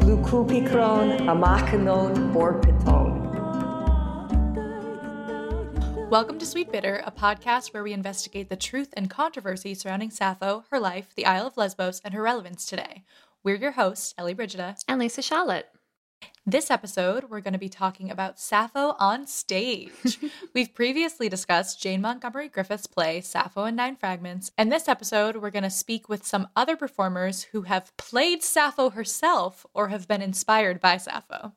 Glukupikron 0.00 1.20
amachanon 1.28 2.32
borpiton. 2.32 3.14
Welcome 6.10 6.40
to 6.40 6.46
Sweet 6.46 6.72
Bitter, 6.72 7.00
a 7.06 7.12
podcast 7.12 7.72
where 7.72 7.84
we 7.84 7.92
investigate 7.92 8.48
the 8.48 8.56
truth 8.56 8.92
and 8.96 9.08
controversy 9.08 9.72
surrounding 9.74 10.10
Sappho, 10.10 10.64
her 10.72 10.80
life, 10.80 11.14
the 11.14 11.26
Isle 11.26 11.46
of 11.46 11.56
Lesbos, 11.56 12.00
and 12.04 12.12
her 12.12 12.22
relevance 12.22 12.66
today. 12.66 13.04
We're 13.44 13.54
your 13.54 13.72
hosts, 13.72 14.14
Ellie 14.18 14.34
Brigida 14.34 14.74
and 14.88 14.98
Lisa 14.98 15.22
Charlotte. 15.22 15.68
This 16.46 16.70
episode, 16.70 17.30
we're 17.30 17.40
going 17.40 17.54
to 17.54 17.58
be 17.58 17.70
talking 17.70 18.10
about 18.10 18.38
Sappho 18.38 18.94
on 18.98 19.26
stage. 19.26 20.18
We've 20.54 20.74
previously 20.74 21.30
discussed 21.30 21.80
Jane 21.80 22.02
Montgomery 22.02 22.50
Griffiths' 22.50 22.86
play, 22.86 23.22
Sappho 23.22 23.64
in 23.64 23.76
Nine 23.76 23.96
Fragments, 23.96 24.52
and 24.58 24.70
this 24.70 24.86
episode, 24.86 25.36
we're 25.36 25.48
going 25.48 25.62
to 25.62 25.70
speak 25.70 26.06
with 26.06 26.26
some 26.26 26.48
other 26.54 26.76
performers 26.76 27.44
who 27.44 27.62
have 27.62 27.96
played 27.96 28.42
Sappho 28.42 28.90
herself 28.90 29.64
or 29.72 29.88
have 29.88 30.06
been 30.06 30.20
inspired 30.20 30.82
by 30.82 30.98
Sappho. 30.98 31.52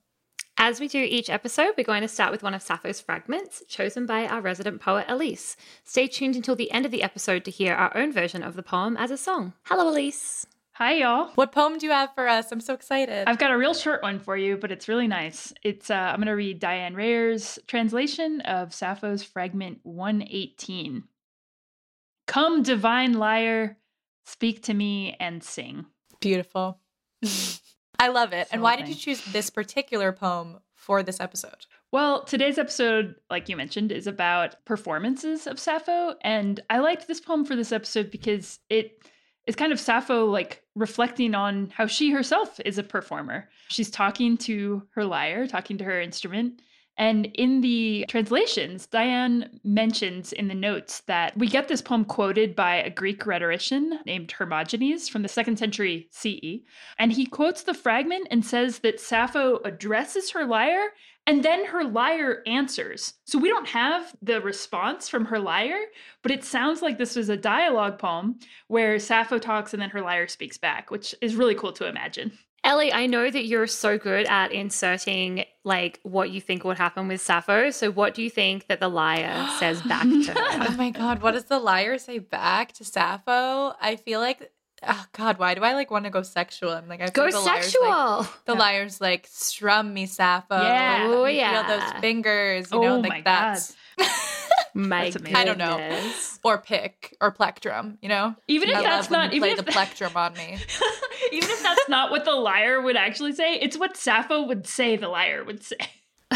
As 0.57 0.79
we 0.79 0.87
do 0.87 1.03
each 1.03 1.29
episode, 1.29 1.73
we're 1.77 1.83
going 1.83 2.01
to 2.01 2.07
start 2.07 2.31
with 2.31 2.41
one 2.41 2.53
of 2.53 2.61
Sappho's 2.61 3.01
fragments, 3.01 3.63
chosen 3.67 4.05
by 4.05 4.25
our 4.25 4.39
resident 4.39 4.79
poet 4.79 5.05
Elise. 5.09 5.57
Stay 5.83 6.07
tuned 6.07 6.37
until 6.37 6.55
the 6.55 6.71
end 6.71 6.85
of 6.85 6.91
the 6.93 7.03
episode 7.03 7.43
to 7.43 7.51
hear 7.51 7.75
our 7.75 7.95
own 7.97 8.13
version 8.13 8.41
of 8.41 8.55
the 8.55 8.63
poem 8.63 8.95
as 8.95 9.11
a 9.11 9.17
song. 9.17 9.51
Hello, 9.63 9.89
Elise. 9.89 10.47
Hi, 10.77 10.93
y'all. 10.93 11.31
What 11.33 11.53
poem 11.53 11.79
do 11.79 11.87
you 11.87 11.91
have 11.91 12.13
for 12.13 12.27
us? 12.27 12.51
I'm 12.51 12.61
so 12.61 12.75
excited. 12.75 13.27
I've 13.27 13.39
got 13.39 13.49
a 13.49 13.57
real 13.57 13.73
short 13.73 14.03
one 14.03 14.19
for 14.19 14.37
you, 14.37 14.57
but 14.57 14.71
it's 14.71 14.87
really 14.87 15.07
nice. 15.07 15.51
It's 15.63 15.89
uh, 15.89 15.95
I'm 15.95 16.17
going 16.17 16.27
to 16.27 16.33
read 16.33 16.59
Diane 16.59 16.93
Rayor's 16.93 17.57
translation 17.65 18.41
of 18.41 18.75
Sappho's 18.75 19.23
fragment 19.23 19.79
118. 19.81 21.05
Come, 22.27 22.61
divine 22.61 23.13
lyre, 23.13 23.79
speak 24.27 24.61
to 24.65 24.75
me 24.75 25.15
and 25.19 25.43
sing. 25.43 25.87
Beautiful. 26.21 26.79
I 27.99 28.09
love 28.09 28.31
it. 28.31 28.49
So 28.49 28.53
and 28.53 28.61
why 28.61 28.75
did 28.75 28.87
you 28.87 28.93
choose 28.93 29.25
this 29.25 29.49
particular 29.49 30.11
poem 30.11 30.59
for 30.75 31.01
this 31.01 31.19
episode? 31.19 31.65
Well, 31.91 32.23
today's 32.23 32.59
episode, 32.59 33.15
like 33.31 33.49
you 33.49 33.57
mentioned, 33.57 33.91
is 33.91 34.05
about 34.05 34.63
performances 34.63 35.47
of 35.47 35.57
Sappho. 35.57 36.13
And 36.21 36.59
I 36.69 36.77
liked 36.77 37.07
this 37.07 37.19
poem 37.19 37.45
for 37.45 37.55
this 37.55 37.71
episode 37.71 38.11
because 38.11 38.59
it 38.69 39.01
is 39.47 39.55
kind 39.55 39.71
of 39.71 39.79
Sappho 39.79 40.25
like 40.25 40.61
reflecting 40.75 41.33
on 41.33 41.71
how 41.75 41.87
she 41.87 42.11
herself 42.11 42.59
is 42.65 42.77
a 42.77 42.83
performer. 42.83 43.49
She's 43.69 43.89
talking 43.89 44.37
to 44.39 44.83
her 44.91 45.05
lyre, 45.05 45.47
talking 45.47 45.77
to 45.79 45.83
her 45.85 45.99
instrument. 45.99 46.61
And 46.97 47.27
in 47.35 47.61
the 47.61 48.05
translations, 48.07 48.87
Diane 48.87 49.59
mentions 49.63 50.33
in 50.33 50.47
the 50.47 50.55
notes 50.55 51.01
that 51.01 51.37
we 51.37 51.47
get 51.47 51.67
this 51.67 51.81
poem 51.81 52.05
quoted 52.05 52.55
by 52.55 52.75
a 52.75 52.89
Greek 52.89 53.25
rhetorician 53.25 53.99
named 54.05 54.31
Hermogenes 54.31 55.07
from 55.07 55.21
the 55.21 55.27
second 55.27 55.57
century 55.57 56.07
CE. 56.11 56.63
And 56.97 57.13
he 57.13 57.27
quotes 57.27 57.63
the 57.63 57.75
fragment 57.75 58.27
and 58.31 58.43
says 58.43 58.79
that 58.79 58.99
Sappho 58.99 59.59
addresses 59.63 60.31
her 60.31 60.45
lyre 60.45 60.89
and 61.27 61.43
then 61.43 61.65
her 61.65 61.83
lyre 61.83 62.41
answers. 62.47 63.13
So 63.25 63.37
we 63.37 63.49
don't 63.49 63.67
have 63.67 64.15
the 64.21 64.41
response 64.41 65.09
from 65.09 65.25
her 65.25 65.39
lyre, 65.39 65.85
but 66.23 66.31
it 66.31 66.45
sounds 66.45 66.81
like 66.81 66.97
this 66.97 67.17
was 67.17 67.29
a 67.29 67.37
dialogue 67.37 67.99
poem 67.99 68.39
where 68.69 68.97
Sappho 68.97 69.37
talks 69.37 69.73
and 69.73 69.81
then 69.81 69.89
her 69.89 70.01
lyre 70.01 70.27
speaks 70.29 70.57
back, 70.57 70.89
which 70.89 71.13
is 71.21 71.35
really 71.35 71.55
cool 71.55 71.73
to 71.73 71.87
imagine. 71.87 72.31
Ellie, 72.67 72.91
I 72.91 73.05
know 73.07 73.31
that 73.31 73.45
you're 73.45 73.65
so 73.65 73.97
good 73.97 74.25
at 74.25 74.51
inserting 74.51 75.45
like 75.63 76.01
what 76.03 76.31
you 76.31 76.41
think 76.41 76.65
would 76.65 76.77
happen 76.77 77.07
with 77.07 77.21
Sappho. 77.21 77.69
So 77.71 77.89
what 77.89 78.13
do 78.13 78.21
you 78.21 78.29
think 78.29 78.67
that 78.67 78.81
the 78.81 78.89
lyre 78.89 79.47
says 79.59 79.81
back 79.83 80.03
to 80.03 80.33
her? 80.33 80.35
oh 80.35 80.75
my 80.77 80.89
god, 80.89 81.21
what 81.21 81.31
does 81.31 81.45
the 81.45 81.59
lyre 81.59 81.97
say 81.97 82.19
back 82.19 82.73
to 82.73 82.83
Sappho? 82.83 83.73
I 83.79 83.95
feel 83.95 84.19
like 84.19 84.51
oh 84.87 85.05
god 85.11 85.39
why 85.39 85.55
do 85.55 85.63
i 85.63 85.73
like 85.73 85.89
want 85.89 86.05
to 86.05 86.11
go 86.11 86.21
sexual 86.21 86.69
i'm 86.69 86.87
like 86.87 87.01
i 87.01 87.09
go 87.09 87.25
the 87.25 87.31
sexual 87.31 87.81
lyre's 87.81 88.19
like, 88.19 88.45
the 88.45 88.53
yeah. 88.53 88.59
lyre's 88.59 89.01
like 89.01 89.27
strum 89.27 89.91
me 89.91 90.05
sappho 90.05 90.61
yeah 90.61 91.03
oh 91.07 91.25
yeah 91.25 91.65
feel 91.65 91.79
those 91.79 91.91
fingers 91.99 92.71
you 92.71 92.77
oh 92.77 92.81
know 92.83 92.97
oh 92.97 92.99
like 92.99 93.23
that's 93.23 93.75
my 94.77 95.09
that's 95.09 95.33
I 95.33 95.43
don't 95.43 95.57
know. 95.57 96.11
Or 96.43 96.59
pick 96.59 97.15
or 97.19 97.31
plectrum, 97.31 97.97
you 98.01 98.09
know? 98.09 98.35
Even 98.47 98.69
if 98.69 98.77
I 98.77 98.83
that's 98.83 99.09
not 99.09 99.33
even 99.33 99.49
play 99.49 99.51
if 99.51 99.57
the 99.57 99.71
plectrum 99.71 100.15
on 100.15 100.33
me. 100.33 100.57
even 101.31 101.49
if 101.49 101.63
that's 101.63 101.89
not 101.89 102.11
what 102.11 102.25
the 102.25 102.33
lyre 102.33 102.81
would 102.81 102.95
actually 102.95 103.33
say, 103.33 103.55
it's 103.55 103.77
what 103.77 103.97
Sappho 103.97 104.43
would 104.43 104.67
say 104.67 104.95
the 104.95 105.07
lyre 105.07 105.43
would 105.43 105.63
say. 105.63 105.77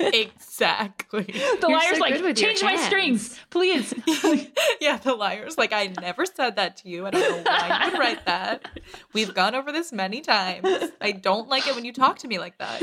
exactly. 0.00 1.24
The 1.24 1.58
You're 1.60 1.70
lyre's 1.70 1.98
so 1.98 2.00
like, 2.00 2.36
change 2.36 2.62
my 2.62 2.76
strings, 2.76 3.38
please. 3.50 3.92
yeah, 4.80 4.96
the 4.96 5.14
lyre's 5.14 5.58
like, 5.58 5.72
I 5.72 5.92
never 6.00 6.24
said 6.24 6.56
that 6.56 6.78
to 6.78 6.88
you. 6.88 7.06
I 7.06 7.10
don't 7.10 7.44
know 7.44 7.50
why 7.50 7.84
you 7.84 7.90
would 7.90 7.98
write 8.00 8.24
that. 8.24 8.66
We've 9.12 9.34
gone 9.34 9.54
over 9.54 9.70
this 9.70 9.92
many 9.92 10.22
times. 10.22 10.66
I 11.00 11.12
don't 11.12 11.48
like 11.48 11.68
it 11.68 11.74
when 11.74 11.84
you 11.84 11.92
talk 11.92 12.18
to 12.20 12.28
me 12.28 12.38
like 12.38 12.56
that. 12.58 12.80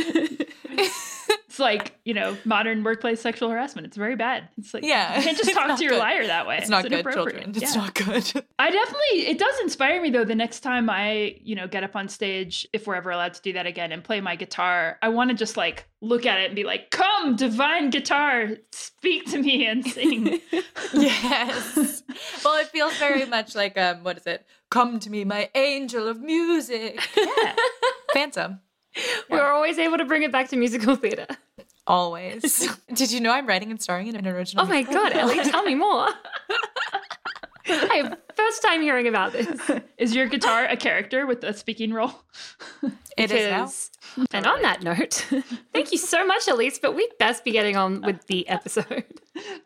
It's 1.54 1.60
like, 1.60 1.96
you 2.04 2.16
know, 2.16 2.36
modern 2.46 2.84
workplace 2.84 3.22
sexual 3.22 3.52
harassment. 3.52 3.86
It's 3.86 3.96
very 3.96 4.16
bad. 4.16 4.50
It's 4.58 4.74
like, 4.74 4.84
yeah, 4.84 5.20
you 5.20 5.24
can't 5.24 5.38
just 5.46 5.54
talk 5.54 5.78
to 5.78 5.84
your 5.84 5.94
good. 5.94 6.00
lyre 6.00 6.26
that 6.26 6.48
way. 6.48 6.58
It's 6.58 6.68
not 6.68 6.84
it's 6.84 7.04
good, 7.04 7.14
children. 7.14 7.52
It's 7.52 7.76
yeah. 7.76 7.80
not 7.80 7.94
good. 7.94 8.44
I 8.58 8.72
definitely, 8.72 9.28
it 9.28 9.38
does 9.38 9.60
inspire 9.60 10.02
me 10.02 10.10
though. 10.10 10.26
The 10.26 10.34
next 10.34 10.62
time 10.62 10.90
I, 10.90 11.36
you 11.44 11.54
know, 11.54 11.68
get 11.68 11.84
up 11.84 11.96
on 11.96 12.10
stage, 12.10 12.68
if 12.74 12.88
we're 12.88 12.96
ever 12.96 13.12
allowed 13.12 13.36
to 13.36 13.42
do 13.44 13.54
that 13.54 13.68
again 13.68 13.92
and 13.92 14.04
play 14.04 14.20
my 14.20 14.36
guitar, 14.36 14.98
I 15.04 15.10
want 15.10 15.30
to 15.30 15.36
just 15.36 15.56
like 15.56 15.86
look 16.02 16.26
at 16.26 16.40
it 16.40 16.46
and 16.48 16.56
be 16.56 16.64
like, 16.64 16.90
come, 16.90 17.36
divine 17.36 17.92
guitar, 17.92 18.50
speak 18.72 19.30
to 19.30 19.38
me 19.38 19.68
and 19.68 19.86
sing. 19.88 20.42
yes. 20.92 22.02
Well, 22.44 22.60
it 22.60 22.70
feels 22.70 22.98
very 22.98 23.26
much 23.26 23.54
like, 23.54 23.78
um, 23.78 24.04
what 24.04 24.18
is 24.18 24.26
it? 24.26 24.44
Come 24.72 25.00
to 25.02 25.10
me, 25.12 25.24
my 25.24 25.52
angel 25.54 26.08
of 26.08 26.20
music. 26.20 27.00
Yeah. 27.16 27.56
Phantom. 28.12 28.60
We 29.30 29.38
are 29.38 29.52
always 29.52 29.78
able 29.80 29.98
to 29.98 30.06
bring 30.06 30.24
it 30.24 30.32
back 30.32 30.50
to 30.50 30.56
musical 30.56 30.96
theater. 30.96 31.28
Always. 31.88 32.70
Did 32.94 33.12
you 33.12 33.20
know 33.20 33.32
I'm 33.32 33.48
writing 33.48 33.72
and 33.72 33.82
starring 33.82 34.08
in 34.08 34.16
an 34.16 34.28
original? 34.28 34.66
Oh 34.66 34.68
my 34.68 34.84
god, 34.84 35.14
Ellie, 35.14 35.44
tell 35.44 35.64
me 35.64 35.76
more. 35.76 36.08
I 37.68 38.16
first 38.36 38.62
time 38.62 38.82
hearing 38.82 39.08
about 39.08 39.32
this. 39.32 39.72
Is 39.98 40.16
your 40.16 40.28
guitar 40.28 40.66
a 40.66 40.76
character 40.76 41.26
with 41.26 41.44
a 41.44 41.54
speaking 41.54 41.94
role? 41.94 42.14
It, 43.16 43.32
it 43.32 43.32
is. 43.32 43.92
is. 44.18 44.28
And 44.32 44.48
on 44.48 44.62
that 44.64 44.82
note, 44.82 45.14
thank 45.74 45.92
you 45.92 45.98
so 45.98 46.26
much, 46.26 46.48
Elise. 46.48 46.80
But 46.80 46.96
we'd 46.96 47.16
best 47.20 47.44
be 47.44 47.52
getting 47.52 47.78
on 47.78 48.02
with 48.02 48.26
the 48.28 48.48
episode. 48.50 49.06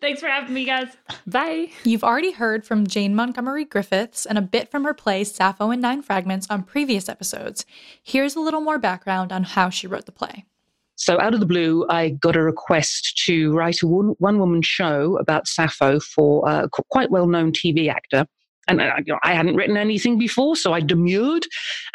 Thanks 0.01 0.19
for 0.19 0.27
having 0.27 0.53
me, 0.53 0.65
guys. 0.65 0.89
Bye. 1.25 1.71
You've 1.83 2.03
already 2.03 2.31
heard 2.31 2.65
from 2.65 2.87
Jane 2.87 3.15
Montgomery 3.15 3.65
Griffiths 3.65 4.25
and 4.25 4.37
a 4.37 4.41
bit 4.41 4.69
from 4.69 4.83
her 4.83 4.93
play 4.93 5.23
Sappho 5.23 5.71
in 5.71 5.79
Nine 5.79 6.01
Fragments 6.01 6.47
on 6.49 6.63
previous 6.63 7.07
episodes. 7.09 7.65
Here's 8.03 8.35
a 8.35 8.39
little 8.39 8.61
more 8.61 8.77
background 8.77 9.31
on 9.31 9.43
how 9.43 9.69
she 9.69 9.87
wrote 9.87 10.05
the 10.05 10.11
play. 10.11 10.45
So, 10.97 11.19
out 11.21 11.33
of 11.33 11.39
the 11.39 11.45
blue, 11.45 11.85
I 11.89 12.09
got 12.09 12.35
a 12.35 12.41
request 12.41 13.21
to 13.25 13.53
write 13.53 13.81
a 13.83 13.87
one, 13.87 14.15
woman 14.19 14.61
show 14.63 15.17
about 15.17 15.47
Sappho 15.47 15.99
for 15.99 16.43
a 16.49 16.67
quite 16.89 17.11
well 17.11 17.27
known 17.27 17.51
TV 17.51 17.87
actor. 17.87 18.25
And 18.67 18.81
uh, 18.81 18.95
you 19.05 19.13
know, 19.13 19.19
I 19.23 19.33
hadn't 19.33 19.55
written 19.55 19.77
anything 19.77 20.17
before, 20.17 20.55
so 20.55 20.73
I 20.73 20.81
demurred 20.81 21.45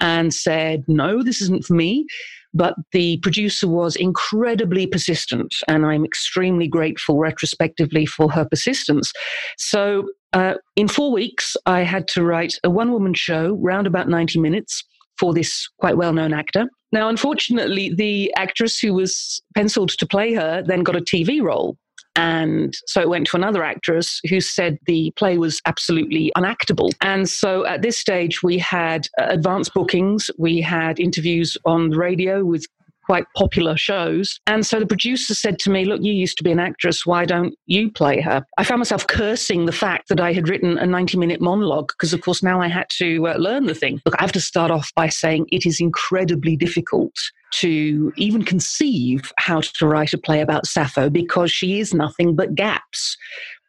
and 0.00 0.32
said, 0.32 0.84
no, 0.88 1.22
this 1.22 1.42
isn't 1.42 1.64
for 1.64 1.74
me. 1.74 2.06
But 2.54 2.74
the 2.92 3.18
producer 3.18 3.66
was 3.66 3.96
incredibly 3.96 4.86
persistent, 4.86 5.54
and 5.68 5.84
I'm 5.84 6.04
extremely 6.04 6.68
grateful 6.68 7.18
retrospectively 7.18 8.06
for 8.06 8.30
her 8.30 8.44
persistence. 8.44 9.10
So, 9.56 10.08
uh, 10.32 10.54
in 10.76 10.86
four 10.86 11.12
weeks, 11.12 11.56
I 11.66 11.80
had 11.80 12.06
to 12.08 12.22
write 12.22 12.54
a 12.62 12.70
one 12.70 12.92
woman 12.92 13.14
show, 13.14 13.58
round 13.60 13.86
about 13.86 14.08
90 14.08 14.38
minutes, 14.38 14.84
for 15.18 15.34
this 15.34 15.68
quite 15.78 15.96
well 15.96 16.12
known 16.12 16.32
actor. 16.32 16.66
Now, 16.92 17.08
unfortunately, 17.08 17.92
the 17.94 18.32
actress 18.36 18.78
who 18.78 18.94
was 18.94 19.42
penciled 19.54 19.90
to 19.90 20.06
play 20.06 20.34
her 20.34 20.62
then 20.62 20.82
got 20.82 20.96
a 20.96 21.00
TV 21.00 21.42
role. 21.42 21.76
And 22.14 22.74
so 22.86 23.00
it 23.00 23.08
went 23.08 23.26
to 23.28 23.36
another 23.36 23.64
actress 23.64 24.20
who 24.28 24.40
said 24.40 24.78
the 24.86 25.12
play 25.16 25.38
was 25.38 25.62
absolutely 25.64 26.30
unactable. 26.36 26.90
And 27.00 27.26
so 27.28 27.64
at 27.64 27.80
this 27.80 27.96
stage, 27.96 28.42
we 28.42 28.58
had 28.58 29.08
uh, 29.18 29.28
advanced 29.30 29.72
bookings, 29.72 30.30
we 30.38 30.60
had 30.60 31.00
interviews 31.00 31.56
on 31.64 31.88
the 31.88 31.96
radio 31.96 32.44
with 32.44 32.66
quite 33.04 33.24
popular 33.36 33.76
shows. 33.76 34.38
And 34.46 34.64
so 34.64 34.78
the 34.78 34.86
producer 34.86 35.34
said 35.34 35.58
to 35.60 35.70
me, 35.70 35.84
Look, 35.84 36.02
you 36.02 36.12
used 36.12 36.38
to 36.38 36.44
be 36.44 36.52
an 36.52 36.58
actress. 36.58 37.06
Why 37.06 37.24
don't 37.24 37.54
you 37.66 37.90
play 37.90 38.20
her? 38.20 38.44
I 38.58 38.64
found 38.64 38.80
myself 38.80 39.06
cursing 39.06 39.66
the 39.66 39.72
fact 39.72 40.08
that 40.08 40.20
I 40.20 40.32
had 40.32 40.48
written 40.48 40.78
a 40.78 40.86
90 40.86 41.18
minute 41.18 41.40
monologue 41.40 41.88
because, 41.88 42.12
of 42.12 42.20
course, 42.20 42.42
now 42.42 42.60
I 42.60 42.68
had 42.68 42.86
to 42.98 43.28
uh, 43.28 43.34
learn 43.36 43.66
the 43.66 43.74
thing. 43.74 44.00
Look, 44.04 44.14
I 44.18 44.22
have 44.22 44.32
to 44.32 44.40
start 44.40 44.70
off 44.70 44.90
by 44.94 45.08
saying 45.08 45.46
it 45.50 45.66
is 45.66 45.80
incredibly 45.80 46.56
difficult 46.56 47.14
to 47.52 48.12
even 48.16 48.42
conceive 48.44 49.32
how 49.36 49.60
to 49.60 49.86
write 49.86 50.14
a 50.14 50.18
play 50.18 50.40
about 50.40 50.66
Sappho 50.66 51.10
because 51.10 51.50
she 51.50 51.80
is 51.80 51.92
nothing 51.92 52.34
but 52.34 52.54
gaps. 52.54 53.16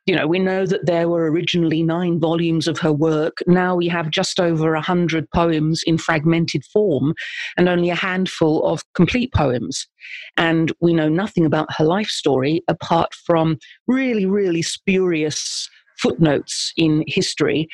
You 0.05 0.15
know, 0.15 0.27
we 0.27 0.39
know 0.39 0.65
that 0.65 0.85
there 0.85 1.07
were 1.07 1.31
originally 1.31 1.81
nine 1.81 2.19
volumes 2.19 2.67
of 2.67 2.77
her 2.79 2.91
work. 2.91 3.37
Now 3.47 3.75
we 3.75 3.87
have 3.87 4.09
just 4.09 4.39
over 4.39 4.75
a 4.75 4.81
hundred 4.81 5.29
poems 5.31 5.81
in 5.85 5.97
fragmented 5.97 6.63
form 6.65 7.13
and 7.57 7.69
only 7.69 7.89
a 7.89 7.95
handful 7.95 8.65
of 8.65 8.83
complete 8.95 9.31
poems. 9.33 9.87
And 10.35 10.73
we 10.81 10.93
know 10.93 11.07
nothing 11.07 11.45
about 11.45 11.73
her 11.77 11.85
life 11.85 12.09
story 12.09 12.61
apart 12.67 13.13
from 13.13 13.57
really, 13.87 14.25
really 14.25 14.61
spurious 14.61 15.69
footnotes 15.97 16.73
in 16.75 17.05
history 17.07 17.69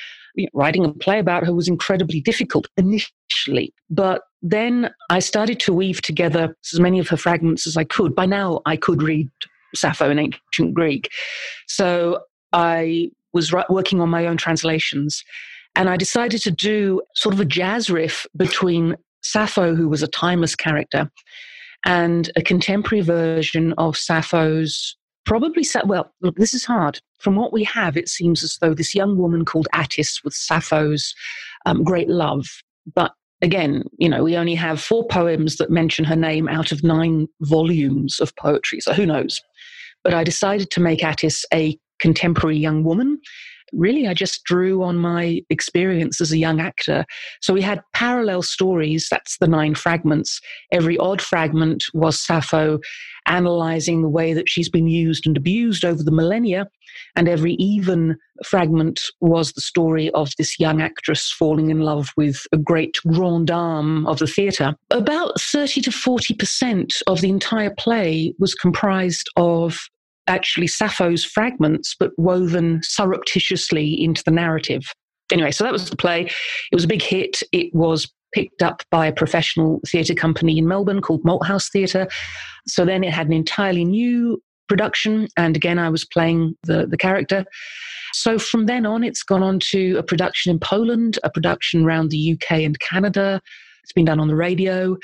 writing 0.54 0.86
a 0.86 0.94
play 0.94 1.20
about 1.20 1.46
her 1.46 1.54
was 1.54 1.68
incredibly 1.68 2.22
difficult 2.22 2.68
initially. 2.78 3.74
But 3.90 4.22
then 4.42 4.92
I 5.10 5.20
started 5.20 5.60
to 5.62 5.74
weave 5.74 6.02
together 6.02 6.56
as 6.74 6.80
many 6.80 7.00
of 7.00 7.10
her 7.10 7.18
fragments 7.18 7.68
as 7.68 7.75
I 7.75 7.84
could. 7.84 8.16
By 8.16 8.25
now, 8.25 8.62
I 8.66 8.78
could 8.78 9.02
read 9.02 9.30
Sappho 9.75 10.10
in 10.10 10.19
ancient 10.19 10.74
Greek. 10.74 11.10
So 11.68 12.21
I 12.54 13.12
was 13.33 13.54
working 13.69 14.01
on 14.01 14.10
my 14.10 14.25
own 14.25 14.38
translations. 14.38 15.24
And 15.75 15.88
I 15.88 15.98
decided 15.98 16.42
to 16.42 16.51
do 16.51 17.01
sort 17.16 17.33
of 17.33 17.39
a 17.39 17.45
jazz 17.45 17.89
riff 17.89 18.25
between 18.36 18.95
Sappho, 19.21 19.75
who 19.75 19.88
was 19.88 20.01
a 20.01 20.07
timeless 20.07 20.56
character, 20.56 21.12
and 21.86 22.31
a 22.36 22.42
contemporary 22.42 23.01
version 23.04 23.74
of 23.77 23.95
Sappho's 23.95 24.98
probably 25.25 25.63
well 25.86 26.12
look 26.22 26.36
this 26.38 26.56
is 26.56 26.65
hard 26.65 27.00
from 27.19 27.36
what 27.36 27.54
we 27.54 27.63
have 27.63 27.95
it 27.95 28.10
seems 28.10 28.44
as 28.44 28.57
though 28.62 28.74
this 28.74 28.95
young 28.95 29.15
woman 29.15 29.45
called 29.45 29.68
atthis 29.75 30.24
was 30.24 30.36
sappho's 30.36 31.13
um, 31.68 31.83
great 31.83 32.10
love 32.10 32.63
but 32.95 33.13
again 33.44 33.83
you 34.00 34.10
know 34.10 34.24
we 34.24 34.36
only 34.36 34.56
have 34.56 34.81
four 34.81 35.06
poems 35.07 35.57
that 35.57 35.69
mention 35.69 36.04
her 36.04 36.15
name 36.15 36.48
out 36.48 36.72
of 36.72 36.83
nine 36.83 37.27
volumes 37.42 38.19
of 38.19 38.36
poetry 38.38 38.80
so 38.80 38.92
who 38.92 39.06
knows 39.06 39.39
but 40.04 40.13
i 40.13 40.24
decided 40.24 40.69
to 40.72 40.80
make 40.80 41.00
atthis 41.00 41.44
a 41.54 41.78
contemporary 42.00 42.57
young 42.57 42.84
woman 42.84 43.19
really 43.74 44.07
I 44.07 44.13
just 44.13 44.44
drew 44.44 44.83
on 44.83 44.98
my 44.98 45.42
experience 45.50 46.21
as 46.21 46.31
a 46.31 46.38
young 46.38 46.60
actor. 46.60 47.06
So 47.42 47.54
we 47.54 47.62
had 47.62 47.81
parallel 47.94 48.42
stories, 48.42 49.07
that's 49.10 49.38
the 49.38 49.48
nine 49.48 49.75
fragments. 49.75 50.39
Every 50.71 50.98
odd 50.98 51.21
fragment 51.21 51.83
was 51.94 52.19
Sappho 52.19 52.80
analyzing 53.25 54.01
the 54.01 54.10
way 54.10 54.33
that 54.33 54.50
she's 54.50 54.69
been 54.69 54.88
used 54.88 55.25
and 55.25 55.38
abused 55.38 55.86
over 55.86 56.04
the 56.04 56.12
millennia. 56.12 56.68
And 57.16 57.30
every 57.30 57.54
even 57.54 58.18
fragment 58.44 59.01
was 59.21 59.54
the 59.54 59.62
story 59.62 60.10
of 60.12 60.31
this 60.38 60.60
young 60.60 60.81
actress 60.81 61.31
falling 61.31 61.69
in 61.69 61.80
love 61.80 62.10
with 62.18 62.45
a 62.51 62.57
great 62.57 62.98
grande 63.07 63.48
dame 63.48 64.07
of 64.07 64.19
the 64.19 64.27
theatre. 64.27 64.74
About 64.89 65.39
30 65.39 65.81
to 65.81 65.92
40% 65.92 67.01
of 67.07 67.22
the 67.22 67.30
entire 67.30 67.74
play 67.74 68.33
was 68.39 68.56
comprised 68.56 69.27
of 69.36 69.80
actually 70.30 70.68
Sappho's 70.68 71.26
fragments, 71.26 71.96
but 72.00 72.12
woven 72.18 72.81
surreptitiously 72.84 74.02
into 74.02 74.24
the 74.24 74.31
narrative. 74.31 74.84
Anyway, 75.31 75.52
so 75.52 75.64
that 75.64 75.74
was 75.74 75.90
the 75.90 75.96
play. 75.96 76.26
It 76.72 76.76
was 76.76 76.86
a 76.86 76.88
big 76.88 77.02
hit. 77.02 77.44
It 77.52 77.74
was 77.74 78.12
picked 78.34 78.62
up 78.62 78.84
by 78.92 79.08
a 79.08 79.14
professional 79.14 79.81
theatre 79.88 80.14
company 80.14 80.58
in 80.58 80.68
Melbourne 80.68 81.02
called 81.02 81.24
Malthouse 81.24 81.72
Theatre. 81.72 82.08
So 82.68 82.86
then 82.86 83.04
it 83.04 83.12
had 83.12 83.28
an 83.28 83.34
entirely 83.34 83.84
new 83.84 84.42
production, 84.68 85.28
and 85.36 85.56
again, 85.56 85.80
I 85.80 85.90
was 85.90 86.06
playing 86.06 86.56
the, 86.64 86.86
the 86.86 86.98
character. 86.98 87.44
So 88.14 88.40
from 88.40 88.68
then 88.68 88.86
on, 88.86 89.04
it's 89.04 89.24
gone 89.24 89.44
on 89.44 89.60
to 89.72 89.98
a 89.98 90.04
production 90.04 90.52
in 90.52 90.60
Poland, 90.60 91.20
a 91.24 91.30
production 91.30 91.86
around 91.86 92.10
the 92.10 92.34
UK 92.34 92.60
and 92.60 92.80
Canada. 92.80 93.42
It's 93.84 93.94
been 93.94 94.06
done 94.06 94.20
on 94.20 94.28
the 94.28 94.36
radio. 94.36 94.96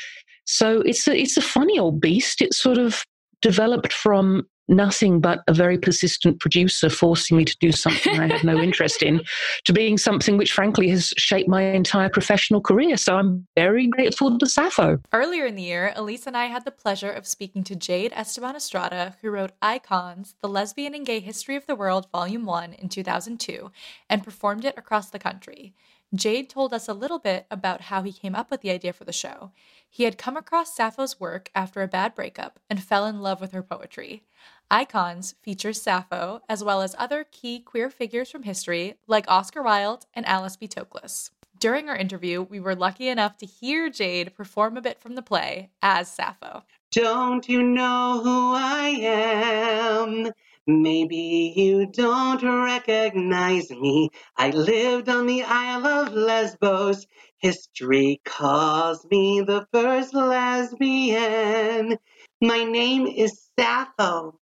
So 0.46 0.82
it's 0.82 1.08
a, 1.08 1.16
it's 1.16 1.38
a 1.38 1.42
funny 1.42 1.80
old 1.80 2.00
beast. 2.00 2.42
It's 2.42 2.60
sort 2.60 2.78
of 2.78 3.04
developed 3.42 3.94
from 3.94 4.44
nothing 4.68 5.20
but 5.20 5.44
a 5.48 5.54
very 5.54 5.78
persistent 5.78 6.40
producer 6.40 6.90
forcing 6.90 7.38
me 7.38 7.46
to 7.46 7.56
do 7.60 7.72
something 7.72 8.20
I 8.20 8.28
had 8.28 8.44
no 8.44 8.58
interest 8.62 9.04
in, 9.04 9.22
to 9.66 9.74
being 9.74 9.98
something 9.98 10.38
which, 10.38 10.52
frankly, 10.52 10.90
has 10.90 11.14
shaped 11.18 11.50
my 11.50 11.62
entire 11.62 12.10
professional 12.10 12.62
career. 12.62 12.98
So 12.98 13.18
I'm 13.18 13.48
very 13.56 13.88
grateful 13.88 14.38
to 14.38 14.46
Sappho. 14.46 15.00
Earlier 15.14 15.46
in 15.46 15.56
the 15.56 15.64
year, 15.64 15.94
Elise 15.96 16.28
and 16.28 16.38
I 16.38 16.46
had 16.46 16.66
the 16.66 16.72
pleasure 16.72 17.12
of 17.12 17.28
speaking 17.28 17.64
to 17.66 17.76
Jade 17.76 18.14
Esteban 18.16 18.56
Estrada, 18.56 19.16
who 19.22 19.30
wrote 19.30 19.52
Icons, 19.62 20.36
The 20.42 20.50
Lesbian 20.50 20.96
and 20.96 21.06
Gay 21.06 21.20
History 21.20 21.56
of 21.56 21.66
the 21.66 21.76
World, 21.76 22.08
Volume 22.12 22.46
1 22.46 22.74
in 22.74 22.90
2002, 22.90 23.72
and 24.10 24.24
performed 24.24 24.66
it 24.66 24.78
across 24.78 25.10
the 25.10 25.20
country. 25.20 25.74
Jade 26.14 26.50
told 26.50 26.74
us 26.74 26.88
a 26.88 26.94
little 26.94 27.20
bit 27.20 27.46
about 27.52 27.82
how 27.82 28.04
he 28.04 28.14
came 28.14 28.36
up 28.36 28.52
with 28.52 28.62
the 28.62 28.72
idea 28.72 28.94
for 28.94 29.04
the 29.04 29.14
show. 29.14 29.52
He 29.96 30.04
had 30.04 30.18
come 30.18 30.36
across 30.36 30.76
Sappho's 30.76 31.22
work 31.22 31.50
after 31.56 31.82
a 31.82 31.88
bad 31.88 32.16
breakup 32.16 32.60
and 32.70 32.84
fell 32.84 33.06
in 33.06 33.22
love 33.22 33.40
with 33.40 33.54
her 33.54 33.64
poetry. 33.64 34.24
Icons 34.70 35.36
features 35.42 35.82
Sappho, 35.82 36.42
as 36.50 36.62
well 36.62 36.82
as 36.82 36.98
other 36.98 37.24
key 37.24 37.62
queer 37.62 37.90
figures 37.90 38.30
from 38.30 38.44
history 38.44 38.96
like 39.08 39.24
Oscar 39.30 39.64
Wilde 39.64 40.06
and 40.14 40.26
Alice 40.26 40.58
B. 40.58 40.68
Toklas. 40.68 41.30
During 41.62 41.88
our 41.88 41.96
interview, 41.96 42.42
we 42.42 42.60
were 42.60 42.76
lucky 42.76 43.08
enough 43.08 43.38
to 43.38 43.46
hear 43.46 43.90
Jade 43.90 44.36
perform 44.36 44.76
a 44.76 44.82
bit 44.82 45.00
from 45.00 45.16
the 45.16 45.22
play 45.22 45.70
as 45.82 46.12
Sappho. 46.12 46.64
Don't 46.92 47.48
you 47.48 47.64
know 47.64 48.20
who 48.22 48.54
I 48.54 48.98
am? 49.02 50.34
Maybe 50.68 51.54
you 51.56 51.86
don't 51.86 52.42
recognize 52.42 53.70
me. 53.70 54.10
I 54.36 54.50
lived 54.50 55.10
on 55.10 55.28
the 55.28 55.44
Isle 55.44 55.86
of 55.86 56.14
Lesbos. 56.14 57.06
History 57.38 58.20
calls 58.26 59.06
me 59.12 59.42
the 59.42 59.68
first 59.72 60.16
lesbian. 60.16 62.00
My 62.42 62.64
name 62.64 63.06
is 63.06 63.48
Sappho 63.60 64.40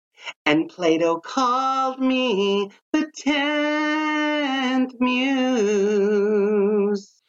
and 0.46 0.68
Plato 0.68 1.22
called 1.22 2.02
me 2.02 2.70
the 2.92 3.10
tenth 3.16 4.94
muse. 5.00 5.22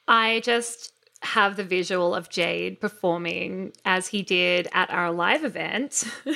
I 0.09 0.41
just 0.41 0.93
have 1.23 1.55
the 1.57 1.63
visual 1.63 2.13
of 2.13 2.29
Jade 2.29 2.81
performing 2.81 3.73
as 3.85 4.09
he 4.09 4.23
did 4.23 4.67
at 4.73 4.91
our 4.91 5.13
live 5.13 5.45
event. 5.45 6.03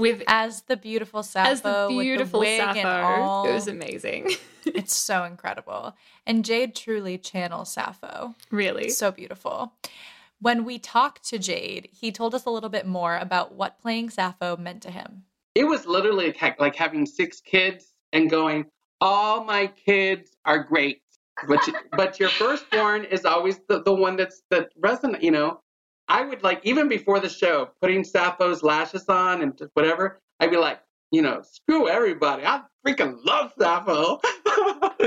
with 0.00 0.22
as 0.26 0.62
the 0.62 0.76
beautiful 0.76 1.22
Sappho, 1.22 1.50
as 1.50 1.60
the 1.62 1.86
beautiful 1.88 2.40
with 2.40 2.48
the 2.48 2.74
Sappho. 2.74 3.48
It 3.48 3.54
was 3.54 3.68
amazing. 3.68 4.30
it's 4.66 4.94
so 4.94 5.24
incredible, 5.24 5.94
and 6.26 6.44
Jade 6.44 6.74
truly 6.74 7.18
channels 7.18 7.72
Sappho. 7.72 8.34
Really, 8.50 8.90
so 8.90 9.10
beautiful. 9.10 9.74
When 10.40 10.64
we 10.64 10.78
talked 10.78 11.28
to 11.28 11.38
Jade, 11.38 11.88
he 11.92 12.10
told 12.10 12.34
us 12.34 12.46
a 12.46 12.50
little 12.50 12.70
bit 12.70 12.86
more 12.86 13.18
about 13.18 13.54
what 13.54 13.78
playing 13.78 14.10
Sappho 14.10 14.56
meant 14.56 14.82
to 14.82 14.90
him. 14.90 15.24
It 15.54 15.64
was 15.64 15.84
literally 15.84 16.34
like 16.58 16.74
having 16.74 17.04
six 17.04 17.40
kids 17.40 17.92
and 18.12 18.30
going, 18.30 18.66
all 19.00 19.44
my 19.44 19.66
kids 19.66 20.36
are 20.44 20.62
great. 20.62 21.02
But, 21.48 21.66
you, 21.66 21.74
but 21.96 22.20
your 22.20 22.28
firstborn 22.28 23.04
is 23.04 23.24
always 23.24 23.60
the, 23.68 23.82
the 23.82 23.94
one 23.94 24.16
that's 24.16 24.42
that 24.50 24.70
resonant, 24.76 25.22
you 25.22 25.30
know. 25.30 25.60
I 26.10 26.22
would 26.24 26.42
like 26.42 26.60
even 26.64 26.88
before 26.88 27.20
the 27.20 27.28
show, 27.28 27.70
putting 27.80 28.02
Sappho's 28.02 28.64
lashes 28.64 29.04
on 29.08 29.42
and 29.42 29.58
whatever, 29.74 30.20
I'd 30.40 30.50
be 30.50 30.56
like, 30.56 30.80
you 31.12 31.22
know, 31.22 31.42
screw 31.42 31.88
everybody. 31.88 32.44
I 32.44 32.62
freaking 32.84 33.18
love 33.24 33.52
Sappho. 33.56 34.18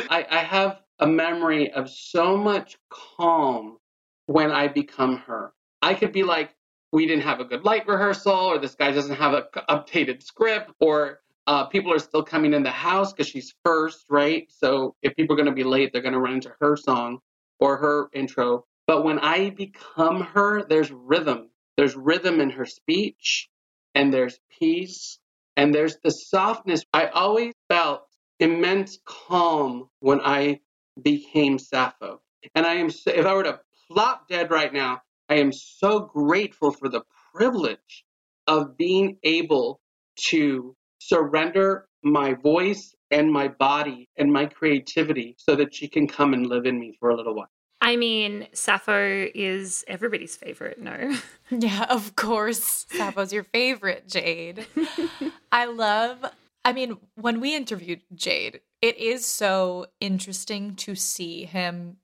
I, 0.09 0.25
I 0.31 0.37
have 0.37 0.79
a 0.99 1.07
memory 1.07 1.71
of 1.73 1.89
so 1.89 2.37
much 2.37 2.77
calm 2.89 3.79
when 4.27 4.49
I 4.49 4.69
become 4.69 5.17
her. 5.27 5.51
I 5.81 5.93
could 5.93 6.13
be 6.13 6.23
like, 6.23 6.55
we 6.93 7.05
didn't 7.05 7.23
have 7.23 7.41
a 7.41 7.45
good 7.45 7.65
light 7.65 7.85
rehearsal, 7.85 8.33
or 8.33 8.57
this 8.57 8.75
guy 8.75 8.91
doesn't 8.91 9.15
have 9.15 9.33
an 9.33 9.43
updated 9.69 10.23
script, 10.23 10.71
or 10.79 11.19
uh, 11.47 11.65
people 11.65 11.91
are 11.91 11.99
still 11.99 12.23
coming 12.23 12.53
in 12.53 12.63
the 12.63 12.71
house 12.71 13.11
because 13.11 13.27
she's 13.27 13.53
first, 13.65 14.05
right? 14.09 14.49
So 14.49 14.95
if 15.01 15.15
people 15.17 15.33
are 15.33 15.37
going 15.37 15.47
to 15.47 15.55
be 15.55 15.65
late, 15.65 15.91
they're 15.91 16.01
going 16.01 16.13
to 16.13 16.19
run 16.19 16.35
into 16.35 16.53
her 16.61 16.77
song 16.77 17.19
or 17.59 17.75
her 17.77 18.07
intro. 18.13 18.65
But 18.87 19.03
when 19.03 19.19
I 19.19 19.51
become 19.51 20.21
her, 20.21 20.63
there's 20.63 20.91
rhythm. 20.91 21.49
There's 21.77 21.95
rhythm 21.95 22.41
in 22.41 22.51
her 22.51 22.65
speech, 22.65 23.49
and 23.95 24.13
there's 24.13 24.39
peace, 24.59 25.19
and 25.57 25.73
there's 25.73 25.97
the 26.03 26.11
softness. 26.11 26.83
I 26.93 27.07
always 27.07 27.53
felt 27.69 28.03
immense 28.39 28.99
calm 29.05 29.89
when 29.99 30.21
I 30.21 30.59
became 31.01 31.57
Sappho. 31.59 32.21
And 32.55 32.65
I 32.65 32.75
am, 32.75 32.89
if 32.89 33.25
I 33.25 33.33
were 33.33 33.43
to 33.43 33.59
plop 33.89 34.27
dead 34.27 34.51
right 34.51 34.73
now. 34.73 35.01
I 35.29 35.35
am 35.35 35.51
so 35.51 35.99
grateful 36.01 36.71
for 36.71 36.89
the 36.89 37.01
privilege 37.33 38.05
of 38.47 38.77
being 38.77 39.17
able 39.23 39.79
to 40.29 40.75
surrender 40.99 41.87
my 42.03 42.33
voice 42.33 42.93
and 43.11 43.31
my 43.31 43.47
body 43.47 44.09
and 44.17 44.31
my 44.31 44.45
creativity 44.45 45.35
so 45.37 45.55
that 45.55 45.73
she 45.73 45.87
can 45.87 46.07
come 46.07 46.33
and 46.33 46.47
live 46.47 46.65
in 46.65 46.79
me 46.79 46.95
for 46.99 47.09
a 47.09 47.15
little 47.15 47.35
while. 47.35 47.49
I 47.93 47.95
mean, 47.95 48.47
Sappho 48.53 49.27
is 49.35 49.85
everybody's 49.87 50.35
favorite, 50.35 50.81
no? 50.81 51.15
Yeah, 51.51 51.85
of 51.87 52.15
course. 52.15 52.87
Sappho's 52.89 53.31
your 53.31 53.43
favorite, 53.43 54.07
Jade. 54.07 54.65
I 55.51 55.65
love, 55.65 56.25
I 56.65 56.73
mean, 56.73 56.97
when 57.13 57.39
we 57.39 57.55
interviewed 57.55 58.01
Jade, 58.15 58.61
it 58.81 58.97
is 58.97 59.23
so 59.27 59.85
interesting 59.99 60.75
to 60.77 60.95
see 60.95 61.45
him 61.45 61.97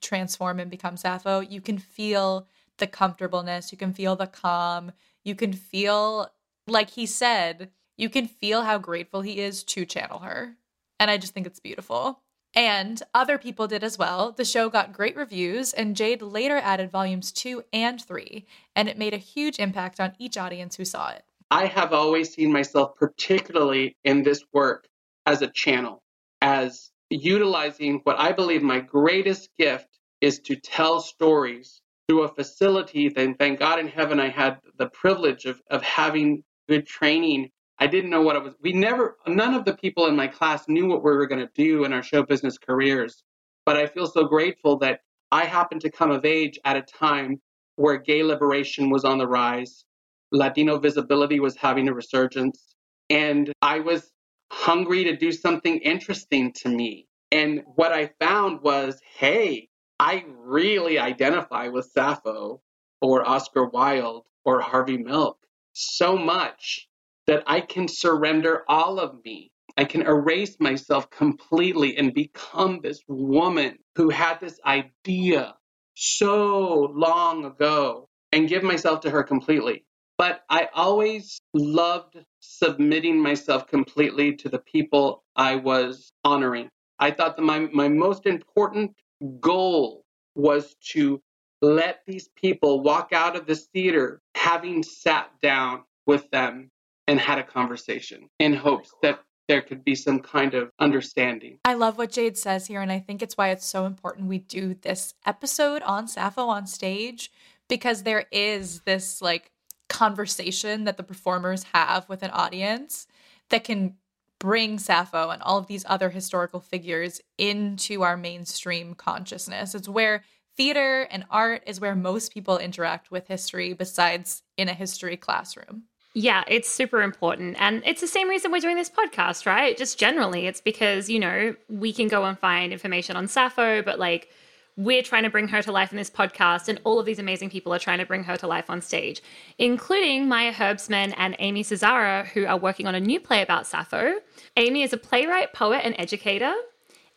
transform 0.00 0.58
and 0.58 0.70
become 0.70 0.96
Sappho, 0.96 1.40
you 1.40 1.60
can 1.60 1.76
feel 1.76 2.48
the 2.78 2.86
comfortableness, 2.86 3.70
you 3.70 3.76
can 3.76 3.92
feel 3.92 4.16
the 4.16 4.26
calm, 4.26 4.90
you 5.22 5.34
can 5.34 5.52
feel, 5.52 6.30
like 6.66 6.88
he 6.88 7.04
said, 7.04 7.68
you 7.98 8.08
can 8.08 8.26
feel 8.26 8.62
how 8.62 8.78
grateful 8.78 9.20
he 9.20 9.40
is 9.40 9.62
to 9.64 9.84
channel 9.84 10.20
her. 10.20 10.56
And 10.98 11.10
I 11.10 11.18
just 11.18 11.34
think 11.34 11.46
it's 11.46 11.60
beautiful. 11.60 12.22
And 12.56 13.02
other 13.12 13.36
people 13.36 13.68
did 13.68 13.84
as 13.84 13.98
well. 13.98 14.32
The 14.32 14.44
show 14.44 14.70
got 14.70 14.94
great 14.94 15.14
reviews, 15.14 15.74
and 15.74 15.94
Jade 15.94 16.22
later 16.22 16.56
added 16.56 16.90
volumes 16.90 17.30
two 17.30 17.62
and 17.70 18.02
three, 18.02 18.46
and 18.74 18.88
it 18.88 18.96
made 18.96 19.12
a 19.12 19.18
huge 19.18 19.58
impact 19.58 20.00
on 20.00 20.14
each 20.18 20.38
audience 20.38 20.76
who 20.76 20.86
saw 20.86 21.10
it. 21.10 21.22
I 21.50 21.66
have 21.66 21.92
always 21.92 22.32
seen 22.32 22.50
myself, 22.50 22.96
particularly 22.96 23.94
in 24.04 24.22
this 24.22 24.42
work, 24.54 24.88
as 25.26 25.42
a 25.42 25.48
channel, 25.48 26.02
as 26.40 26.90
utilizing 27.10 28.00
what 28.04 28.18
I 28.18 28.32
believe 28.32 28.62
my 28.62 28.80
greatest 28.80 29.50
gift 29.58 29.98
is 30.22 30.40
to 30.40 30.56
tell 30.56 31.00
stories 31.00 31.82
through 32.08 32.22
a 32.22 32.34
facility. 32.34 33.10
Then 33.10 33.34
thank 33.34 33.58
God 33.58 33.78
in 33.78 33.86
heaven 33.86 34.18
I 34.18 34.30
had 34.30 34.58
the 34.78 34.88
privilege 34.88 35.44
of, 35.44 35.60
of 35.70 35.82
having 35.82 36.42
good 36.68 36.86
training. 36.86 37.50
I 37.78 37.86
didn't 37.86 38.10
know 38.10 38.22
what 38.22 38.36
I 38.36 38.38
was. 38.38 38.54
We 38.62 38.72
never, 38.72 39.16
none 39.26 39.54
of 39.54 39.64
the 39.64 39.74
people 39.74 40.06
in 40.06 40.16
my 40.16 40.26
class 40.26 40.68
knew 40.68 40.86
what 40.86 41.04
we 41.04 41.10
were 41.10 41.26
going 41.26 41.46
to 41.46 41.50
do 41.54 41.84
in 41.84 41.92
our 41.92 42.02
show 42.02 42.22
business 42.22 42.58
careers. 42.58 43.22
But 43.66 43.76
I 43.76 43.86
feel 43.86 44.06
so 44.06 44.24
grateful 44.24 44.78
that 44.78 45.00
I 45.30 45.44
happened 45.44 45.82
to 45.82 45.90
come 45.90 46.10
of 46.10 46.24
age 46.24 46.58
at 46.64 46.76
a 46.76 46.82
time 46.82 47.40
where 47.76 47.98
gay 47.98 48.22
liberation 48.22 48.88
was 48.90 49.04
on 49.04 49.18
the 49.18 49.26
rise, 49.26 49.84
Latino 50.32 50.78
visibility 50.78 51.40
was 51.40 51.56
having 51.56 51.88
a 51.88 51.94
resurgence, 51.94 52.74
and 53.10 53.52
I 53.60 53.80
was 53.80 54.10
hungry 54.50 55.04
to 55.04 55.16
do 55.16 55.32
something 55.32 55.78
interesting 55.78 56.52
to 56.54 56.68
me. 56.68 57.06
And 57.32 57.62
what 57.74 57.92
I 57.92 58.10
found 58.20 58.62
was, 58.62 59.00
hey, 59.18 59.68
I 59.98 60.24
really 60.38 60.98
identify 60.98 61.68
with 61.68 61.90
Sappho 61.92 62.62
or 63.00 63.28
Oscar 63.28 63.66
Wilde 63.66 64.24
or 64.44 64.60
Harvey 64.60 64.96
Milk 64.96 65.38
so 65.72 66.16
much 66.16 66.88
that 67.26 67.42
I 67.46 67.60
can 67.60 67.88
surrender 67.88 68.64
all 68.68 68.98
of 68.98 69.24
me. 69.24 69.50
I 69.76 69.84
can 69.84 70.02
erase 70.02 70.56
myself 70.58 71.10
completely 71.10 71.96
and 71.96 72.14
become 72.14 72.80
this 72.82 73.00
woman 73.08 73.78
who 73.96 74.08
had 74.10 74.40
this 74.40 74.58
idea 74.64 75.54
so 75.94 76.92
long 76.94 77.44
ago 77.44 78.08
and 78.32 78.48
give 78.48 78.62
myself 78.62 79.00
to 79.00 79.10
her 79.10 79.22
completely. 79.22 79.84
But 80.18 80.40
I 80.48 80.68
always 80.74 81.38
loved 81.52 82.16
submitting 82.40 83.20
myself 83.20 83.66
completely 83.66 84.34
to 84.36 84.48
the 84.48 84.60
people 84.60 85.24
I 85.34 85.56
was 85.56 86.10
honoring. 86.24 86.68
I 86.98 87.10
thought 87.10 87.36
that 87.36 87.42
my, 87.42 87.68
my 87.72 87.88
most 87.88 88.24
important 88.24 88.92
goal 89.40 90.04
was 90.34 90.74
to 90.92 91.20
let 91.60 92.00
these 92.06 92.28
people 92.36 92.82
walk 92.82 93.10
out 93.12 93.36
of 93.36 93.46
this 93.46 93.66
theater 93.74 94.20
having 94.34 94.82
sat 94.82 95.30
down 95.42 95.82
with 96.06 96.30
them 96.30 96.70
and 97.06 97.20
had 97.20 97.38
a 97.38 97.44
conversation 97.44 98.28
in 98.38 98.54
hopes 98.54 98.92
that 99.02 99.20
there 99.48 99.62
could 99.62 99.84
be 99.84 99.94
some 99.94 100.20
kind 100.20 100.54
of 100.54 100.70
understanding. 100.80 101.58
I 101.64 101.74
love 101.74 101.98
what 101.98 102.10
Jade 102.10 102.36
says 102.36 102.66
here, 102.66 102.80
and 102.80 102.90
I 102.90 102.98
think 102.98 103.22
it's 103.22 103.36
why 103.36 103.50
it's 103.50 103.66
so 103.66 103.86
important 103.86 104.28
we 104.28 104.38
do 104.38 104.74
this 104.74 105.14
episode 105.24 105.82
on 105.82 106.08
Sappho 106.08 106.46
on 106.46 106.66
stage 106.66 107.30
because 107.68 108.02
there 108.02 108.26
is 108.32 108.80
this 108.80 109.22
like 109.22 109.52
conversation 109.88 110.84
that 110.84 110.96
the 110.96 111.02
performers 111.02 111.64
have 111.74 112.08
with 112.08 112.22
an 112.22 112.30
audience 112.30 113.06
that 113.50 113.64
can 113.64 113.94
bring 114.38 114.78
Sappho 114.78 115.30
and 115.30 115.42
all 115.42 115.58
of 115.58 115.66
these 115.66 115.84
other 115.88 116.10
historical 116.10 116.60
figures 116.60 117.20
into 117.38 118.02
our 118.02 118.16
mainstream 118.16 118.94
consciousness. 118.94 119.74
It's 119.74 119.88
where 119.88 120.24
theater 120.56 121.02
and 121.10 121.24
art 121.30 121.62
is 121.66 121.80
where 121.80 121.94
most 121.94 122.32
people 122.32 122.58
interact 122.58 123.10
with 123.10 123.28
history 123.28 123.72
besides 123.72 124.42
in 124.56 124.68
a 124.68 124.74
history 124.74 125.16
classroom. 125.16 125.84
Yeah, 126.18 126.44
it's 126.48 126.70
super 126.70 127.02
important. 127.02 127.56
And 127.58 127.82
it's 127.84 128.00
the 128.00 128.06
same 128.06 128.30
reason 128.30 128.50
we're 128.50 128.60
doing 128.60 128.76
this 128.76 128.88
podcast, 128.88 129.44
right? 129.44 129.76
Just 129.76 129.98
generally, 129.98 130.46
it's 130.46 130.62
because, 130.62 131.10
you 131.10 131.20
know, 131.20 131.54
we 131.68 131.92
can 131.92 132.08
go 132.08 132.24
and 132.24 132.38
find 132.38 132.72
information 132.72 133.16
on 133.16 133.28
Sappho, 133.28 133.82
but 133.82 133.98
like 133.98 134.30
we're 134.78 135.02
trying 135.02 135.24
to 135.24 135.28
bring 135.28 135.46
her 135.48 135.60
to 135.60 135.70
life 135.70 135.92
in 135.92 135.98
this 135.98 136.08
podcast, 136.08 136.68
and 136.68 136.80
all 136.84 136.98
of 136.98 137.04
these 137.04 137.18
amazing 137.18 137.50
people 137.50 137.74
are 137.74 137.78
trying 137.78 137.98
to 137.98 138.06
bring 138.06 138.24
her 138.24 138.34
to 138.38 138.46
life 138.46 138.70
on 138.70 138.80
stage, 138.80 139.20
including 139.58 140.26
Maya 140.26 140.54
Herbstman 140.54 141.12
and 141.18 141.36
Amy 141.38 141.62
Cesara, 141.62 142.26
who 142.28 142.46
are 142.46 142.56
working 142.56 142.86
on 142.86 142.94
a 142.94 143.00
new 143.00 143.20
play 143.20 143.42
about 143.42 143.66
Sappho. 143.66 144.14
Amy 144.56 144.84
is 144.84 144.94
a 144.94 144.98
playwright, 144.98 145.52
poet, 145.52 145.82
and 145.84 145.94
educator, 145.98 146.54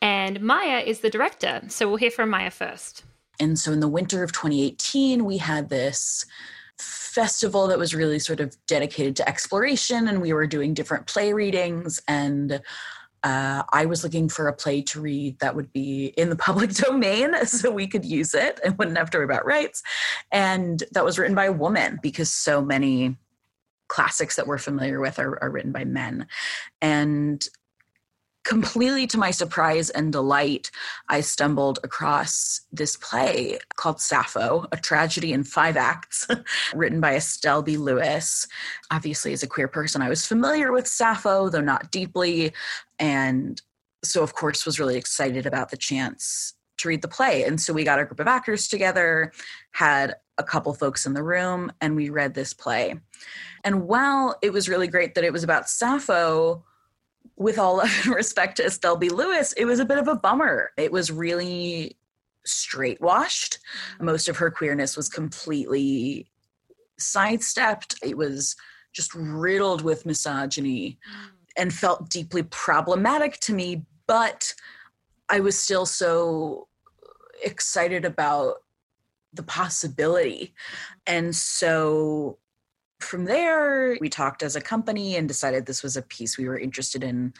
and 0.01 0.41
Maya 0.41 0.79
is 0.79 0.99
the 0.99 1.09
director. 1.09 1.61
So 1.69 1.87
we'll 1.87 1.95
hear 1.95 2.11
from 2.11 2.29
Maya 2.29 2.51
first. 2.51 3.05
And 3.39 3.57
so 3.57 3.71
in 3.71 3.79
the 3.79 3.87
winter 3.87 4.23
of 4.23 4.33
2018, 4.33 5.23
we 5.23 5.37
had 5.37 5.69
this 5.69 6.25
festival 6.79 7.67
that 7.67 7.77
was 7.77 7.93
really 7.93 8.19
sort 8.19 8.39
of 8.39 8.55
dedicated 8.67 9.15
to 9.17 9.27
exploration 9.27 10.07
and 10.07 10.21
we 10.21 10.33
were 10.33 10.47
doing 10.47 10.73
different 10.73 11.05
play 11.07 11.33
readings 11.33 12.01
and 12.07 12.61
uh, 13.23 13.63
I 13.73 13.85
was 13.85 14.03
looking 14.03 14.29
for 14.29 14.47
a 14.47 14.53
play 14.53 14.81
to 14.83 15.01
read 15.01 15.39
that 15.39 15.55
would 15.55 15.73
be 15.73 16.13
in 16.17 16.29
the 16.29 16.35
public 16.47 16.71
domain 16.71 17.45
so 17.45 17.71
we 17.71 17.87
could 17.87 18.05
use 18.05 18.33
it 18.33 18.59
and 18.63 18.77
wouldn't 18.77 18.97
have 18.97 19.09
to 19.11 19.17
worry 19.17 19.25
about 19.25 19.45
rights. 19.45 19.83
And 20.31 20.83
that 20.93 21.03
was 21.03 21.19
written 21.19 21.35
by 21.35 21.45
a 21.45 21.51
woman 21.51 21.99
because 22.01 22.31
so 22.31 22.61
many 22.61 23.17
classics 23.87 24.35
that 24.35 24.47
we're 24.47 24.59
familiar 24.59 24.99
with 24.99 25.19
are, 25.19 25.41
are 25.43 25.49
written 25.49 25.71
by 25.71 25.83
men. 25.83 26.27
And 26.81 27.45
completely 28.49 29.05
to 29.05 29.19
my 29.19 29.29
surprise 29.29 29.91
and 29.91 30.11
delight, 30.11 30.71
I 31.07 31.21
stumbled 31.21 31.77
across 31.83 32.61
this 32.71 32.97
play 32.97 33.59
called 33.75 34.01
Sappho, 34.01 34.65
a 34.71 34.77
tragedy 34.77 35.33
in 35.33 35.43
five 35.43 35.77
acts, 35.77 36.27
written 36.73 36.99
by 36.99 37.15
Estelle 37.15 37.61
B. 37.61 37.77
Lewis. 37.77 38.47
Obviously, 38.89 39.33
as 39.33 39.43
a 39.43 39.47
queer 39.47 39.67
person, 39.67 40.01
I 40.01 40.09
was 40.09 40.25
familiar 40.25 40.71
with 40.71 40.87
Sappho, 40.87 41.49
though 41.49 41.61
not 41.61 41.91
deeply. 41.91 42.51
And 42.97 43.61
so, 44.03 44.23
of 44.23 44.33
course, 44.33 44.65
was 44.65 44.79
really 44.79 44.97
excited 44.97 45.45
about 45.45 45.69
the 45.69 45.77
chance 45.77 46.55
to 46.77 46.87
read 46.87 47.03
the 47.03 47.07
play. 47.07 47.43
And 47.43 47.61
so 47.61 47.71
we 47.71 47.83
got 47.83 47.99
a 47.99 48.05
group 48.05 48.19
of 48.19 48.27
actors 48.27 48.67
together, 48.67 49.31
had 49.73 50.15
a 50.39 50.43
couple 50.43 50.73
folks 50.73 51.05
in 51.05 51.13
the 51.13 51.21
room, 51.21 51.71
and 51.81 51.95
we 51.95 52.09
read 52.09 52.33
this 52.33 52.55
play. 52.55 52.95
And 53.63 53.83
while 53.87 54.39
it 54.41 54.53
was 54.53 54.67
really 54.67 54.87
great 54.87 55.13
that 55.13 55.23
it 55.23 55.33
was 55.33 55.43
about 55.43 55.69
Sappho, 55.69 56.63
with 57.39 57.57
all 57.57 57.81
respect 58.07 58.57
to 58.57 58.65
Estelle 58.65 58.97
B. 58.97 59.09
Lewis, 59.09 59.53
it 59.53 59.65
was 59.65 59.79
a 59.79 59.85
bit 59.85 59.97
of 59.97 60.07
a 60.07 60.15
bummer. 60.15 60.71
It 60.77 60.91
was 60.91 61.11
really 61.11 61.97
straight 62.45 63.01
washed. 63.01 63.57
Most 63.99 64.29
of 64.29 64.37
her 64.37 64.51
queerness 64.51 64.95
was 64.95 65.09
completely 65.09 66.29
sidestepped. 66.99 67.95
It 68.03 68.17
was 68.17 68.55
just 68.93 69.15
riddled 69.15 69.81
with 69.81 70.05
misogyny 70.05 70.99
and 71.57 71.73
felt 71.73 72.09
deeply 72.09 72.43
problematic 72.43 73.39
to 73.41 73.53
me. 73.53 73.85
But 74.05 74.53
I 75.29 75.39
was 75.39 75.57
still 75.57 75.85
so 75.85 76.67
excited 77.43 78.03
about 78.03 78.55
the 79.33 79.43
possibility. 79.43 80.53
And 81.05 81.35
so 81.35 82.39
from 82.99 83.25
there, 83.25 83.97
we 83.99 84.09
talked 84.09 84.43
as 84.43 84.55
a 84.55 84.61
company 84.61 85.15
and 85.15 85.27
decided 85.27 85.65
this 85.65 85.83
was 85.83 85.97
a 85.97 86.01
piece 86.01 86.37
we 86.37 86.47
were 86.47 86.59
interested 86.59 87.03
in 87.03 87.33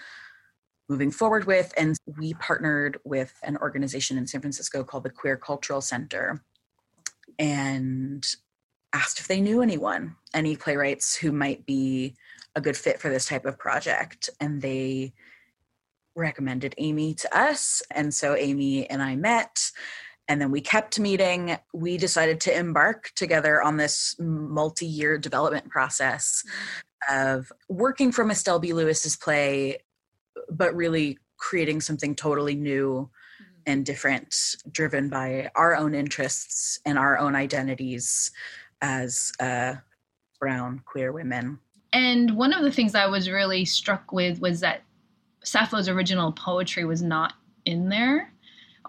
moving 0.87 1.11
forward 1.11 1.45
with. 1.45 1.73
And 1.77 1.95
we 2.17 2.33
partnered 2.35 2.99
with 3.03 3.33
an 3.43 3.57
organization 3.57 4.17
in 4.17 4.25
San 4.25 4.41
Francisco 4.41 4.83
called 4.83 5.03
the 5.03 5.09
Queer 5.09 5.37
Cultural 5.37 5.81
Center 5.81 6.43
and 7.37 8.25
asked 8.93 9.19
if 9.19 9.27
they 9.27 9.41
knew 9.41 9.61
anyone, 9.61 10.15
any 10.33 10.55
playwrights 10.55 11.15
who 11.15 11.31
might 11.31 11.65
be 11.65 12.15
a 12.55 12.61
good 12.61 12.75
fit 12.75 12.99
for 12.99 13.09
this 13.09 13.27
type 13.27 13.45
of 13.45 13.59
project. 13.59 14.29
And 14.39 14.61
they 14.61 15.13
recommended 16.15 16.73
Amy 16.77 17.13
to 17.13 17.37
us. 17.37 17.83
And 17.91 18.13
so 18.13 18.35
Amy 18.35 18.89
and 18.89 19.01
I 19.01 19.15
met 19.15 19.71
and 20.29 20.39
then 20.39 20.51
we 20.51 20.61
kept 20.61 20.99
meeting. 20.99 21.57
We 21.73 21.97
decided 21.97 22.39
to 22.41 22.57
embark 22.57 23.11
together 23.15 23.61
on 23.61 23.77
this 23.77 24.15
multi 24.19 24.85
year 24.85 25.17
development 25.17 25.69
process 25.69 26.43
of 27.09 27.51
working 27.67 28.11
from 28.11 28.29
Estelle 28.29 28.59
B. 28.59 28.71
Lewis's 28.71 29.17
play, 29.17 29.79
but 30.51 30.75
really 30.75 31.17
creating 31.37 31.81
something 31.81 32.15
totally 32.15 32.53
new 32.55 33.09
mm-hmm. 33.41 33.61
and 33.65 33.85
different, 33.85 34.55
driven 34.71 35.09
by 35.09 35.49
our 35.55 35.75
own 35.75 35.95
interests 35.95 36.79
and 36.85 36.99
our 36.99 37.17
own 37.17 37.35
identities 37.35 38.31
as 38.81 39.33
uh, 39.39 39.73
brown 40.39 40.79
queer 40.85 41.11
women. 41.11 41.57
And 41.91 42.37
one 42.37 42.53
of 42.53 42.63
the 42.63 42.71
things 42.71 42.93
I 42.93 43.07
was 43.07 43.31
really 43.31 43.65
struck 43.65 44.11
with 44.11 44.39
was 44.39 44.59
that 44.59 44.83
Sappho's 45.43 45.89
original 45.89 46.31
poetry 46.33 46.85
was 46.85 47.01
not 47.01 47.33
in 47.65 47.89
there 47.89 48.31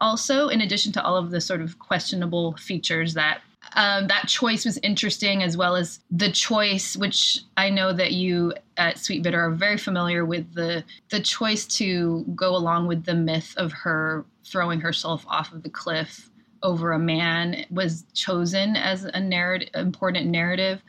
also, 0.01 0.49
in 0.49 0.61
addition 0.61 0.93
to 0.93 1.05
all 1.05 1.17
of 1.17 1.31
the 1.31 1.41
sort 1.41 1.61
of 1.61 1.79
questionable 1.79 2.57
features 2.57 3.15
that 3.15 3.41
um, 3.75 4.09
that 4.09 4.27
choice 4.27 4.65
was 4.65 4.79
interesting, 4.79 5.43
as 5.43 5.57
well 5.57 5.77
as 5.77 6.01
the 6.11 6.33
choice, 6.33 6.97
which 6.97 7.41
I 7.57 7.71
know 7.71 7.93
that 7.93 8.13
you 8.13 8.53
at 8.77 8.99
Sweet 8.99 9.23
Bitter 9.23 9.41
are 9.41 9.51
very 9.51 9.77
familiar 9.77 10.25
with 10.25 10.53
the 10.55 10.83
the 11.11 11.21
choice 11.21 11.67
to 11.79 12.25
go 12.35 12.57
along 12.57 12.87
with 12.87 13.05
the 13.05 13.15
myth 13.15 13.55
of 13.57 13.73
her 13.73 14.25
throwing 14.45 14.81
herself 14.81 15.25
off 15.29 15.53
of 15.53 15.63
the 15.63 15.71
cliff 15.71 16.31
over 16.63 16.93
a 16.93 16.99
man 16.99 17.65
was 17.71 18.05
chosen 18.13 18.77
as 18.77 19.05
a 19.05 19.21
narrative, 19.21 19.69
important 19.75 20.27
narrative, 20.27 20.83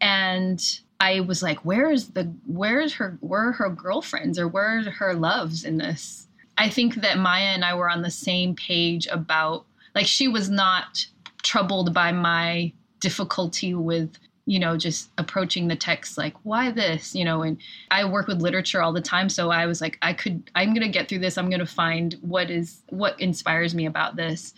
and 0.00 0.80
I 1.00 1.20
was 1.20 1.42
like, 1.42 1.64
where 1.64 1.90
is 1.90 2.08
the 2.08 2.24
where 2.46 2.80
is 2.80 2.94
her 2.94 3.16
where 3.20 3.48
are 3.48 3.52
her 3.52 3.70
girlfriends 3.70 4.38
or 4.38 4.48
where 4.48 4.78
are 4.78 4.90
her 4.90 5.14
loves 5.14 5.64
in 5.64 5.78
this? 5.78 6.27
I 6.58 6.68
think 6.68 6.96
that 6.96 7.18
Maya 7.18 7.46
and 7.54 7.64
I 7.64 7.74
were 7.74 7.88
on 7.88 8.02
the 8.02 8.10
same 8.10 8.54
page 8.54 9.06
about 9.06 9.64
like 9.94 10.06
she 10.06 10.28
was 10.28 10.50
not 10.50 11.06
troubled 11.42 11.94
by 11.94 12.12
my 12.12 12.72
difficulty 13.00 13.74
with 13.74 14.18
you 14.48 14.58
know, 14.58 14.78
just 14.78 15.10
approaching 15.18 15.68
the 15.68 15.76
text 15.76 16.16
like, 16.16 16.34
why 16.42 16.70
this? 16.70 17.14
You 17.14 17.22
know, 17.22 17.42
and 17.42 17.58
I 17.90 18.06
work 18.06 18.26
with 18.26 18.40
literature 18.40 18.80
all 18.80 18.94
the 18.94 19.00
time. 19.02 19.28
So 19.28 19.50
I 19.50 19.66
was 19.66 19.82
like, 19.82 19.98
I 20.00 20.14
could, 20.14 20.50
I'm 20.54 20.72
going 20.72 20.86
to 20.86 20.88
get 20.88 21.06
through 21.06 21.18
this. 21.18 21.36
I'm 21.36 21.50
going 21.50 21.60
to 21.60 21.66
find 21.66 22.16
what 22.22 22.50
is, 22.50 22.82
what 22.88 23.20
inspires 23.20 23.74
me 23.74 23.84
about 23.84 24.16
this. 24.16 24.54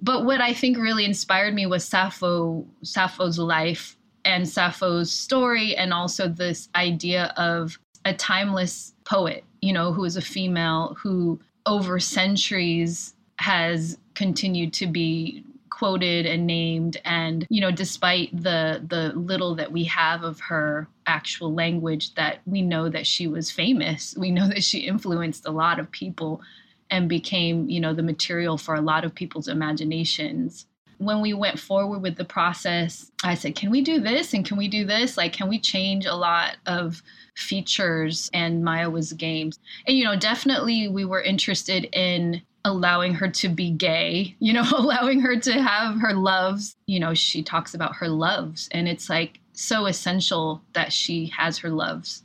But 0.00 0.24
what 0.24 0.40
I 0.40 0.52
think 0.52 0.76
really 0.76 1.04
inspired 1.04 1.54
me 1.54 1.66
was 1.66 1.84
Sappho, 1.84 2.66
Sappho's 2.82 3.38
life 3.38 3.96
and 4.24 4.48
Sappho's 4.48 5.12
story, 5.12 5.76
and 5.76 5.92
also 5.92 6.26
this 6.26 6.68
idea 6.74 7.32
of 7.36 7.78
a 8.04 8.12
timeless 8.12 8.92
poet, 9.04 9.44
you 9.62 9.72
know, 9.72 9.92
who 9.92 10.04
is 10.04 10.16
a 10.16 10.20
female 10.20 10.96
who 11.00 11.40
over 11.64 11.98
centuries 12.00 13.14
has 13.36 13.96
continued 14.14 14.72
to 14.74 14.86
be 14.86 15.44
quoted 15.70 16.26
and 16.26 16.46
named 16.46 17.00
and 17.04 17.46
you 17.48 17.60
know 17.60 17.70
despite 17.70 18.30
the 18.42 18.84
the 18.86 19.10
little 19.18 19.54
that 19.54 19.72
we 19.72 19.84
have 19.84 20.22
of 20.22 20.38
her 20.38 20.86
actual 21.06 21.54
language 21.54 22.14
that 22.14 22.40
we 22.44 22.60
know 22.60 22.90
that 22.90 23.06
she 23.06 23.26
was 23.26 23.50
famous 23.50 24.14
we 24.18 24.30
know 24.30 24.46
that 24.46 24.62
she 24.62 24.80
influenced 24.80 25.46
a 25.46 25.50
lot 25.50 25.80
of 25.80 25.90
people 25.90 26.42
and 26.90 27.08
became 27.08 27.70
you 27.70 27.80
know 27.80 27.94
the 27.94 28.02
material 28.02 28.58
for 28.58 28.74
a 28.74 28.82
lot 28.82 29.02
of 29.02 29.14
people's 29.14 29.48
imaginations 29.48 30.66
when 31.04 31.20
we 31.20 31.32
went 31.32 31.58
forward 31.58 31.98
with 31.98 32.16
the 32.16 32.24
process 32.24 33.10
i 33.24 33.34
said 33.34 33.54
can 33.54 33.70
we 33.70 33.80
do 33.80 34.00
this 34.00 34.34
and 34.34 34.44
can 34.44 34.56
we 34.56 34.68
do 34.68 34.84
this 34.84 35.16
like 35.16 35.32
can 35.32 35.48
we 35.48 35.58
change 35.58 36.06
a 36.06 36.14
lot 36.14 36.56
of 36.66 37.02
features 37.34 38.30
and 38.34 38.62
maya 38.62 38.88
was 38.88 39.12
games? 39.14 39.58
and 39.86 39.96
you 39.96 40.04
know 40.04 40.16
definitely 40.16 40.88
we 40.88 41.04
were 41.04 41.22
interested 41.22 41.84
in 41.92 42.42
allowing 42.64 43.14
her 43.14 43.28
to 43.28 43.48
be 43.48 43.70
gay, 43.70 44.36
you 44.40 44.52
know, 44.52 44.64
allowing 44.76 45.20
her 45.20 45.38
to 45.38 45.62
have 45.62 46.00
her 46.00 46.14
loves. 46.14 46.76
You 46.86 47.00
know, 47.00 47.14
she 47.14 47.42
talks 47.42 47.74
about 47.74 47.96
her 47.96 48.08
loves, 48.08 48.68
and 48.72 48.88
it's 48.88 49.08
like 49.08 49.40
so 49.52 49.86
essential 49.86 50.62
that 50.72 50.92
she 50.92 51.26
has 51.36 51.58
her 51.58 51.70
loves. 51.70 52.22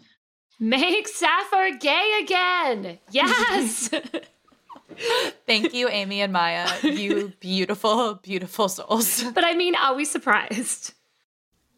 Make 0.59 1.07
Sappho 1.07 1.77
gay 1.79 2.19
again. 2.21 2.99
Yes. 3.11 3.89
Thank 5.45 5.73
you, 5.73 5.87
Amy 5.89 6.21
and 6.21 6.33
Maya. 6.33 6.67
You 6.83 7.33
beautiful, 7.39 8.15
beautiful 8.15 8.69
souls. 8.69 9.23
But 9.33 9.43
I 9.43 9.53
mean, 9.53 9.75
are 9.75 9.95
we 9.95 10.05
surprised? 10.05 10.93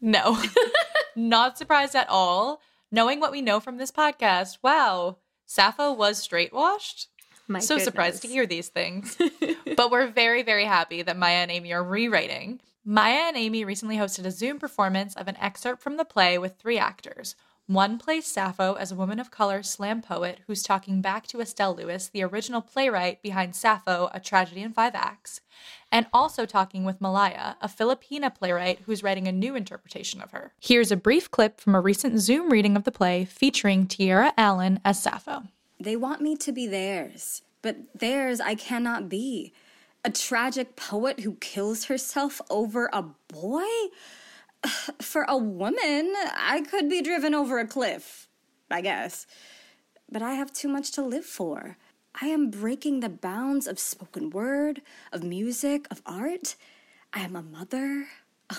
No, 0.00 0.42
not 1.16 1.58
surprised 1.58 1.94
at 1.94 2.08
all. 2.08 2.60
Knowing 2.90 3.20
what 3.20 3.32
we 3.32 3.42
know 3.42 3.60
from 3.60 3.76
this 3.76 3.92
podcast, 3.92 4.58
wow, 4.62 5.18
Sappho 5.46 5.92
was 5.92 6.18
straight 6.18 6.52
washed. 6.52 7.08
My 7.46 7.58
so 7.58 7.74
goodness. 7.74 7.84
surprised 7.84 8.22
to 8.22 8.28
hear 8.28 8.46
these 8.46 8.68
things. 8.68 9.16
but 9.76 9.90
we're 9.90 10.06
very, 10.08 10.42
very 10.42 10.64
happy 10.64 11.02
that 11.02 11.16
Maya 11.16 11.36
and 11.36 11.50
Amy 11.50 11.72
are 11.72 11.84
rewriting. 11.84 12.60
Maya 12.84 13.24
and 13.26 13.36
Amy 13.36 13.64
recently 13.64 13.96
hosted 13.96 14.24
a 14.24 14.30
Zoom 14.30 14.58
performance 14.58 15.14
of 15.14 15.28
an 15.28 15.36
excerpt 15.36 15.82
from 15.82 15.96
the 15.96 16.04
play 16.04 16.38
with 16.38 16.56
three 16.56 16.78
actors. 16.78 17.34
One 17.70 17.98
plays 17.98 18.26
Sappho 18.26 18.74
as 18.74 18.90
a 18.90 18.96
woman 18.96 19.20
of 19.20 19.30
color 19.30 19.62
slam 19.62 20.02
poet 20.02 20.40
who's 20.48 20.64
talking 20.64 21.00
back 21.00 21.28
to 21.28 21.40
Estelle 21.40 21.72
Lewis, 21.72 22.08
the 22.08 22.24
original 22.24 22.62
playwright 22.62 23.22
behind 23.22 23.54
Sappho, 23.54 24.10
A 24.12 24.18
Tragedy 24.18 24.62
in 24.62 24.72
Five 24.72 24.96
Acts, 24.96 25.40
and 25.92 26.06
also 26.12 26.46
talking 26.46 26.82
with 26.82 27.00
Malaya, 27.00 27.54
a 27.60 27.68
Filipina 27.68 28.34
playwright 28.34 28.80
who's 28.86 29.04
writing 29.04 29.28
a 29.28 29.32
new 29.32 29.54
interpretation 29.54 30.20
of 30.20 30.32
her. 30.32 30.52
Here's 30.58 30.90
a 30.90 30.96
brief 30.96 31.30
clip 31.30 31.60
from 31.60 31.76
a 31.76 31.80
recent 31.80 32.18
Zoom 32.18 32.50
reading 32.50 32.74
of 32.74 32.82
the 32.82 32.90
play 32.90 33.24
featuring 33.24 33.86
Tierra 33.86 34.34
Allen 34.36 34.80
as 34.84 35.00
Sappho. 35.00 35.44
They 35.78 35.94
want 35.94 36.20
me 36.20 36.34
to 36.38 36.50
be 36.50 36.66
theirs, 36.66 37.42
but 37.62 37.76
theirs 37.94 38.40
I 38.40 38.56
cannot 38.56 39.08
be. 39.08 39.52
A 40.04 40.10
tragic 40.10 40.74
poet 40.74 41.20
who 41.20 41.34
kills 41.34 41.84
herself 41.84 42.40
over 42.50 42.90
a 42.92 43.04
boy? 43.28 43.62
For 45.00 45.24
a 45.28 45.36
woman, 45.36 46.12
I 46.36 46.64
could 46.68 46.88
be 46.88 47.02
driven 47.02 47.34
over 47.34 47.58
a 47.58 47.66
cliff, 47.66 48.28
I 48.70 48.80
guess. 48.80 49.26
But 50.10 50.22
I 50.22 50.34
have 50.34 50.52
too 50.52 50.68
much 50.68 50.90
to 50.92 51.02
live 51.02 51.24
for. 51.24 51.76
I 52.20 52.26
am 52.26 52.50
breaking 52.50 53.00
the 53.00 53.08
bounds 53.08 53.66
of 53.66 53.78
spoken 53.78 54.30
word, 54.30 54.82
of 55.12 55.22
music, 55.22 55.86
of 55.90 56.02
art. 56.04 56.56
I 57.12 57.20
am 57.20 57.36
a 57.36 57.42
mother, 57.42 58.06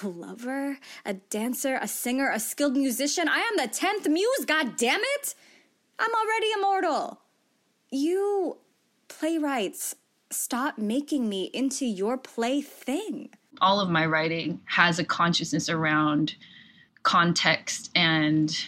a 0.01 0.07
lover, 0.07 0.77
a 1.05 1.13
dancer, 1.13 1.77
a 1.81 1.87
singer, 1.87 2.29
a 2.31 2.39
skilled 2.39 2.77
musician. 2.77 3.27
I 3.27 3.39
am 3.39 3.57
the 3.57 3.73
10th 3.73 4.09
muse, 4.09 4.45
god 4.45 4.77
damn 4.77 5.01
it! 5.01 5.35
I'm 5.99 6.11
already 6.15 6.47
immortal. 6.55 7.19
You 7.91 8.57
playwrights, 9.07 9.95
stop 10.31 10.77
making 10.77 11.29
me 11.29 11.51
into 11.53 11.85
your 11.85 12.17
plaything. 12.17 13.29
All 13.61 13.79
of 13.79 13.89
my 13.89 14.05
writing 14.05 14.61
has 14.65 14.99
a 14.99 15.03
consciousness 15.03 15.69
around 15.69 16.35
context 17.03 17.91
and 17.95 18.67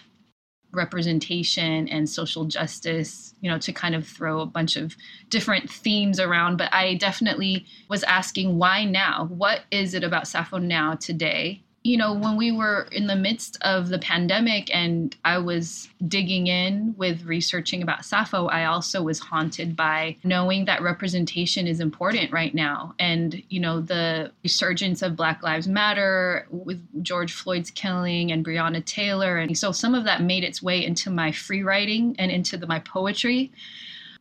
representation 0.71 1.87
and 1.87 2.09
social 2.09 2.45
justice, 2.45 3.35
you 3.41 3.49
know, 3.49 3.59
to 3.59 3.71
kind 3.71 3.95
of 3.95 4.07
throw 4.07 4.41
a 4.41 4.45
bunch 4.45 4.75
of 4.75 4.95
different 5.29 5.69
themes 5.69 6.19
around. 6.19 6.57
But 6.57 6.73
I 6.73 6.95
definitely 6.95 7.65
was 7.89 8.03
asking 8.03 8.57
why 8.57 8.85
now? 8.85 9.25
What 9.25 9.61
is 9.71 9.93
it 9.93 10.03
about 10.03 10.27
Sappho 10.27 10.57
now 10.57 10.95
today 10.95 11.62
you 11.83 11.97
know, 11.97 12.13
when 12.13 12.37
we 12.37 12.49
were 12.51 12.87
in 12.93 13.07
the 13.07 13.15
midst 13.15 13.57
of 13.61 13.89
the 13.89 13.99
pandemic 13.99 14.73
and 14.73 15.15
I 15.25 15.37
was 15.37 15.89
digging 16.07 16.47
in 16.47 16.95
with 16.97 17.25
researching 17.25 17.83
about 17.83 18.05
Sappho, 18.05 18.47
I 18.47 18.65
also 18.65 19.03
was 19.03 19.19
haunted 19.19 19.75
by 19.75 20.15
knowing 20.23 20.63
that 20.65 20.81
representation 20.81 21.67
is 21.67 21.81
important 21.81 22.31
right 22.31 22.55
now. 22.55 22.95
And, 22.99 23.43
you 23.49 23.59
know, 23.59 23.81
the 23.81 24.31
resurgence 24.43 25.01
of 25.01 25.17
Black 25.17 25.43
Lives 25.43 25.67
Matter 25.67 26.47
with 26.51 26.81
George 27.03 27.33
Floyd's 27.33 27.71
killing 27.71 28.31
and 28.31 28.45
Breonna 28.45 28.83
Taylor. 28.85 29.37
And 29.37 29.57
so 29.57 29.73
some 29.73 29.93
of 29.93 30.05
that 30.05 30.21
made 30.21 30.45
its 30.45 30.63
way 30.63 30.85
into 30.85 31.09
my 31.09 31.33
free 31.33 31.63
writing 31.63 32.15
and 32.17 32.31
into 32.31 32.55
the, 32.55 32.65
my 32.65 32.79
poetry. 32.79 33.51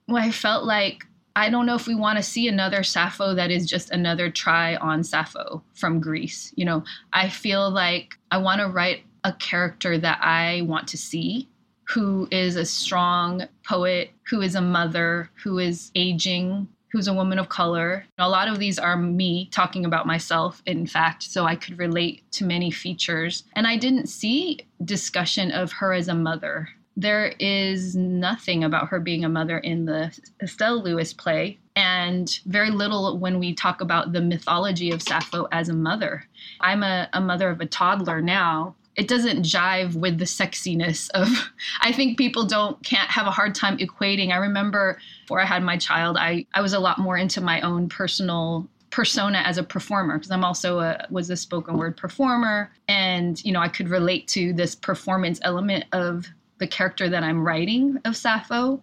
Where 0.06 0.22
I 0.22 0.32
felt 0.32 0.64
like 0.64 1.06
I 1.34 1.48
don't 1.50 1.66
know 1.66 1.74
if 1.74 1.86
we 1.86 1.94
want 1.94 2.18
to 2.18 2.22
see 2.22 2.48
another 2.48 2.82
Sappho 2.82 3.34
that 3.34 3.50
is 3.50 3.66
just 3.66 3.90
another 3.90 4.30
try 4.30 4.76
on 4.76 5.02
Sappho 5.02 5.62
from 5.74 6.00
Greece. 6.00 6.52
You 6.56 6.64
know, 6.64 6.84
I 7.12 7.28
feel 7.28 7.70
like 7.70 8.18
I 8.30 8.38
want 8.38 8.60
to 8.60 8.68
write 8.68 9.04
a 9.24 9.32
character 9.32 9.98
that 9.98 10.18
I 10.22 10.62
want 10.62 10.88
to 10.88 10.98
see 10.98 11.48
who 11.84 12.28
is 12.30 12.56
a 12.56 12.64
strong 12.64 13.42
poet, 13.66 14.10
who 14.28 14.40
is 14.40 14.54
a 14.54 14.60
mother, 14.60 15.30
who 15.42 15.58
is 15.58 15.90
aging, 15.94 16.68
who's 16.90 17.08
a 17.08 17.14
woman 17.14 17.38
of 17.38 17.48
color. 17.48 18.04
A 18.18 18.28
lot 18.28 18.48
of 18.48 18.58
these 18.58 18.78
are 18.78 18.96
me 18.96 19.48
talking 19.50 19.84
about 19.84 20.06
myself, 20.06 20.62
in 20.66 20.86
fact, 20.86 21.22
so 21.22 21.44
I 21.44 21.56
could 21.56 21.78
relate 21.78 22.30
to 22.32 22.44
many 22.44 22.70
features. 22.70 23.44
And 23.54 23.66
I 23.66 23.76
didn't 23.76 24.08
see 24.08 24.60
discussion 24.84 25.50
of 25.50 25.72
her 25.72 25.92
as 25.92 26.08
a 26.08 26.14
mother 26.14 26.68
there 26.96 27.34
is 27.38 27.96
nothing 27.96 28.64
about 28.64 28.88
her 28.88 29.00
being 29.00 29.24
a 29.24 29.28
mother 29.28 29.58
in 29.58 29.86
the 29.86 30.16
Estelle 30.42 30.82
Lewis 30.82 31.12
play, 31.12 31.58
and 31.74 32.40
very 32.46 32.70
little 32.70 33.18
when 33.18 33.38
we 33.38 33.54
talk 33.54 33.80
about 33.80 34.12
the 34.12 34.20
mythology 34.20 34.90
of 34.90 35.02
Sappho 35.02 35.48
as 35.52 35.68
a 35.68 35.74
mother. 35.74 36.26
I'm 36.60 36.82
a, 36.82 37.08
a 37.12 37.20
mother 37.20 37.48
of 37.48 37.60
a 37.60 37.66
toddler 37.66 38.20
now. 38.20 38.74
It 38.94 39.08
doesn't 39.08 39.42
jive 39.42 39.94
with 39.94 40.18
the 40.18 40.26
sexiness 40.26 41.10
of. 41.12 41.28
I 41.80 41.92
think 41.92 42.18
people 42.18 42.44
don't 42.44 42.82
can't 42.84 43.10
have 43.10 43.26
a 43.26 43.30
hard 43.30 43.54
time 43.54 43.78
equating. 43.78 44.32
I 44.32 44.36
remember 44.36 44.98
before 45.22 45.40
I 45.40 45.46
had 45.46 45.62
my 45.62 45.78
child, 45.78 46.18
I 46.18 46.46
I 46.52 46.60
was 46.60 46.74
a 46.74 46.78
lot 46.78 46.98
more 46.98 47.16
into 47.16 47.40
my 47.40 47.62
own 47.62 47.88
personal 47.88 48.68
persona 48.90 49.38
as 49.38 49.56
a 49.56 49.62
performer 49.62 50.18
because 50.18 50.30
I'm 50.30 50.44
also 50.44 50.80
a 50.80 51.06
was 51.08 51.30
a 51.30 51.36
spoken 51.36 51.78
word 51.78 51.96
performer 51.96 52.70
and 52.88 53.42
you 53.42 53.50
know 53.50 53.60
I 53.60 53.68
could 53.68 53.88
relate 53.88 54.28
to 54.28 54.52
this 54.52 54.74
performance 54.74 55.40
element 55.42 55.86
of 55.92 56.26
the 56.62 56.66
character 56.68 57.08
that 57.08 57.24
I'm 57.24 57.44
writing 57.44 57.98
of 58.04 58.16
Sappho. 58.16 58.80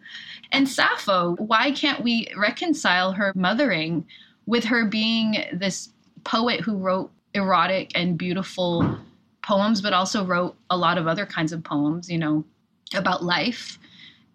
And 0.51 0.67
Sappho, 0.67 1.35
why 1.37 1.71
can't 1.71 2.03
we 2.03 2.27
reconcile 2.35 3.13
her 3.13 3.31
mothering 3.35 4.05
with 4.45 4.65
her 4.65 4.85
being 4.85 5.45
this 5.53 5.89
poet 6.25 6.59
who 6.59 6.75
wrote 6.75 7.09
erotic 7.33 7.93
and 7.95 8.17
beautiful 8.17 8.97
poems, 9.41 9.79
but 9.79 9.93
also 9.93 10.25
wrote 10.25 10.57
a 10.69 10.75
lot 10.75 10.97
of 10.97 11.07
other 11.07 11.25
kinds 11.25 11.53
of 11.53 11.63
poems, 11.63 12.09
you 12.09 12.17
know, 12.17 12.43
about 12.93 13.23
life 13.23 13.79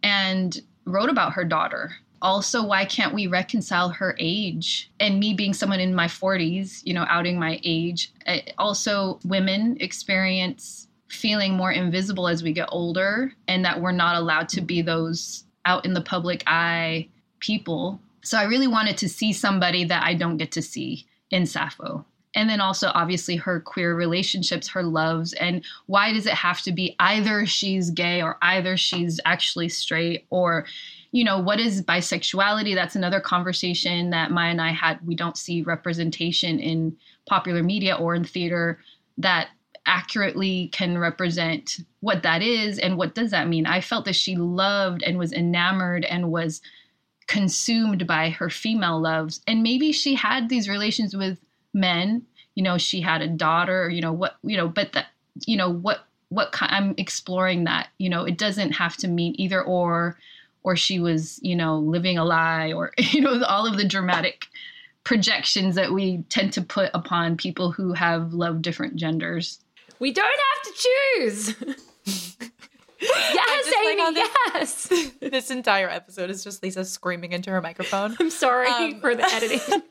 and 0.02 0.62
wrote 0.86 1.10
about 1.10 1.34
her 1.34 1.44
daughter. 1.44 1.92
Also, 2.22 2.64
why 2.64 2.86
can't 2.86 3.12
we 3.12 3.26
reconcile 3.26 3.90
her 3.90 4.16
age 4.18 4.90
and 5.00 5.20
me 5.20 5.34
being 5.34 5.52
someone 5.52 5.80
in 5.80 5.94
my 5.94 6.06
40s, 6.06 6.80
you 6.84 6.94
know, 6.94 7.04
outing 7.10 7.38
my 7.38 7.60
age? 7.62 8.10
Uh, 8.26 8.38
also, 8.56 9.18
women 9.22 9.76
experience 9.80 10.88
feeling 11.14 11.54
more 11.54 11.72
invisible 11.72 12.28
as 12.28 12.42
we 12.42 12.52
get 12.52 12.68
older 12.70 13.32
and 13.48 13.64
that 13.64 13.80
we're 13.80 13.92
not 13.92 14.16
allowed 14.16 14.48
to 14.50 14.60
be 14.60 14.82
those 14.82 15.44
out 15.64 15.84
in 15.84 15.94
the 15.94 16.00
public 16.00 16.42
eye 16.46 17.08
people. 17.40 18.00
So 18.22 18.38
I 18.38 18.44
really 18.44 18.68
wanted 18.68 18.96
to 18.98 19.08
see 19.08 19.32
somebody 19.32 19.84
that 19.84 20.04
I 20.04 20.14
don't 20.14 20.36
get 20.36 20.52
to 20.52 20.62
see 20.62 21.06
in 21.30 21.46
Sappho. 21.46 22.04
And 22.36 22.50
then 22.50 22.60
also, 22.60 22.90
obviously, 22.94 23.36
her 23.36 23.60
queer 23.60 23.94
relationships, 23.94 24.66
her 24.68 24.82
loves, 24.82 25.34
and 25.34 25.64
why 25.86 26.12
does 26.12 26.26
it 26.26 26.34
have 26.34 26.62
to 26.62 26.72
be 26.72 26.96
either 26.98 27.46
she's 27.46 27.90
gay 27.90 28.22
or 28.22 28.38
either 28.42 28.76
she's 28.76 29.20
actually 29.24 29.68
straight 29.68 30.26
or, 30.30 30.66
you 31.12 31.22
know, 31.22 31.38
what 31.38 31.60
is 31.60 31.82
bisexuality? 31.82 32.74
That's 32.74 32.96
another 32.96 33.20
conversation 33.20 34.10
that 34.10 34.32
Maya 34.32 34.50
and 34.50 34.60
I 34.60 34.72
had. 34.72 34.98
We 35.06 35.14
don't 35.14 35.38
see 35.38 35.62
representation 35.62 36.58
in 36.58 36.96
popular 37.26 37.62
media 37.62 37.94
or 37.94 38.16
in 38.16 38.24
theater 38.24 38.80
that 39.18 39.50
accurately 39.86 40.68
can 40.68 40.98
represent 40.98 41.78
what 42.00 42.22
that 42.22 42.42
is 42.42 42.78
and 42.78 42.96
what 42.96 43.14
does 43.14 43.30
that 43.30 43.48
mean. 43.48 43.66
I 43.66 43.80
felt 43.80 44.04
that 44.06 44.16
she 44.16 44.36
loved 44.36 45.02
and 45.02 45.18
was 45.18 45.32
enamored 45.32 46.04
and 46.04 46.30
was 46.30 46.60
consumed 47.26 48.06
by 48.06 48.30
her 48.30 48.50
female 48.50 49.00
loves. 49.00 49.40
And 49.46 49.62
maybe 49.62 49.92
she 49.92 50.14
had 50.14 50.48
these 50.48 50.68
relations 50.68 51.16
with 51.16 51.38
men, 51.72 52.22
you 52.54 52.62
know, 52.62 52.78
she 52.78 53.00
had 53.00 53.22
a 53.22 53.28
daughter, 53.28 53.90
you 53.90 54.00
know, 54.00 54.12
what, 54.12 54.36
you 54.42 54.56
know, 54.56 54.68
but 54.68 54.92
that, 54.92 55.06
you 55.46 55.56
know, 55.56 55.70
what, 55.70 56.06
what 56.28 56.52
kind, 56.52 56.72
I'm 56.72 56.94
exploring 56.96 57.64
that, 57.64 57.88
you 57.98 58.08
know, 58.08 58.24
it 58.24 58.38
doesn't 58.38 58.72
have 58.72 58.96
to 58.98 59.08
mean 59.08 59.34
either 59.38 59.62
or, 59.62 60.18
or 60.62 60.76
she 60.76 60.98
was, 60.98 61.40
you 61.42 61.56
know, 61.56 61.78
living 61.78 62.18
a 62.18 62.24
lie 62.24 62.72
or, 62.72 62.92
you 62.98 63.20
know, 63.20 63.42
all 63.44 63.66
of 63.66 63.76
the 63.76 63.84
dramatic 63.84 64.46
projections 65.04 65.74
that 65.74 65.92
we 65.92 66.22
tend 66.30 66.52
to 66.54 66.62
put 66.62 66.90
upon 66.94 67.36
people 67.36 67.70
who 67.70 67.92
have 67.92 68.32
loved 68.32 68.62
different 68.62 68.96
genders. 68.96 69.60
We 69.98 70.12
don't 70.12 70.26
have 70.26 70.62
to 70.64 70.88
choose. 71.16 71.54
yes, 73.00 73.72
Amy, 73.84 74.02
like 74.02 74.14
this, 74.14 74.88
yes. 74.90 75.12
this 75.20 75.50
entire 75.50 75.88
episode 75.88 76.30
is 76.30 76.44
just 76.44 76.62
Lisa 76.62 76.84
screaming 76.84 77.32
into 77.32 77.50
her 77.50 77.60
microphone. 77.60 78.16
I'm 78.18 78.30
sorry 78.30 78.68
um, 78.68 79.00
for 79.00 79.14
the 79.14 79.24
editing. 79.24 79.82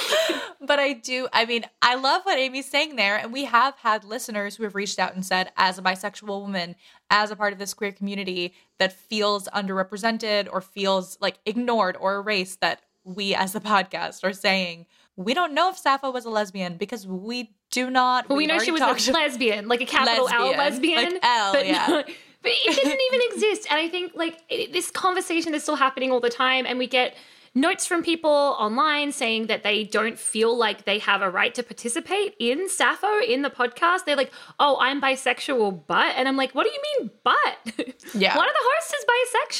but 0.60 0.78
I 0.78 0.94
do, 0.94 1.28
I 1.32 1.44
mean, 1.44 1.64
I 1.82 1.96
love 1.96 2.22
what 2.24 2.38
Amy's 2.38 2.70
saying 2.70 2.96
there. 2.96 3.18
And 3.18 3.32
we 3.32 3.44
have 3.44 3.76
had 3.76 4.04
listeners 4.04 4.56
who 4.56 4.62
have 4.64 4.74
reached 4.74 4.98
out 4.98 5.14
and 5.14 5.24
said, 5.24 5.52
as 5.56 5.78
a 5.78 5.82
bisexual 5.82 6.40
woman, 6.40 6.76
as 7.10 7.30
a 7.30 7.36
part 7.36 7.52
of 7.52 7.58
this 7.58 7.74
queer 7.74 7.92
community 7.92 8.54
that 8.78 8.92
feels 8.92 9.48
underrepresented 9.48 10.48
or 10.50 10.60
feels 10.60 11.18
like 11.20 11.38
ignored 11.44 11.96
or 12.00 12.16
erased, 12.16 12.60
that 12.60 12.82
we 13.04 13.34
as 13.34 13.52
the 13.52 13.60
podcast 13.60 14.24
are 14.24 14.32
saying, 14.32 14.86
we 15.16 15.34
don't 15.34 15.52
know 15.52 15.68
if 15.68 15.76
Sappho 15.76 16.10
was 16.10 16.24
a 16.24 16.30
lesbian 16.30 16.76
because 16.76 17.06
we 17.06 17.54
do 17.72 17.90
not. 17.90 18.28
Well, 18.28 18.38
we 18.38 18.46
know 18.46 18.60
she 18.60 18.70
was 18.70 18.82
a 18.82 19.12
lesbian, 19.12 19.66
like 19.66 19.80
a 19.80 19.86
capital 19.86 20.26
lesbian, 20.26 20.52
L 20.54 20.58
lesbian. 20.58 21.12
Like 21.14 21.24
L, 21.24 21.52
but 21.52 21.66
yeah. 21.66 21.86
Not, 21.88 22.06
but 22.42 22.52
it 22.52 22.76
didn't 22.76 23.00
even 23.08 23.20
exist. 23.32 23.66
And 23.70 23.80
I 23.80 23.88
think 23.88 24.12
like 24.14 24.38
it, 24.48 24.72
this 24.72 24.90
conversation 24.90 25.54
is 25.54 25.62
still 25.62 25.76
happening 25.76 26.12
all 26.12 26.20
the 26.20 26.30
time, 26.30 26.66
and 26.66 26.78
we 26.78 26.86
get 26.86 27.16
notes 27.54 27.86
from 27.86 28.02
people 28.02 28.30
online 28.30 29.12
saying 29.12 29.46
that 29.46 29.62
they 29.62 29.84
don't 29.84 30.18
feel 30.18 30.56
like 30.56 30.84
they 30.84 30.98
have 30.98 31.20
a 31.20 31.28
right 31.28 31.54
to 31.54 31.62
participate 31.62 32.34
in 32.38 32.68
Sappho 32.68 33.20
in 33.20 33.42
the 33.42 33.50
podcast. 33.50 34.04
They're 34.04 34.16
like, 34.16 34.32
"Oh, 34.60 34.76
I'm 34.80 35.00
bisexual, 35.00 35.82
but," 35.86 36.14
and 36.16 36.28
I'm 36.28 36.36
like, 36.36 36.54
"What 36.54 36.64
do 36.64 36.70
you 36.70 36.82
mean, 37.00 37.10
but?" 37.24 37.88
Yeah, 38.14 38.36
one 38.36 38.46
of 38.46 38.52
the 38.52 38.60
hosts 38.60 38.92
is 38.92 39.04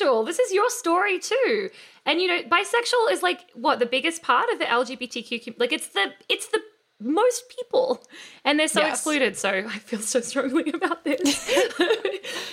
bisexual. 0.02 0.26
This 0.26 0.38
is 0.38 0.52
your 0.52 0.68
story 0.68 1.18
too. 1.18 1.70
And 2.04 2.20
you 2.20 2.28
know, 2.28 2.42
bisexual 2.42 3.10
is 3.10 3.22
like 3.22 3.40
what 3.54 3.78
the 3.78 3.86
biggest 3.86 4.20
part 4.22 4.50
of 4.50 4.58
the 4.58 4.66
LGBTQ 4.66 5.58
like 5.58 5.72
it's 5.72 5.88
the 5.88 6.12
it's 6.28 6.48
the 6.48 6.60
most 7.02 7.48
people. 7.48 8.02
And 8.44 8.58
they're 8.58 8.68
so 8.68 8.80
yes. 8.80 8.98
excluded 8.98 9.36
so 9.36 9.50
i 9.50 9.78
feel 9.78 10.00
so 10.00 10.20
strongly 10.20 10.70
about 10.74 11.04
this. 11.04 11.50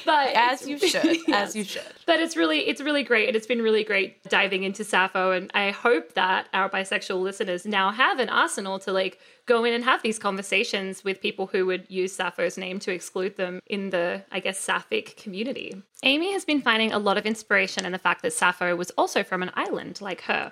But 0.06 0.36
as 0.36 0.68
you 0.68 0.80
should 0.80 1.20
yes. 1.28 1.50
as 1.50 1.56
you 1.56 1.64
should. 1.64 1.84
But 2.06 2.20
it's 2.20 2.36
really 2.36 2.60
it's 2.68 2.82
really 2.82 3.04
great 3.04 3.28
and 3.28 3.36
it's 3.36 3.46
been 3.46 3.62
really 3.62 3.84
great 3.84 4.24
diving 4.24 4.64
into 4.64 4.84
sappho 4.84 5.32
and 5.32 5.52
i 5.54 5.70
hope 5.70 6.14
that 6.14 6.48
our 6.54 6.70
bisexual 6.70 7.22
listeners 7.22 7.66
now 7.66 7.92
have 7.92 8.20
an 8.20 8.30
arsenal 8.30 8.80
to 8.80 8.92
like 8.92 9.20
go 9.46 9.64
in 9.64 9.74
and 9.74 9.84
have 9.84 10.02
these 10.02 10.18
conversations 10.18 11.04
with 11.04 11.22
people 11.22 11.48
who 11.48 11.66
would 11.66 11.86
use 11.90 12.16
sappho's 12.16 12.58
name 12.58 12.80
to 12.80 12.92
exclude 12.92 13.36
them 13.38 13.60
in 13.68 13.92
the 13.92 14.24
i 14.32 14.40
guess 14.40 14.60
sapphic 14.60 15.16
community. 15.18 15.82
Amy 16.04 16.32
has 16.34 16.46
been 16.46 16.62
finding 16.62 16.92
a 16.92 17.00
lot 17.00 17.18
of 17.18 17.26
inspiration 17.26 17.86
in 17.86 17.92
the 17.92 18.00
fact 18.00 18.22
that 18.22 18.34
sappho 18.34 18.76
was 18.76 18.90
also 18.92 19.24
from 19.24 19.44
an 19.44 19.52
island 19.54 20.02
like 20.02 20.22
her 20.22 20.52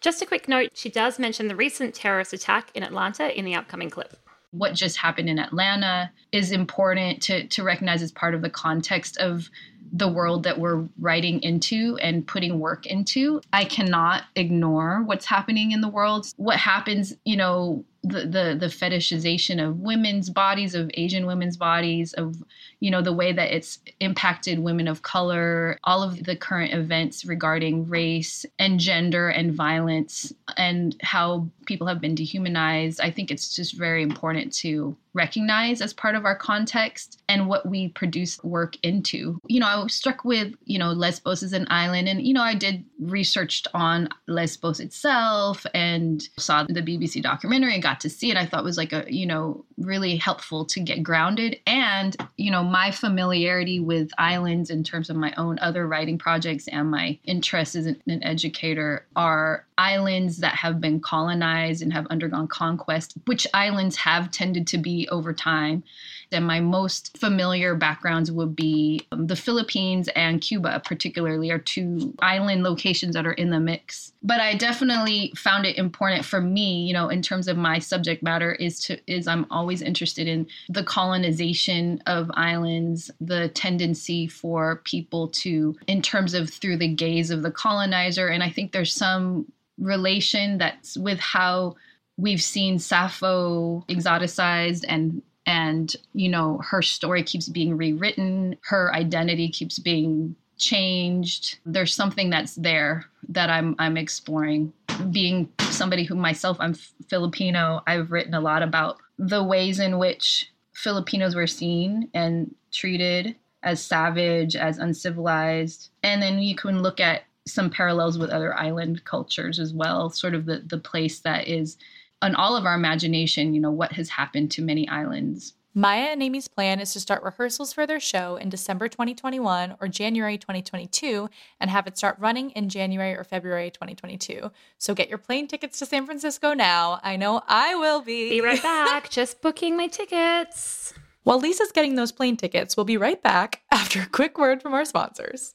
just 0.00 0.22
a 0.22 0.26
quick 0.26 0.48
note 0.48 0.70
she 0.74 0.88
does 0.88 1.18
mention 1.18 1.48
the 1.48 1.56
recent 1.56 1.94
terrorist 1.94 2.32
attack 2.32 2.70
in 2.74 2.82
Atlanta 2.82 3.36
in 3.36 3.44
the 3.44 3.54
upcoming 3.54 3.90
clip. 3.90 4.16
What 4.50 4.74
just 4.74 4.96
happened 4.96 5.28
in 5.28 5.38
Atlanta 5.38 6.10
is 6.32 6.52
important 6.52 7.22
to, 7.24 7.46
to 7.48 7.62
recognize 7.62 8.02
as 8.02 8.12
part 8.12 8.34
of 8.34 8.42
the 8.42 8.50
context 8.50 9.18
of 9.18 9.50
the 9.92 10.08
world 10.08 10.42
that 10.42 10.58
we're 10.58 10.86
writing 10.98 11.42
into 11.42 11.96
and 12.00 12.26
putting 12.26 12.58
work 12.58 12.86
into. 12.86 13.40
I 13.52 13.64
cannot 13.64 14.24
ignore 14.36 15.02
what's 15.02 15.24
happening 15.24 15.72
in 15.72 15.80
the 15.80 15.88
world. 15.88 16.26
What 16.36 16.56
happens, 16.56 17.14
you 17.24 17.36
know, 17.36 17.84
the, 18.08 18.20
the 18.20 18.56
the 18.58 18.66
fetishization 18.66 19.64
of 19.64 19.80
women's 19.80 20.30
bodies 20.30 20.74
of 20.74 20.90
asian 20.94 21.26
women's 21.26 21.56
bodies 21.56 22.12
of 22.14 22.42
you 22.80 22.90
know 22.90 23.02
the 23.02 23.12
way 23.12 23.32
that 23.32 23.54
it's 23.54 23.78
impacted 24.00 24.58
women 24.58 24.88
of 24.88 25.02
color 25.02 25.78
all 25.84 26.02
of 26.02 26.24
the 26.24 26.36
current 26.36 26.72
events 26.72 27.24
regarding 27.24 27.88
race 27.88 28.44
and 28.58 28.80
gender 28.80 29.28
and 29.28 29.52
violence 29.52 30.32
and 30.56 30.96
how 31.02 31.48
people 31.68 31.86
have 31.86 32.00
been 32.00 32.14
dehumanized. 32.14 33.00
I 33.00 33.10
think 33.10 33.30
it's 33.30 33.54
just 33.54 33.76
very 33.76 34.02
important 34.02 34.52
to 34.54 34.96
recognize 35.12 35.80
as 35.80 35.92
part 35.92 36.14
of 36.14 36.24
our 36.24 36.34
context 36.34 37.22
and 37.28 37.46
what 37.46 37.66
we 37.66 37.88
produce 37.88 38.42
work 38.42 38.76
into. 38.82 39.40
You 39.46 39.60
know 39.60 39.66
i 39.66 39.82
was 39.82 39.94
struck 39.94 40.24
with 40.24 40.54
you 40.64 40.78
know 40.78 40.92
lesbos 40.92 41.42
as 41.42 41.52
an 41.52 41.66
island 41.70 42.08
and 42.08 42.22
you 42.22 42.32
know 42.32 42.42
i 42.42 42.54
did 42.54 42.84
researched 43.00 43.66
on 43.74 44.08
lesbos 44.26 44.78
itself 44.80 45.66
and 45.74 46.28
saw 46.38 46.62
the 46.64 46.82
bbc 46.82 47.22
documentary 47.22 47.74
and 47.74 47.82
got 47.82 47.97
to 48.00 48.10
see 48.10 48.30
it, 48.30 48.36
I 48.36 48.46
thought 48.46 48.64
was 48.64 48.76
like 48.76 48.92
a, 48.92 49.04
you 49.08 49.26
know, 49.26 49.64
really 49.80 50.16
helpful 50.16 50.64
to 50.66 50.80
get 50.80 51.02
grounded. 51.02 51.58
And, 51.66 52.16
you 52.36 52.50
know, 52.50 52.62
my 52.62 52.90
familiarity 52.90 53.80
with 53.80 54.10
islands 54.18 54.70
in 54.70 54.84
terms 54.84 55.10
of 55.10 55.16
my 55.16 55.32
own 55.36 55.58
other 55.60 55.86
writing 55.86 56.18
projects 56.18 56.68
and 56.68 56.90
my 56.90 57.18
interests 57.24 57.76
as 57.76 57.86
an, 57.86 58.02
educator 58.22 59.06
are 59.14 59.64
islands 59.78 60.38
that 60.38 60.54
have 60.56 60.80
been 60.80 61.00
colonized 61.00 61.82
and 61.82 61.92
have 61.92 62.06
undergone 62.08 62.48
conquest, 62.48 63.14
which 63.26 63.46
islands 63.54 63.96
have 63.96 64.30
tended 64.30 64.66
to 64.66 64.78
be 64.78 65.08
over 65.08 65.32
time. 65.32 65.84
And 66.32 66.46
my 66.46 66.60
most 66.60 67.16
familiar 67.16 67.74
backgrounds 67.74 68.30
would 68.30 68.54
be 68.54 69.06
um, 69.12 69.28
the 69.28 69.36
Philippines 69.36 70.08
and 70.14 70.40
Cuba, 70.40 70.82
particularly, 70.84 71.50
are 71.50 71.58
two 71.58 72.12
island 72.18 72.64
locations 72.64 73.14
that 73.14 73.26
are 73.26 73.32
in 73.32 73.50
the 73.50 73.60
mix. 73.60 74.12
But 74.22 74.40
I 74.40 74.54
definitely 74.54 75.32
found 75.36 75.64
it 75.64 75.78
important 75.78 76.24
for 76.24 76.40
me, 76.40 76.84
you 76.86 76.92
know, 76.92 77.08
in 77.08 77.22
terms 77.22 77.48
of 77.48 77.56
my 77.56 77.78
subject 77.78 78.22
matter, 78.22 78.52
is 78.52 78.80
to 78.80 78.98
is 79.06 79.26
I'm 79.26 79.46
always 79.50 79.67
interested 79.82 80.28
in 80.28 80.46
the 80.68 80.84
colonization 80.84 82.02
of 82.06 82.30
islands, 82.34 83.10
the 83.20 83.48
tendency 83.50 84.26
for 84.26 84.82
people 84.84 85.28
to, 85.28 85.76
in 85.86 86.02
terms 86.02 86.34
of 86.34 86.50
through 86.50 86.78
the 86.78 86.94
gaze 86.94 87.30
of 87.30 87.42
the 87.42 87.50
colonizer, 87.50 88.28
and 88.28 88.42
I 88.42 88.50
think 88.50 88.72
there's 88.72 88.92
some 88.92 89.50
relation 89.78 90.58
that's 90.58 90.96
with 90.96 91.20
how 91.20 91.76
we've 92.16 92.42
seen 92.42 92.78
Sappho 92.78 93.84
exoticized 93.88 94.84
and 94.88 95.22
and 95.46 95.96
you 96.12 96.28
know 96.28 96.60
her 96.62 96.82
story 96.82 97.22
keeps 97.22 97.48
being 97.48 97.76
rewritten. 97.76 98.56
Her 98.62 98.94
identity 98.94 99.48
keeps 99.48 99.78
being 99.78 100.36
changed. 100.58 101.58
There's 101.64 101.94
something 101.94 102.28
that's 102.30 102.56
there 102.56 103.06
that 103.30 103.48
i'm 103.48 103.74
i'm 103.78 103.96
exploring. 103.96 104.72
Being 105.10 105.48
somebody 105.60 106.04
who 106.04 106.16
myself 106.16 106.56
i'm 106.60 106.74
filipino 107.08 107.80
i've 107.86 108.10
written 108.10 108.34
a 108.34 108.40
lot 108.40 108.62
about 108.62 108.98
the 109.18 109.42
ways 109.42 109.78
in 109.80 109.98
which 109.98 110.50
filipinos 110.72 111.34
were 111.34 111.46
seen 111.46 112.08
and 112.14 112.54
treated 112.72 113.34
as 113.62 113.82
savage 113.82 114.54
as 114.54 114.78
uncivilized 114.78 115.90
and 116.02 116.22
then 116.22 116.38
you 116.38 116.54
can 116.54 116.82
look 116.82 117.00
at 117.00 117.22
some 117.46 117.70
parallels 117.70 118.18
with 118.18 118.30
other 118.30 118.54
island 118.54 119.04
cultures 119.04 119.58
as 119.58 119.72
well 119.72 120.10
sort 120.10 120.34
of 120.34 120.46
the 120.46 120.62
the 120.66 120.78
place 120.78 121.20
that 121.20 121.48
is 121.48 121.76
on 122.22 122.34
all 122.34 122.56
of 122.56 122.66
our 122.66 122.74
imagination, 122.74 123.54
you 123.54 123.60
know, 123.60 123.70
what 123.70 123.92
has 123.92 124.08
happened 124.08 124.50
to 124.52 124.62
many 124.62 124.88
islands. 124.88 125.54
Maya 125.78 126.08
and 126.10 126.20
Amy's 126.24 126.48
plan 126.48 126.80
is 126.80 126.92
to 126.92 126.98
start 126.98 127.22
rehearsals 127.22 127.72
for 127.72 127.86
their 127.86 128.00
show 128.00 128.34
in 128.34 128.48
December 128.48 128.88
2021 128.88 129.76
or 129.80 129.86
January 129.86 130.36
2022 130.36 131.30
and 131.60 131.70
have 131.70 131.86
it 131.86 131.96
start 131.96 132.16
running 132.18 132.50
in 132.50 132.68
January 132.68 133.14
or 133.14 133.22
February 133.22 133.70
2022. 133.70 134.50
So 134.76 134.92
get 134.92 135.08
your 135.08 135.18
plane 135.18 135.46
tickets 135.46 135.78
to 135.78 135.86
San 135.86 136.04
Francisco 136.04 136.52
now. 136.52 136.98
I 137.04 137.14
know 137.14 137.42
I 137.46 137.76
will 137.76 138.00
be. 138.00 138.28
Be 138.28 138.40
right 138.40 138.60
back. 138.60 139.08
Just 139.10 139.40
booking 139.40 139.76
my 139.76 139.86
tickets. 139.86 140.94
While 141.22 141.38
Lisa's 141.38 141.70
getting 141.70 141.94
those 141.94 142.10
plane 142.10 142.36
tickets, 142.36 142.76
we'll 142.76 142.82
be 142.82 142.96
right 142.96 143.22
back 143.22 143.62
after 143.70 144.00
a 144.00 144.06
quick 144.06 144.36
word 144.36 144.60
from 144.60 144.74
our 144.74 144.84
sponsors. 144.84 145.54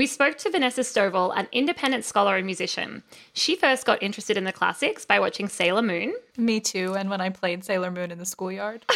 We 0.00 0.06
spoke 0.06 0.38
to 0.38 0.50
Vanessa 0.50 0.80
Stovall, 0.80 1.30
an 1.36 1.46
independent 1.52 2.06
scholar 2.06 2.36
and 2.36 2.46
musician. 2.46 3.02
She 3.34 3.54
first 3.54 3.84
got 3.84 4.02
interested 4.02 4.38
in 4.38 4.44
the 4.44 4.50
classics 4.50 5.04
by 5.04 5.20
watching 5.20 5.46
Sailor 5.46 5.82
Moon. 5.82 6.14
Me 6.38 6.58
too, 6.58 6.94
and 6.94 7.10
when 7.10 7.20
I 7.20 7.28
played 7.28 7.66
Sailor 7.66 7.90
Moon 7.90 8.10
in 8.10 8.16
the 8.16 8.24
schoolyard. 8.24 8.86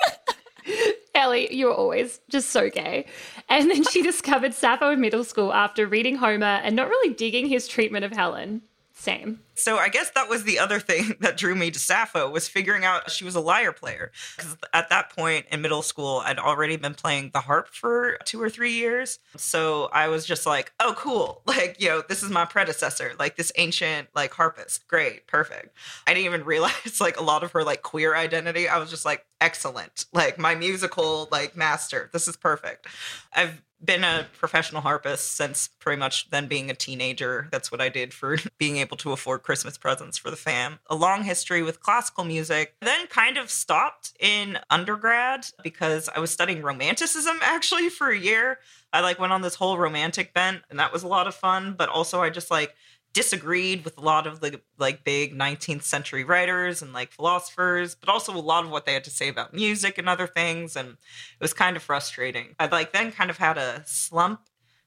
Ellie, 1.14 1.54
you're 1.54 1.74
always 1.74 2.20
just 2.30 2.48
so 2.48 2.70
gay. 2.70 3.04
And 3.50 3.70
then 3.70 3.84
she 3.84 4.00
discovered 4.00 4.54
Sappho 4.54 4.90
in 4.90 5.02
middle 5.02 5.22
school 5.22 5.52
after 5.52 5.86
reading 5.86 6.16
Homer 6.16 6.46
and 6.46 6.74
not 6.74 6.88
really 6.88 7.12
digging 7.12 7.48
his 7.48 7.68
treatment 7.68 8.06
of 8.06 8.12
Helen. 8.12 8.62
Same. 8.94 9.40
So 9.60 9.76
I 9.76 9.88
guess 9.88 10.10
that 10.10 10.28
was 10.28 10.44
the 10.44 10.58
other 10.58 10.80
thing 10.80 11.16
that 11.20 11.36
drew 11.36 11.54
me 11.54 11.70
to 11.70 11.78
Sappho 11.78 12.30
was 12.30 12.48
figuring 12.48 12.84
out 12.84 13.10
she 13.10 13.24
was 13.24 13.34
a 13.34 13.40
lyre 13.40 13.72
player. 13.72 14.10
Because 14.36 14.56
at 14.72 14.88
that 14.90 15.10
point 15.14 15.46
in 15.50 15.60
middle 15.60 15.82
school, 15.82 16.22
I'd 16.24 16.38
already 16.38 16.76
been 16.76 16.94
playing 16.94 17.30
the 17.32 17.40
harp 17.40 17.68
for 17.68 18.18
two 18.24 18.40
or 18.40 18.48
three 18.48 18.72
years. 18.72 19.18
So 19.36 19.90
I 19.92 20.08
was 20.08 20.24
just 20.24 20.46
like, 20.46 20.72
oh, 20.80 20.94
cool. 20.96 21.42
Like, 21.50 21.80
you 21.80 21.88
know, 21.88 22.02
this 22.08 22.22
is 22.22 22.30
my 22.30 22.44
predecessor, 22.44 23.12
like 23.18 23.36
this 23.36 23.50
ancient 23.56 24.08
like 24.14 24.32
harpist. 24.32 24.86
Great, 24.86 25.26
perfect. 25.26 25.76
I 26.06 26.14
didn't 26.14 26.26
even 26.26 26.44
realize 26.44 27.00
like 27.00 27.18
a 27.18 27.24
lot 27.24 27.42
of 27.42 27.50
her 27.52 27.64
like 27.64 27.82
queer 27.82 28.14
identity. 28.14 28.68
I 28.68 28.78
was 28.78 28.88
just 28.88 29.04
like, 29.04 29.26
excellent. 29.40 30.06
Like 30.12 30.38
my 30.38 30.54
musical 30.54 31.28
like 31.32 31.56
master. 31.56 32.08
This 32.12 32.28
is 32.28 32.36
perfect. 32.36 32.86
I've 33.34 33.60
been 33.82 34.04
a 34.04 34.26
professional 34.38 34.82
harpist 34.82 35.36
since 35.36 35.68
pretty 35.78 35.98
much 35.98 36.28
then 36.30 36.46
being 36.46 36.70
a 36.70 36.74
teenager. 36.74 37.48
That's 37.50 37.72
what 37.72 37.80
I 37.80 37.88
did 37.88 38.12
for 38.12 38.36
being 38.58 38.76
able 38.76 38.96
to 38.98 39.12
afford 39.12 39.42
Christmas 39.50 39.76
presents 39.76 40.16
for 40.16 40.30
the 40.30 40.36
fam. 40.36 40.78
A 40.88 40.94
long 40.94 41.24
history 41.24 41.60
with 41.60 41.80
classical 41.80 42.22
music. 42.22 42.76
Then 42.82 43.08
kind 43.08 43.36
of 43.36 43.50
stopped 43.50 44.12
in 44.20 44.60
undergrad 44.70 45.48
because 45.64 46.08
I 46.14 46.20
was 46.20 46.30
studying 46.30 46.62
romanticism 46.62 47.36
actually 47.42 47.88
for 47.88 48.10
a 48.10 48.16
year. 48.16 48.60
I 48.92 49.00
like 49.00 49.18
went 49.18 49.32
on 49.32 49.42
this 49.42 49.56
whole 49.56 49.76
romantic 49.76 50.32
bent 50.34 50.62
and 50.70 50.78
that 50.78 50.92
was 50.92 51.02
a 51.02 51.08
lot 51.08 51.26
of 51.26 51.34
fun, 51.34 51.74
but 51.76 51.88
also 51.88 52.22
I 52.22 52.30
just 52.30 52.48
like 52.48 52.76
disagreed 53.12 53.84
with 53.84 53.98
a 53.98 54.02
lot 54.02 54.28
of 54.28 54.38
the 54.38 54.60
like 54.78 55.02
big 55.02 55.36
19th 55.36 55.82
century 55.82 56.22
writers 56.22 56.80
and 56.80 56.92
like 56.92 57.10
philosophers 57.10 57.96
but 57.96 58.08
also 58.08 58.32
a 58.32 58.38
lot 58.38 58.64
of 58.64 58.70
what 58.70 58.86
they 58.86 58.94
had 58.94 59.02
to 59.02 59.10
say 59.10 59.26
about 59.26 59.52
music 59.52 59.98
and 59.98 60.08
other 60.08 60.28
things 60.28 60.76
and 60.76 60.90
it 60.90 60.96
was 61.40 61.52
kind 61.52 61.76
of 61.76 61.82
frustrating 61.82 62.54
i 62.60 62.66
like 62.66 62.92
then 62.92 63.10
kind 63.10 63.28
of 63.28 63.36
had 63.36 63.58
a 63.58 63.82
slump 63.84 64.42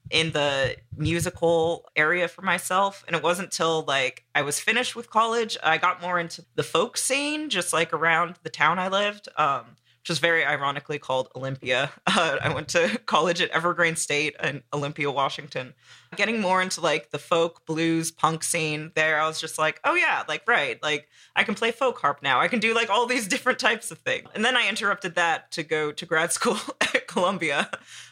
in 0.09 0.31
the 0.31 0.75
musical 0.97 1.89
area 1.95 2.27
for 2.27 2.41
myself 2.41 3.03
and 3.07 3.15
it 3.15 3.23
wasn't 3.23 3.51
till 3.51 3.83
like 3.83 4.23
i 4.35 4.41
was 4.41 4.59
finished 4.59 4.95
with 4.95 5.09
college 5.09 5.57
i 5.63 5.77
got 5.77 6.01
more 6.01 6.19
into 6.19 6.43
the 6.55 6.63
folk 6.63 6.97
scene 6.97 7.49
just 7.49 7.73
like 7.73 7.93
around 7.93 8.35
the 8.43 8.49
town 8.49 8.79
i 8.79 8.87
lived 8.87 9.27
um 9.37 9.75
is 10.09 10.19
very 10.19 10.45
ironically 10.45 10.99
called 10.99 11.29
Olympia. 11.35 11.91
Uh, 12.15 12.37
I 12.41 12.53
went 12.53 12.67
to 12.69 12.99
college 13.07 13.41
at 13.41 13.49
Evergreen 13.49 13.95
State 13.95 14.35
in 14.43 14.61
Olympia, 14.71 15.09
Washington. 15.09 15.73
Getting 16.15 16.39
more 16.39 16.61
into 16.61 16.79
like 16.79 17.09
the 17.09 17.17
folk, 17.17 17.65
blues, 17.65 18.11
punk 18.11 18.43
scene 18.43 18.91
there, 18.93 19.19
I 19.19 19.27
was 19.27 19.41
just 19.41 19.57
like, 19.57 19.79
oh 19.83 19.95
yeah, 19.95 20.23
like, 20.27 20.47
right, 20.47 20.81
like 20.83 21.07
I 21.35 21.43
can 21.43 21.55
play 21.55 21.71
folk 21.71 21.97
harp 21.99 22.21
now. 22.21 22.39
I 22.39 22.47
can 22.47 22.59
do 22.59 22.75
like 22.75 22.91
all 22.91 23.07
these 23.07 23.27
different 23.33 23.57
types 23.57 23.89
of 23.89 23.97
things. 23.99 24.29
And 24.35 24.45
then 24.45 24.55
I 24.55 24.69
interrupted 24.69 25.15
that 25.15 25.51
to 25.53 25.63
go 25.63 25.91
to 25.91 26.05
grad 26.05 26.31
school 26.31 26.59
at 26.81 27.07
Columbia. 27.07 27.69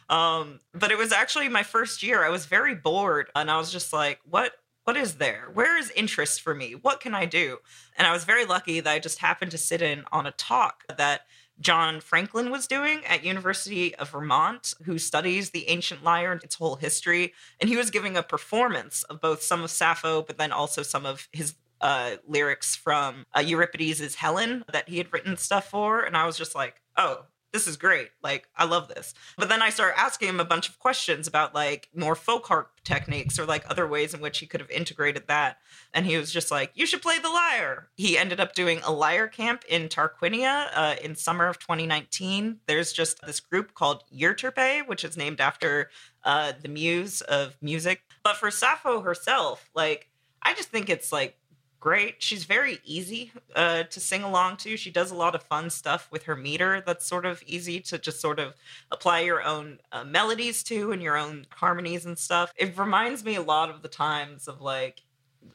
Um, 0.10 0.60
but 0.74 0.92
it 0.92 0.98
was 0.98 1.12
actually 1.12 1.48
my 1.48 1.64
first 1.64 2.02
year. 2.02 2.24
I 2.24 2.30
was 2.30 2.48
very 2.48 2.74
bored 2.74 3.30
and 3.36 3.52
I 3.52 3.58
was 3.58 3.72
just 3.72 3.94
like, 3.94 4.20
what 4.24 4.54
what 4.84 4.98
is 4.98 5.16
there? 5.16 5.50
Where 5.54 5.78
is 5.78 5.92
interest 5.92 6.42
for 6.42 6.56
me? 6.56 6.74
What 6.74 7.02
can 7.02 7.14
I 7.14 7.26
do? 7.26 7.60
And 7.98 8.08
I 8.08 8.12
was 8.12 8.24
very 8.24 8.46
lucky 8.46 8.80
that 8.80 8.92
I 8.92 9.00
just 9.00 9.20
happened 9.20 9.52
to 9.52 9.58
sit 9.58 9.82
in 9.82 10.06
on 10.12 10.26
a 10.26 10.32
talk 10.32 10.84
that 10.98 11.22
John 11.60 12.02
Franklin 12.02 12.50
was 12.50 12.68
doing 12.68 13.06
at 13.06 13.24
University 13.24 13.94
of 13.96 14.10
Vermont, 14.10 14.74
who 14.84 14.98
studies 14.98 15.52
the 15.52 15.68
ancient 15.70 16.04
lyre 16.04 16.32
and 16.32 16.44
its 16.44 16.56
whole 16.56 16.76
history. 16.76 17.34
And 17.60 17.70
he 17.70 17.78
was 17.78 17.92
giving 17.92 18.18
a 18.18 18.24
performance 18.24 19.04
of 19.04 19.22
both 19.22 19.44
some 19.44 19.64
of 19.64 19.70
Sappho, 19.70 20.22
but 20.24 20.38
then 20.38 20.52
also 20.52 20.82
some 20.82 21.06
of 21.06 21.28
his 21.32 21.56
uh, 21.82 22.18
lyrics 22.28 22.76
from 22.76 23.26
uh, 23.36 23.42
Euripides' 23.42 24.16
Helen 24.16 24.64
that 24.72 24.90
he 24.90 24.98
had 24.98 25.12
written 25.12 25.38
stuff 25.38 25.70
for. 25.70 26.02
And 26.02 26.16
I 26.16 26.26
was 26.26 26.38
just 26.38 26.56
like, 26.56 26.82
oh, 26.98 27.26
this 27.52 27.68
is 27.68 27.78
great. 27.78 28.10
Like, 28.24 28.48
I 28.56 28.66
love 28.66 28.88
this. 28.88 29.14
But 29.38 29.50
then 29.50 29.62
I 29.62 29.70
started 29.70 30.00
asking 30.00 30.30
him 30.30 30.40
a 30.40 30.46
bunch 30.46 30.70
of 30.70 30.80
questions 30.80 31.28
about 31.28 31.54
like 31.54 31.90
more 31.94 32.16
folk 32.16 32.48
harp 32.48 32.72
techniques 32.84 33.38
or 33.38 33.46
like 33.46 33.70
other 33.70 33.88
ways 33.88 34.14
in 34.14 34.22
which 34.22 34.40
he 34.40 34.46
could 34.46 34.62
have 34.62 34.72
integrated 34.72 35.28
that. 35.28 35.58
And 35.94 36.06
he 36.06 36.18
was 36.18 36.32
just 36.32 36.52
like, 36.52 36.72
you 36.76 36.86
should 36.86 37.02
play 37.02 37.20
the 37.20 37.30
lyre. 37.30 37.90
He 37.96 38.18
ended 38.18 38.40
up 38.40 38.54
doing 38.54 38.80
a 38.84 38.92
lyre 38.92 39.28
camp 39.28 39.64
in 39.68 39.90
Tarquinia 39.90 40.68
uh, 40.74 40.96
in 41.04 41.16
summer 41.16 41.48
of 41.48 41.60
2019. 41.60 42.60
There's 42.68 42.94
just 42.94 43.22
this 43.26 43.40
group 43.40 43.74
called 43.74 44.04
Euterpe, 44.14 44.88
which 44.88 45.04
is 45.04 45.18
named 45.18 45.42
after 45.42 45.90
uh, 46.24 46.54
the 46.62 46.70
muse 46.70 47.22
of 47.22 47.58
music. 47.62 48.04
But 48.24 48.38
for 48.38 48.50
Sappho 48.52 49.02
herself, 49.02 49.70
like, 49.76 50.08
I 50.44 50.54
just 50.54 50.70
think 50.70 50.90
it's 50.90 51.12
like 51.12 51.38
great. 51.82 52.22
She's 52.24 52.46
very 52.46 52.80
easy 52.86 53.34
uh, 53.56 53.84
to 53.84 54.00
sing 54.00 54.24
along 54.24 54.58
to. 54.58 54.78
She 54.78 54.91
does 54.91 55.12
a 55.12 55.15
lot 55.15 55.36
of 55.36 55.44
fun 55.44 55.70
stuff 55.70 56.08
with 56.12 56.24
her 56.24 56.36
meter 56.36 56.82
that's 56.86 57.06
sort 57.06 57.26
of 57.26 57.44
easy 57.46 57.82
to 57.82 57.98
just 57.98 58.22
sort 58.22 58.39
of 58.39 58.54
apply 58.91 59.22
your 59.22 59.44
own 59.44 59.80
uh, 59.91 60.06
melodies 60.06 60.63
to 60.65 60.91
and 60.91 61.02
your 61.02 61.17
own 61.17 61.48
harmonies 61.50 62.06
and 62.06 62.17
stuff. 62.17 62.54
It 62.56 62.78
reminds 62.78 63.26
me 63.26 63.36
a 63.36 63.41
lot 63.41 63.70
of 63.70 63.82
the 63.82 63.89
times 63.89 64.48
of 64.48 64.62
like, 64.62 65.02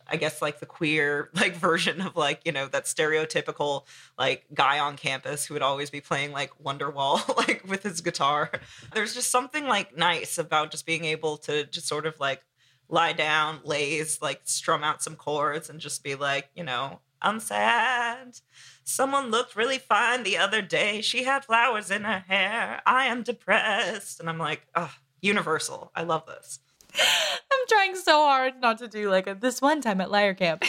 I 0.08 0.16
guess 0.16 0.42
like 0.42 0.58
the 0.58 0.66
queer 0.66 1.30
like 1.34 1.54
version 1.54 2.00
of 2.00 2.16
like 2.16 2.40
you 2.44 2.50
know 2.50 2.66
that 2.66 2.86
stereotypical 2.86 3.86
like 4.18 4.44
guy 4.52 4.80
on 4.80 4.96
campus 4.96 5.46
who 5.46 5.54
would 5.54 5.62
always 5.62 5.90
be 5.90 6.00
playing 6.00 6.32
like 6.32 6.50
Wonderwall 6.62 7.36
like 7.48 7.62
with 7.68 7.84
his 7.84 8.00
guitar. 8.00 8.50
There's 8.92 9.14
just 9.14 9.30
something 9.30 9.66
like 9.66 9.96
nice 9.96 10.38
about 10.38 10.72
just 10.72 10.86
being 10.86 11.04
able 11.04 11.36
to 11.38 11.64
just 11.66 11.86
sort 11.86 12.04
of 12.04 12.18
like 12.18 12.42
lie 12.88 13.12
down, 13.12 13.61
laze, 13.64 14.20
like 14.22 14.40
strum 14.44 14.85
out 14.85 15.03
some 15.03 15.16
chords 15.16 15.70
and 15.70 15.81
just 15.81 16.05
be 16.05 16.14
like, 16.14 16.49
you 16.55 16.64
know, 16.64 17.01
I'm 17.22 17.40
sad. 17.40 18.38
Someone 18.85 19.31
looked 19.31 19.57
really 19.57 19.79
fine 19.79 20.22
the 20.22 20.37
other 20.38 20.62
day. 20.62 21.01
She 21.01 21.25
had 21.25 21.44
flowers 21.44 21.90
in 21.90 22.05
her 22.05 22.25
hair. 22.29 22.83
I 22.87 23.07
am 23.07 23.22
depressed. 23.22 24.20
And 24.20 24.29
I'm 24.29 24.38
like, 24.38 24.66
oh, 24.75 24.92
universal. 25.20 25.90
I 25.94 26.03
love 26.03 26.27
this. 26.27 26.61
I'm 26.94 27.66
trying 27.68 27.96
so 27.96 28.12
hard 28.25 28.61
not 28.61 28.79
to 28.79 28.88
do 28.88 29.11
like 29.11 29.27
a, 29.27 29.35
this 29.35 29.61
one 29.61 29.81
time 29.81 30.01
at 30.01 30.11
Lyre 30.11 30.35
Camp. 30.35 30.64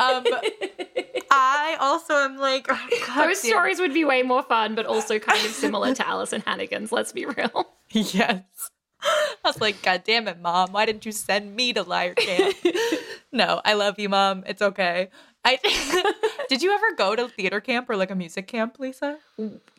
Um, 0.00 0.24
I 1.30 1.76
also 1.80 2.14
am 2.14 2.36
like, 2.36 2.66
oh, 2.68 3.14
Those 3.16 3.40
stories 3.40 3.78
would 3.78 3.94
be 3.94 4.04
way 4.04 4.22
more 4.22 4.42
fun, 4.42 4.74
but 4.74 4.86
also 4.86 5.18
kind 5.18 5.44
of 5.44 5.52
similar 5.52 5.94
to 5.94 6.02
Alyson 6.02 6.42
Hannigan's, 6.42 6.92
let's 6.92 7.12
be 7.12 7.26
real. 7.26 7.68
Yes. 7.94 8.42
I 9.44 9.48
was 9.48 9.60
like, 9.60 9.82
God 9.82 10.02
damn 10.04 10.28
it, 10.28 10.40
mom. 10.40 10.72
Why 10.72 10.86
didn't 10.86 11.04
you 11.04 11.12
send 11.12 11.56
me 11.56 11.72
to 11.72 11.82
Lyre 11.82 12.14
Camp? 12.14 12.56
no, 13.32 13.60
I 13.64 13.74
love 13.74 13.98
you, 13.98 14.08
mom. 14.08 14.44
It's 14.46 14.62
okay. 14.62 15.08
I 15.44 15.58
did 16.48 16.62
you 16.62 16.72
ever 16.72 16.92
go 16.94 17.16
to 17.16 17.28
theater 17.28 17.60
camp 17.60 17.90
or 17.90 17.96
like 17.96 18.12
a 18.12 18.14
music 18.14 18.46
camp, 18.46 18.78
Lisa? 18.78 19.18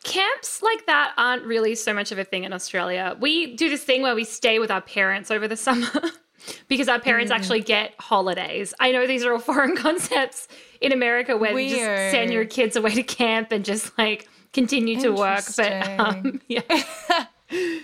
Camps 0.02 0.62
like 0.62 0.84
that 0.84 1.14
aren't 1.16 1.44
really 1.44 1.74
so 1.74 1.94
much 1.94 2.12
of 2.12 2.18
a 2.18 2.24
thing 2.24 2.44
in 2.44 2.52
Australia. 2.52 3.16
We 3.18 3.56
do 3.56 3.70
this 3.70 3.82
thing 3.82 4.02
where 4.02 4.14
we 4.14 4.24
stay 4.24 4.58
with 4.58 4.70
our 4.70 4.82
parents 4.82 5.30
over 5.30 5.48
the 5.48 5.56
summer 5.56 5.88
because 6.68 6.86
our 6.86 7.00
parents 7.00 7.32
Mm. 7.32 7.36
actually 7.36 7.60
get 7.62 7.94
holidays. 7.98 8.74
I 8.78 8.92
know 8.92 9.06
these 9.06 9.24
are 9.24 9.32
all 9.32 9.38
foreign 9.38 9.74
concepts 9.74 10.48
in 10.82 10.92
America 10.92 11.34
where 11.38 11.58
you 11.58 11.70
just 11.70 12.10
send 12.10 12.30
your 12.30 12.44
kids 12.44 12.76
away 12.76 12.90
to 12.94 13.02
camp 13.02 13.50
and 13.50 13.64
just 13.64 13.96
like 13.96 14.28
continue 14.52 15.00
to 15.00 15.12
work. 15.12 15.44
But 15.56 15.98
um, 15.98 16.42
yeah. 16.46 16.60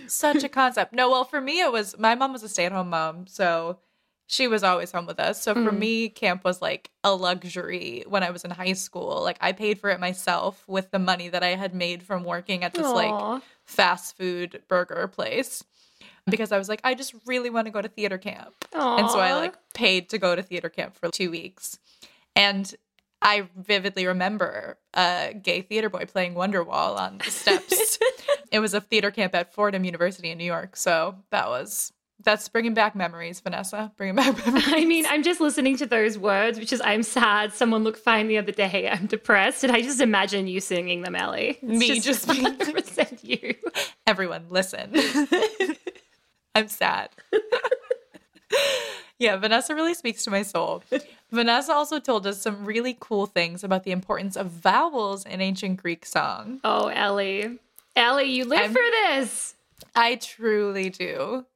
Such 0.07 0.43
a 0.43 0.49
concept. 0.49 0.93
No, 0.93 1.11
well, 1.11 1.25
for 1.25 1.41
me, 1.41 1.61
it 1.61 1.71
was 1.73 1.99
my 1.99 2.15
mom 2.15 2.33
was 2.33 2.43
a 2.43 2.49
stay 2.49 2.65
at 2.67 2.73
home 2.73 2.91
mom. 2.91 3.27
So 3.27 3.79
she 4.27 4.47
was 4.49 4.63
always 4.63 4.93
home 4.93 5.07
with 5.07 5.19
us. 5.21 5.43
So 5.43 5.55
for 5.55 5.73
Mm. 5.73 5.79
me, 5.79 6.09
camp 6.09 6.45
was 6.45 6.63
like 6.63 6.91
a 7.03 7.13
luxury 7.15 8.05
when 8.09 8.23
I 8.23 8.31
was 8.31 8.45
in 8.45 8.51
high 8.53 8.75
school. 8.75 9.23
Like 9.23 9.39
I 9.41 9.53
paid 9.53 9.79
for 9.79 9.91
it 9.91 9.99
myself 10.01 10.63
with 10.69 10.91
the 10.93 10.99
money 11.01 11.29
that 11.29 11.43
I 11.43 11.57
had 11.57 11.75
made 11.75 12.03
from 12.03 12.23
working 12.25 12.63
at 12.65 12.73
this 12.73 12.87
Aw. 12.87 12.93
like 12.93 13.43
fast 13.65 14.17
food 14.17 14.63
burger 14.69 15.09
place. 15.09 15.65
Because 16.27 16.53
I 16.53 16.59
was 16.59 16.69
like, 16.69 16.81
I 16.85 16.95
just 16.95 17.15
really 17.27 17.51
want 17.51 17.67
to 17.67 17.73
go 17.73 17.81
to 17.83 17.89
theater 17.89 18.19
camp. 18.19 18.55
And 18.73 19.11
so 19.11 19.19
I 19.19 19.35
like 19.35 19.57
paid 19.75 20.09
to 20.11 20.19
go 20.19 20.37
to 20.37 20.43
theater 20.43 20.69
camp 20.69 20.95
for 20.97 21.09
two 21.11 21.31
weeks. 21.31 21.79
And 22.37 22.73
I 23.23 23.49
vividly 23.57 24.07
remember 24.07 24.79
a 24.95 25.35
gay 25.41 25.61
theater 25.63 25.91
boy 25.91 26.07
playing 26.07 26.35
Wonderwall 26.35 26.99
on 26.99 27.19
the 27.19 27.31
steps. 27.31 27.99
it 28.53 28.61
was 28.61 28.73
a 28.75 28.81
theater 28.81 29.11
camp 29.11 29.35
at 29.35 29.53
Fordham 29.53 29.85
University 29.85 30.31
in 30.31 30.39
New 30.39 30.45
York. 30.45 30.77
So 30.77 31.17
that 31.31 31.49
was 31.49 31.93
that's 32.23 32.49
bringing 32.51 32.75
back 32.75 32.95
memories, 32.95 33.41
Vanessa. 33.41 33.93
Bringing 33.97 34.17
back 34.17 34.37
memories. 34.47 34.65
I 34.69 34.85
mean, 34.85 35.05
I'm 35.09 35.23
just 35.23 35.41
listening 35.41 35.77
to 35.79 35.87
those 35.87 36.19
words, 36.19 36.59
which 36.59 36.73
is 36.73 36.81
I'm 36.85 37.03
sad. 37.03 37.53
Someone 37.55 37.83
looked 37.85 37.99
fine 38.01 38.29
the 38.29 38.39
other 38.39 38.53
day. 38.53 38.89
I'm 38.91 39.07
depressed. 39.07 39.65
And 39.65 39.73
I 39.73 39.81
just 39.83 40.01
imagine 40.01 40.47
you 40.47 40.61
singing 40.61 41.03
them, 41.03 41.15
Ellie. 41.15 41.59
It's 41.63 41.79
Me 41.79 42.01
just 42.01 42.29
being- 42.29 42.45
100% 42.57 43.25
you. 43.25 43.55
everyone 44.07 44.47
listen. 44.51 44.95
I'm 46.55 46.69
sad. 46.69 47.11
yeah, 49.19 49.37
Vanessa 49.37 49.75
really 49.75 49.95
speaks 49.95 50.25
to 50.25 50.31
my 50.31 50.43
soul. 50.43 50.83
Vanessa 51.31 51.73
also 51.73 51.99
told 52.01 52.27
us 52.27 52.41
some 52.43 52.65
really 52.65 52.97
cool 52.99 53.27
things 53.27 53.63
about 53.63 53.85
the 53.85 53.93
importance 53.93 54.37
of 54.37 54.49
vowels 54.51 55.25
in 55.25 55.41
ancient 55.41 55.81
Greek 55.83 56.05
song. 56.05 56.61
Oh, 56.65 56.89
Ellie. 56.89 57.59
Ellie, 57.97 58.31
you 58.31 58.45
live 58.45 58.61
I'm- 58.61 58.73
for 58.73 58.83
this. 59.07 59.55
I 59.95 60.17
truly 60.17 60.91
do. 60.91 61.47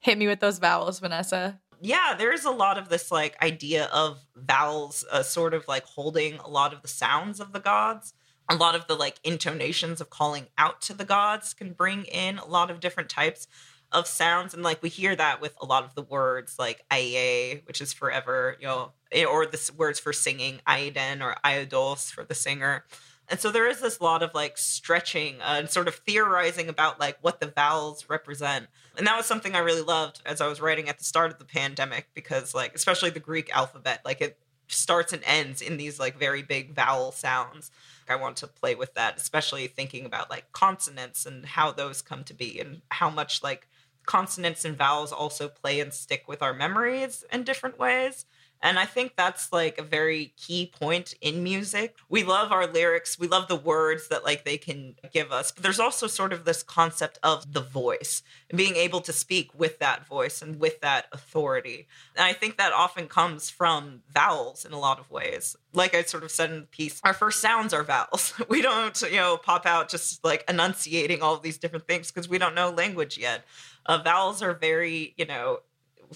Hit 0.00 0.18
me 0.18 0.26
with 0.26 0.40
those 0.40 0.58
vowels, 0.58 0.98
Vanessa. 1.00 1.60
yeah, 1.80 2.14
there's 2.16 2.44
a 2.44 2.50
lot 2.50 2.78
of 2.78 2.88
this 2.88 3.10
like 3.10 3.40
idea 3.42 3.86
of 3.92 4.20
vowels 4.36 5.04
uh, 5.10 5.22
sort 5.22 5.52
of 5.54 5.66
like 5.66 5.84
holding 5.84 6.36
a 6.38 6.48
lot 6.48 6.72
of 6.72 6.82
the 6.82 6.88
sounds 6.88 7.40
of 7.40 7.52
the 7.52 7.58
gods. 7.60 8.14
A 8.48 8.54
lot 8.56 8.74
of 8.74 8.86
the 8.86 8.94
like 8.94 9.18
intonations 9.24 10.00
of 10.00 10.10
calling 10.10 10.46
out 10.58 10.80
to 10.82 10.94
the 10.94 11.04
gods 11.04 11.54
can 11.54 11.72
bring 11.72 12.04
in 12.04 12.38
a 12.38 12.44
lot 12.44 12.70
of 12.70 12.80
different 12.80 13.08
types 13.08 13.46
of 13.92 14.06
sounds 14.06 14.54
and 14.54 14.62
like 14.62 14.82
we 14.82 14.88
hear 14.88 15.14
that 15.14 15.40
with 15.40 15.54
a 15.60 15.66
lot 15.66 15.84
of 15.84 15.94
the 15.94 16.02
words 16.02 16.56
like 16.58 16.84
aye 16.90 17.60
which 17.66 17.80
is 17.80 17.92
forever 17.92 18.56
you 18.60 18.66
know 18.66 18.92
eh, 19.12 19.24
or 19.24 19.46
the 19.46 19.70
words 19.76 19.98
for 19.98 20.12
singing 20.12 20.60
aiden 20.66 21.20
or 21.20 21.36
iados 21.44 22.10
for 22.10 22.24
the 22.24 22.34
singer. 22.34 22.84
And 23.28 23.40
so 23.40 23.50
there 23.50 23.68
is 23.68 23.80
this 23.80 24.00
lot 24.00 24.22
of 24.22 24.34
like 24.34 24.58
stretching 24.58 25.40
uh, 25.40 25.56
and 25.58 25.70
sort 25.70 25.88
of 25.88 25.94
theorizing 25.94 26.68
about 26.68 27.00
like 27.00 27.16
what 27.22 27.40
the 27.40 27.46
vowels 27.46 28.10
represent. 28.10 28.66
And 28.98 29.06
that 29.06 29.16
was 29.16 29.26
something 29.26 29.54
i 29.54 29.58
really 29.58 29.82
loved 29.82 30.20
as 30.26 30.40
i 30.40 30.46
was 30.46 30.60
writing 30.60 30.88
at 30.88 30.98
the 30.98 31.04
start 31.04 31.30
of 31.30 31.38
the 31.38 31.44
pandemic 31.44 32.08
because 32.14 32.54
like 32.54 32.74
especially 32.74 33.10
the 33.10 33.20
greek 33.20 33.54
alphabet 33.56 34.00
like 34.04 34.20
it 34.20 34.38
starts 34.72 35.12
and 35.12 35.22
ends 35.24 35.60
in 35.60 35.76
these 35.76 35.98
like 36.00 36.18
very 36.18 36.42
big 36.42 36.74
vowel 36.74 37.12
sounds. 37.12 37.70
I 38.08 38.16
want 38.16 38.36
to 38.38 38.46
play 38.46 38.74
with 38.74 38.94
that, 38.94 39.16
especially 39.16 39.66
thinking 39.66 40.04
about 40.04 40.30
like 40.30 40.52
consonants 40.52 41.24
and 41.24 41.46
how 41.46 41.72
those 41.72 42.02
come 42.02 42.24
to 42.24 42.34
be 42.34 42.60
and 42.60 42.82
how 42.90 43.10
much 43.10 43.42
like 43.42 43.68
consonants 44.06 44.64
and 44.64 44.76
vowels 44.76 45.12
also 45.12 45.48
play 45.48 45.80
and 45.80 45.92
stick 45.92 46.24
with 46.28 46.42
our 46.42 46.54
memories 46.54 47.24
in 47.32 47.44
different 47.44 47.78
ways. 47.78 48.26
And 48.62 48.78
I 48.78 48.84
think 48.84 49.14
that's 49.16 49.52
like 49.52 49.78
a 49.78 49.82
very 49.82 50.32
key 50.36 50.72
point 50.78 51.14
in 51.20 51.42
music. 51.42 51.96
We 52.08 52.22
love 52.22 52.52
our 52.52 52.66
lyrics, 52.66 53.18
we 53.18 53.26
love 53.26 53.48
the 53.48 53.56
words 53.56 54.08
that 54.08 54.24
like 54.24 54.44
they 54.44 54.56
can 54.56 54.94
give 55.12 55.32
us, 55.32 55.50
but 55.50 55.62
there's 55.62 55.80
also 55.80 56.06
sort 56.06 56.32
of 56.32 56.44
this 56.44 56.62
concept 56.62 57.18
of 57.22 57.52
the 57.52 57.60
voice 57.60 58.22
and 58.48 58.56
being 58.56 58.76
able 58.76 59.00
to 59.00 59.12
speak 59.12 59.58
with 59.58 59.80
that 59.80 60.06
voice 60.06 60.42
and 60.42 60.60
with 60.60 60.80
that 60.80 61.06
authority. 61.12 61.88
And 62.16 62.24
I 62.24 62.32
think 62.32 62.56
that 62.56 62.72
often 62.72 63.08
comes 63.08 63.50
from 63.50 64.02
vowels 64.12 64.64
in 64.64 64.72
a 64.72 64.78
lot 64.78 65.00
of 65.00 65.10
ways. 65.10 65.56
Like 65.72 65.94
I 65.94 66.02
sort 66.02 66.22
of 66.22 66.30
said 66.30 66.50
in 66.50 66.60
the 66.60 66.66
piece, 66.66 67.00
our 67.02 67.14
first 67.14 67.40
sounds 67.40 67.74
are 67.74 67.82
vowels. 67.82 68.34
We 68.52 68.60
don't, 68.60 69.00
you 69.02 69.16
know, 69.16 69.38
pop 69.38 69.64
out 69.64 69.88
just 69.88 70.22
like 70.24 70.44
enunciating 70.46 71.22
all 71.22 71.38
these 71.38 71.56
different 71.56 71.86
things 71.86 72.10
because 72.10 72.28
we 72.28 72.36
don't 72.36 72.54
know 72.54 72.68
language 72.70 73.16
yet. 73.16 73.44
Uh, 73.86 73.98
vowels 73.98 74.42
are 74.42 74.52
very, 74.52 75.14
you 75.16 75.24
know, 75.24 75.60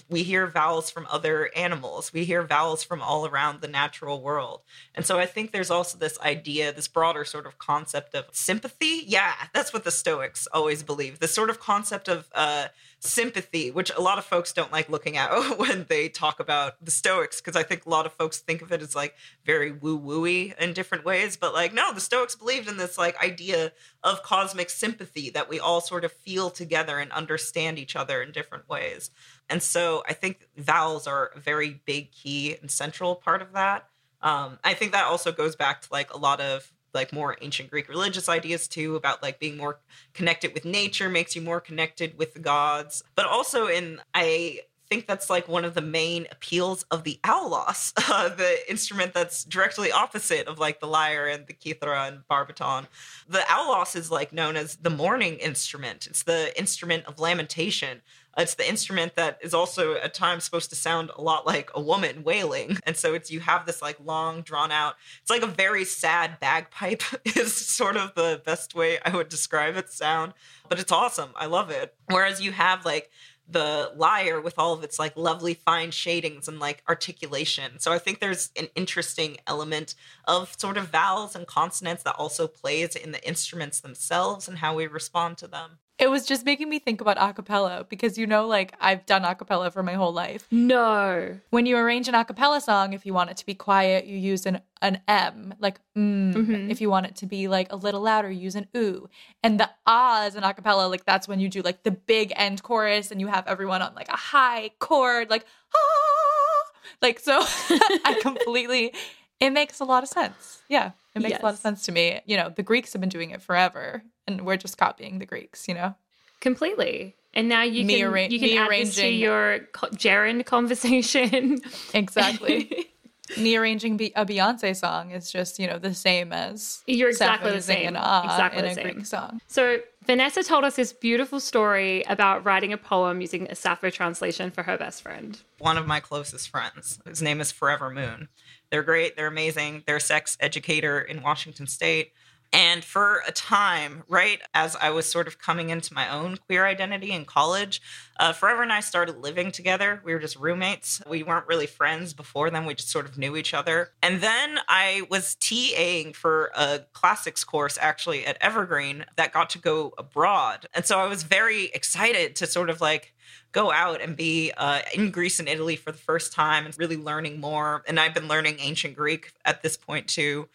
we 0.09 0.23
hear 0.23 0.47
vowels 0.47 0.89
from 0.89 1.07
other 1.09 1.49
animals. 1.55 2.11
We 2.13 2.25
hear 2.25 2.43
vowels 2.43 2.83
from 2.83 3.01
all 3.01 3.25
around 3.25 3.61
the 3.61 3.67
natural 3.67 4.21
world. 4.21 4.61
And 4.95 5.05
so 5.05 5.19
I 5.19 5.25
think 5.25 5.51
there's 5.51 5.71
also 5.71 5.97
this 5.97 6.19
idea, 6.19 6.71
this 6.71 6.87
broader 6.87 7.25
sort 7.25 7.45
of 7.45 7.57
concept 7.57 8.15
of 8.15 8.25
sympathy. 8.31 9.03
Yeah, 9.05 9.33
that's 9.53 9.73
what 9.73 9.83
the 9.83 9.91
Stoics 9.91 10.47
always 10.53 10.83
believe. 10.83 11.19
This 11.19 11.33
sort 11.33 11.49
of 11.49 11.59
concept 11.59 12.07
of 12.07 12.29
uh, 12.33 12.67
sympathy, 12.99 13.71
which 13.71 13.91
a 13.95 14.01
lot 14.01 14.17
of 14.17 14.25
folks 14.25 14.53
don't 14.53 14.71
like 14.71 14.89
looking 14.89 15.17
at 15.17 15.29
when 15.57 15.85
they 15.89 16.09
talk 16.09 16.39
about 16.39 16.83
the 16.83 16.91
Stoics, 16.91 17.41
because 17.41 17.55
I 17.55 17.63
think 17.63 17.85
a 17.85 17.89
lot 17.89 18.05
of 18.05 18.13
folks 18.13 18.39
think 18.39 18.61
of 18.61 18.71
it 18.71 18.81
as 18.81 18.95
like 18.95 19.15
very 19.45 19.71
woo 19.71 19.99
wooey 19.99 20.57
in 20.59 20.73
different 20.73 21.05
ways. 21.05 21.37
But 21.37 21.53
like, 21.53 21.73
no, 21.73 21.93
the 21.93 22.01
Stoics 22.01 22.35
believed 22.35 22.67
in 22.67 22.77
this 22.77 22.97
like 22.97 23.21
idea 23.23 23.71
of 24.03 24.23
cosmic 24.23 24.69
sympathy 24.69 25.29
that 25.31 25.49
we 25.49 25.59
all 25.59 25.81
sort 25.81 26.05
of 26.05 26.11
feel 26.11 26.49
together 26.49 26.99
and 26.99 27.11
understand 27.11 27.77
each 27.79 27.95
other 27.95 28.21
in 28.21 28.31
different 28.31 28.67
ways. 28.69 29.11
And 29.49 29.63
so 29.63 30.03
I 30.07 30.13
think 30.13 30.47
vowels 30.57 31.07
are 31.07 31.31
a 31.35 31.39
very 31.39 31.81
big 31.85 32.11
key 32.11 32.55
and 32.59 32.69
central 32.69 33.15
part 33.15 33.41
of 33.41 33.53
that. 33.53 33.89
Um, 34.21 34.59
I 34.63 34.73
think 34.73 34.91
that 34.91 35.05
also 35.05 35.31
goes 35.31 35.55
back 35.55 35.81
to 35.83 35.87
like 35.91 36.13
a 36.13 36.17
lot 36.17 36.41
of 36.41 36.71
like 36.93 37.13
more 37.13 37.37
ancient 37.41 37.69
Greek 37.69 37.87
religious 37.89 38.27
ideas 38.27 38.67
too 38.67 38.95
about 38.95 39.21
like 39.21 39.39
being 39.39 39.57
more 39.57 39.79
connected 40.13 40.53
with 40.53 40.65
nature 40.65 41.09
makes 41.09 41.35
you 41.35 41.41
more 41.41 41.61
connected 41.61 42.17
with 42.17 42.33
the 42.33 42.39
gods. 42.39 43.03
But 43.15 43.25
also 43.25 43.67
in 43.67 44.01
I 44.13 44.61
think 44.89 45.07
that's 45.07 45.29
like 45.29 45.47
one 45.47 45.65
of 45.65 45.73
the 45.73 45.81
main 45.81 46.27
appeals 46.31 46.83
of 46.91 47.03
the 47.03 47.19
aulos, 47.23 47.93
uh, 48.09 48.29
the 48.29 48.69
instrument 48.69 49.13
that's 49.13 49.43
directly 49.43 49.91
opposite 49.91 50.47
of 50.47 50.59
like 50.59 50.79
the 50.79 50.87
lyre 50.87 51.27
and 51.27 51.47
the 51.47 51.53
kithara 51.53 52.07
and 52.07 52.21
barbiton. 52.29 52.87
The 53.27 53.39
aulos 53.39 53.95
is 53.95 54.11
like 54.11 54.33
known 54.33 54.55
as 54.55 54.75
the 54.77 54.89
mourning 54.89 55.35
instrument. 55.35 56.07
It's 56.07 56.23
the 56.23 56.57
instrument 56.57 57.05
of 57.05 57.19
lamentation. 57.19 58.01
It's 58.37 58.53
the 58.53 58.69
instrument 58.69 59.15
that 59.15 59.39
is 59.41 59.55
also 59.55 59.95
at 59.95 60.13
times 60.13 60.43
supposed 60.43 60.69
to 60.69 60.75
sound 60.75 61.09
a 61.15 61.21
lot 61.21 61.47
like 61.47 61.71
a 61.73 61.81
woman 61.81 62.23
wailing. 62.23 62.77
And 62.83 62.95
so 62.95 63.15
it's 63.15 63.31
you 63.31 63.39
have 63.39 63.65
this 63.65 63.81
like 63.81 63.97
long 64.03 64.41
drawn 64.41 64.71
out, 64.71 64.93
it's 65.21 65.31
like 65.31 65.41
a 65.41 65.47
very 65.47 65.83
sad 65.83 66.39
bagpipe 66.39 67.01
is 67.25 67.53
sort 67.53 67.97
of 67.97 68.13
the 68.13 68.41
best 68.45 68.75
way 68.75 68.99
I 69.03 69.15
would 69.15 69.29
describe 69.29 69.75
its 69.75 69.95
sound. 69.95 70.33
But 70.69 70.79
it's 70.79 70.91
awesome. 70.91 71.31
I 71.35 71.47
love 71.47 71.71
it. 71.71 71.95
Whereas 72.09 72.39
you 72.39 72.51
have 72.51 72.85
like 72.85 73.09
the 73.49 73.91
lyre 73.95 74.41
with 74.41 74.55
all 74.57 74.73
of 74.73 74.83
its 74.83 74.99
like 74.99 75.15
lovely 75.15 75.53
fine 75.53 75.91
shadings 75.91 76.47
and 76.47 76.59
like 76.59 76.83
articulation. 76.87 77.79
So 77.79 77.93
I 77.93 77.99
think 77.99 78.19
there's 78.19 78.51
an 78.57 78.67
interesting 78.75 79.37
element 79.47 79.95
of 80.25 80.53
sort 80.57 80.77
of 80.77 80.89
vowels 80.89 81.35
and 81.35 81.47
consonants 81.47 82.03
that 82.03 82.15
also 82.15 82.47
plays 82.47 82.95
in 82.95 83.11
the 83.11 83.25
instruments 83.25 83.79
themselves 83.79 84.47
and 84.47 84.57
how 84.57 84.75
we 84.75 84.87
respond 84.87 85.37
to 85.39 85.47
them. 85.47 85.79
It 85.99 86.11
was 86.11 86.27
just 86.27 86.45
making 86.45 86.69
me 86.69 86.77
think 86.77 87.01
about 87.01 87.17
acapella 87.17 87.89
because 87.89 88.19
you 88.19 88.27
know, 88.27 88.45
like 88.45 88.73
I've 88.79 89.05
done 89.07 89.23
acapella 89.23 89.73
for 89.73 89.81
my 89.81 89.93
whole 89.93 90.13
life. 90.13 90.45
No. 90.51 91.39
When 91.49 91.65
you 91.65 91.75
arrange 91.75 92.07
an 92.07 92.13
acapella 92.13 92.61
song, 92.61 92.93
if 92.93 93.03
you 93.03 93.15
want 93.15 93.31
it 93.31 93.37
to 93.37 93.45
be 93.45 93.55
quiet, 93.55 94.05
you 94.05 94.15
use 94.15 94.45
an 94.45 94.61
an 94.81 95.01
M, 95.07 95.55
like 95.59 95.79
mm. 95.97 96.33
Mhm. 96.35 96.69
If 96.69 96.81
you 96.81 96.89
want 96.91 97.07
it 97.07 97.15
to 97.17 97.25
be 97.25 97.47
like 97.47 97.71
a 97.71 97.75
little 97.75 98.01
louder, 98.01 98.29
you 98.29 98.41
use 98.41 98.55
an 98.55 98.67
oo. 98.77 99.09
And 99.41 99.59
the 99.59 99.69
ah 99.87 100.27
is 100.27 100.35
an 100.35 100.43
acapella, 100.43 100.87
like 100.89 101.03
that's 101.03 101.27
when 101.27 101.39
you 101.39 101.49
do 101.49 101.61
like 101.63 101.81
the 101.81 101.91
big 101.91 102.31
end 102.35 102.61
chorus 102.61 103.09
and 103.09 103.19
you 103.19 103.27
have 103.27 103.47
everyone 103.47 103.81
on 103.81 103.95
like 103.95 104.09
a 104.09 104.17
high 104.17 104.69
chord, 104.77 105.31
like 105.31 105.45
ah, 105.75 106.63
like 107.01 107.19
so. 107.19 107.39
I 107.41 108.19
completely. 108.21 108.93
It 109.39 109.51
makes 109.51 109.79
a 109.79 109.85
lot 109.85 110.03
of 110.03 110.09
sense. 110.09 110.61
Yeah, 110.67 110.91
it 111.15 111.21
makes 111.21 111.39
a 111.39 111.43
lot 111.43 111.53
of 111.53 111.59
sense 111.59 111.83
to 111.83 111.91
me. 111.91 112.21
You 112.25 112.37
know, 112.37 112.49
the 112.49 112.63
Greeks 112.63 112.93
have 112.93 112.99
been 112.99 113.09
doing 113.09 113.29
it 113.31 113.41
forever, 113.41 114.03
and 114.27 114.45
we're 114.45 114.57
just 114.57 114.77
copying 114.77 115.19
the 115.19 115.25
Greeks. 115.25 115.67
You 115.67 115.73
know. 115.75 115.95
Completely. 116.39 117.15
And 117.33 117.49
now 117.49 117.63
you 117.63 117.83
Me 117.85 117.97
can 117.99 118.07
arra- 118.07 118.27
you 118.27 118.39
can 118.39 118.47
me 118.49 118.57
add 118.57 118.69
this 118.71 118.95
to 118.95 119.07
your 119.07 119.59
co- 119.73 119.89
gerund 119.89 120.45
conversation. 120.45 121.59
Exactly. 121.93 122.87
Me 123.37 123.57
arranging 123.57 123.97
Be- 123.97 124.13
a 124.15 124.25
Beyonce 124.25 124.73
song 124.73 125.11
is 125.11 125.29
just, 125.29 125.59
you 125.59 125.67
know, 125.67 125.77
the 125.77 125.93
same 125.93 126.31
as 126.31 126.81
You're 126.87 127.09
exactly 127.09 127.51
the 127.51 127.61
same. 127.61 127.89
an 127.89 127.97
ah 127.99 128.23
Exactly 128.23 128.59
in 128.59 128.65
the 128.65 128.71
a 128.71 128.75
same. 128.75 128.83
Greek 128.93 129.05
song. 129.05 129.41
So 129.47 129.79
Vanessa 130.05 130.43
told 130.43 130.63
us 130.63 130.77
this 130.77 130.93
beautiful 130.93 131.41
story 131.41 132.03
about 132.07 132.45
writing 132.45 132.71
a 132.71 132.77
poem 132.77 133.19
using 133.19 133.45
a 133.51 133.55
Sappho 133.55 133.89
translation 133.89 134.49
for 134.49 134.63
her 134.63 134.77
best 134.77 135.01
friend. 135.01 135.37
one 135.59 135.75
of 135.77 135.85
my 135.85 135.99
closest 135.99 136.47
friends. 136.47 136.99
whose 137.05 137.21
name 137.21 137.41
is 137.41 137.51
Forever 137.51 137.89
Moon. 137.89 138.29
They're 138.69 138.81
great. 138.83 139.17
They're 139.17 139.27
amazing. 139.27 139.83
They're 139.85 139.97
a 139.97 140.01
sex 140.01 140.37
educator 140.39 141.01
in 141.01 141.21
Washington 141.21 141.67
State. 141.67 142.13
And 142.53 142.83
for 142.83 143.21
a 143.27 143.31
time, 143.31 144.03
right 144.07 144.41
as 144.53 144.75
I 144.75 144.89
was 144.89 145.05
sort 145.05 145.27
of 145.27 145.39
coming 145.39 145.69
into 145.69 145.93
my 145.93 146.09
own 146.09 146.37
queer 146.37 146.65
identity 146.65 147.11
in 147.11 147.25
college, 147.25 147.81
uh, 148.19 148.33
Forever 148.33 148.63
and 148.63 148.73
I 148.73 148.79
started 148.79 149.17
living 149.21 149.51
together. 149.51 150.01
We 150.03 150.13
were 150.13 150.19
just 150.19 150.37
roommates. 150.37 151.01
We 151.07 151.23
weren't 151.23 151.47
really 151.47 151.67
friends 151.67 152.13
before 152.13 152.49
then. 152.49 152.65
We 152.65 152.73
just 152.73 152.89
sort 152.89 153.05
of 153.05 153.17
knew 153.17 153.35
each 153.35 153.53
other. 153.53 153.91
And 154.01 154.21
then 154.21 154.59
I 154.67 155.03
was 155.09 155.35
TAing 155.39 156.15
for 156.15 156.51
a 156.55 156.79
classics 156.93 157.43
course 157.43 157.77
actually 157.79 158.25
at 158.25 158.37
Evergreen 158.41 159.05
that 159.17 159.33
got 159.33 159.49
to 159.51 159.59
go 159.59 159.93
abroad. 159.97 160.67
And 160.73 160.85
so 160.85 160.99
I 160.99 161.07
was 161.07 161.23
very 161.23 161.65
excited 161.65 162.35
to 162.37 162.47
sort 162.47 162.69
of 162.69 162.81
like 162.81 163.13
go 163.51 163.71
out 163.71 164.01
and 164.01 164.15
be 164.15 164.51
uh, 164.57 164.81
in 164.93 165.11
Greece 165.11 165.39
and 165.39 165.47
Italy 165.49 165.75
for 165.75 165.91
the 165.91 165.97
first 165.97 166.33
time 166.33 166.65
and 166.65 166.77
really 166.77 166.97
learning 166.97 167.39
more. 167.39 167.83
And 167.87 167.99
I've 167.99 168.13
been 168.13 168.27
learning 168.27 168.57
ancient 168.59 168.95
Greek 168.95 169.33
at 169.45 169.61
this 169.61 169.77
point 169.77 170.07
too. 170.07 170.47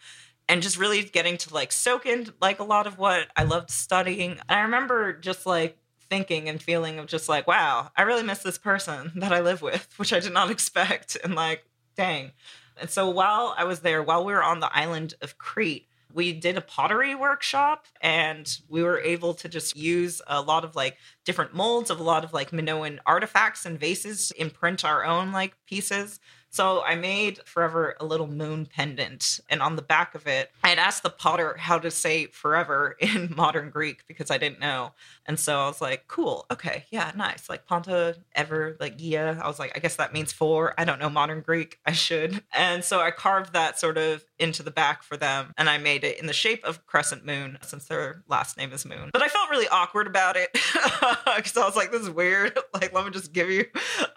And 0.49 0.61
just 0.61 0.77
really 0.77 1.03
getting 1.03 1.37
to 1.37 1.53
like 1.53 1.71
soak 1.71 2.05
in 2.05 2.27
like 2.41 2.59
a 2.59 2.65
lot 2.65 2.85
of 2.85 2.97
what 2.97 3.27
I 3.35 3.43
loved 3.43 3.69
studying. 3.69 4.31
And 4.31 4.59
I 4.59 4.61
remember 4.61 5.13
just 5.13 5.45
like 5.45 5.77
thinking 6.09 6.49
and 6.49 6.61
feeling 6.61 6.99
of 6.99 7.07
just 7.07 7.29
like, 7.29 7.47
wow, 7.47 7.89
I 7.95 8.03
really 8.03 8.23
miss 8.23 8.43
this 8.43 8.57
person 8.57 9.11
that 9.15 9.31
I 9.31 9.39
live 9.39 9.61
with, 9.61 9.87
which 9.97 10.13
I 10.13 10.19
did 10.19 10.33
not 10.33 10.51
expect. 10.51 11.17
And 11.23 11.35
like, 11.35 11.65
dang. 11.95 12.31
And 12.77 12.89
so 12.89 13.09
while 13.09 13.55
I 13.57 13.63
was 13.63 13.79
there, 13.79 14.03
while 14.03 14.25
we 14.25 14.33
were 14.33 14.43
on 14.43 14.59
the 14.59 14.75
island 14.75 15.13
of 15.21 15.37
Crete, 15.37 15.87
we 16.13 16.31
did 16.31 16.57
a 16.57 16.61
pottery 16.61 17.15
workshop 17.15 17.87
and 18.01 18.59
we 18.69 18.83
were 18.83 18.99
able 18.99 19.33
to 19.33 19.49
just 19.49 19.75
use 19.75 20.21
a 20.27 20.41
lot 20.41 20.63
of 20.63 20.75
like 20.75 20.97
different 21.25 21.53
molds 21.53 21.89
of 21.89 21.99
a 21.99 22.03
lot 22.03 22.23
of 22.23 22.33
like 22.33 22.53
Minoan 22.53 22.99
artifacts 23.05 23.65
and 23.65 23.79
vases 23.79 24.27
to 24.27 24.39
imprint 24.39 24.85
our 24.85 25.03
own 25.03 25.31
like 25.31 25.55
pieces. 25.65 26.19
So 26.53 26.83
I 26.83 26.93
made 26.93 27.39
forever 27.45 27.95
a 27.99 28.05
little 28.05 28.27
moon 28.27 28.67
pendant, 28.67 29.39
and 29.49 29.59
on 29.59 29.75
the 29.75 29.81
back 29.81 30.13
of 30.13 30.27
it, 30.27 30.51
I 30.63 30.69
had 30.69 30.77
asked 30.77 31.01
the 31.01 31.09
potter 31.09 31.55
how 31.57 31.79
to 31.79 31.89
say 31.89 32.27
forever 32.27 32.95
in 32.99 33.33
modern 33.35 33.71
Greek 33.71 34.05
because 34.07 34.29
I 34.29 34.37
didn't 34.37 34.59
know. 34.59 34.91
And 35.25 35.39
so 35.39 35.59
I 35.59 35.67
was 35.67 35.81
like, 35.81 36.07
cool, 36.07 36.45
okay, 36.51 36.85
yeah, 36.89 37.11
nice. 37.15 37.49
Like 37.49 37.65
Ponta, 37.65 38.17
ever, 38.35 38.75
like 38.79 38.97
Gia. 38.97 39.39
I 39.41 39.47
was 39.47 39.59
like, 39.59 39.71
I 39.75 39.79
guess 39.79 39.95
that 39.95 40.13
means 40.13 40.31
four. 40.33 40.73
I 40.77 40.85
don't 40.85 40.99
know 40.99 41.09
modern 41.09 41.41
Greek. 41.41 41.79
I 41.85 41.91
should. 41.91 42.43
And 42.55 42.83
so 42.83 43.01
I 43.01 43.11
carved 43.11 43.53
that 43.53 43.79
sort 43.79 43.97
of 43.97 44.23
into 44.39 44.63
the 44.63 44.71
back 44.71 45.03
for 45.03 45.17
them, 45.17 45.53
and 45.57 45.69
I 45.69 45.77
made 45.77 46.03
it 46.03 46.19
in 46.19 46.27
the 46.27 46.33
shape 46.33 46.63
of 46.63 46.85
crescent 46.85 47.25
moon 47.25 47.57
since 47.61 47.85
their 47.85 48.23
last 48.27 48.57
name 48.57 48.71
is 48.71 48.85
Moon. 48.85 49.09
But 49.11 49.21
I 49.21 49.27
felt 49.27 49.49
really 49.49 49.67
awkward 49.67 50.07
about 50.07 50.35
it 50.37 50.49
because 50.53 51.57
I 51.57 51.65
was 51.65 51.75
like, 51.75 51.91
this 51.91 52.01
is 52.03 52.09
weird. 52.09 52.57
Like, 52.73 52.91
let 52.91 53.05
me 53.05 53.11
just 53.11 53.33
give 53.33 53.49
you 53.49 53.65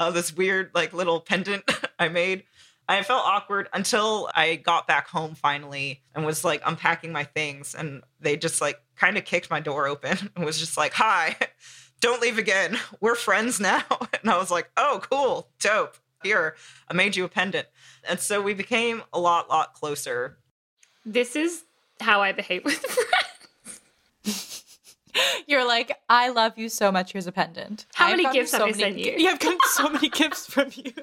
uh, 0.00 0.10
this 0.10 0.34
weird, 0.34 0.70
like, 0.74 0.92
little 0.92 1.20
pendant 1.20 1.62
I 1.98 2.08
made. 2.08 2.44
I 2.88 3.02
felt 3.02 3.24
awkward 3.24 3.68
until 3.72 4.30
I 4.34 4.56
got 4.56 4.86
back 4.86 5.08
home 5.08 5.34
finally 5.34 6.02
and 6.14 6.24
was 6.24 6.44
like 6.44 6.62
unpacking 6.64 7.12
my 7.12 7.24
things, 7.24 7.74
and 7.74 8.02
they 8.20 8.36
just 8.36 8.60
like 8.60 8.80
kind 8.96 9.18
of 9.18 9.24
kicked 9.24 9.50
my 9.50 9.60
door 9.60 9.86
open 9.86 10.30
and 10.36 10.44
was 10.44 10.58
just 10.58 10.76
like, 10.76 10.92
"Hi." 10.94 11.36
don't 12.00 12.20
leave 12.20 12.38
again. 12.38 12.78
We're 13.00 13.14
friends 13.14 13.60
now. 13.60 13.82
And 14.22 14.30
I 14.30 14.38
was 14.38 14.50
like, 14.50 14.70
oh, 14.76 15.00
cool, 15.08 15.50
dope. 15.60 15.96
Here, 16.24 16.56
I 16.88 16.94
made 16.94 17.14
you 17.14 17.24
a 17.24 17.28
pendant. 17.28 17.68
And 18.08 18.18
so 18.18 18.42
we 18.42 18.54
became 18.54 19.04
a 19.12 19.20
lot, 19.20 19.48
lot 19.48 19.74
closer. 19.74 20.38
This 21.04 21.36
is 21.36 21.62
how 22.00 22.22
I 22.22 22.32
behave 22.32 22.64
with 22.64 22.74
friends. 22.80 23.25
You're 25.46 25.66
like, 25.66 25.96
I 26.08 26.28
love 26.30 26.56
you 26.58 26.68
so 26.68 26.90
much. 26.92 27.12
Here's 27.12 27.26
a 27.26 27.32
pendant. 27.32 27.86
How 27.94 28.06
I've 28.06 28.16
many 28.16 28.32
gifts 28.32 28.52
have 28.52 28.62
I 28.62 28.66
many- 28.66 28.78
sent 28.78 28.98
you? 28.98 29.14
Yeah, 29.18 29.30
I've 29.32 29.38
gotten 29.40 29.58
so 29.72 29.88
many 29.88 30.08
gifts 30.08 30.46
from 30.46 30.70
you. 30.74 30.92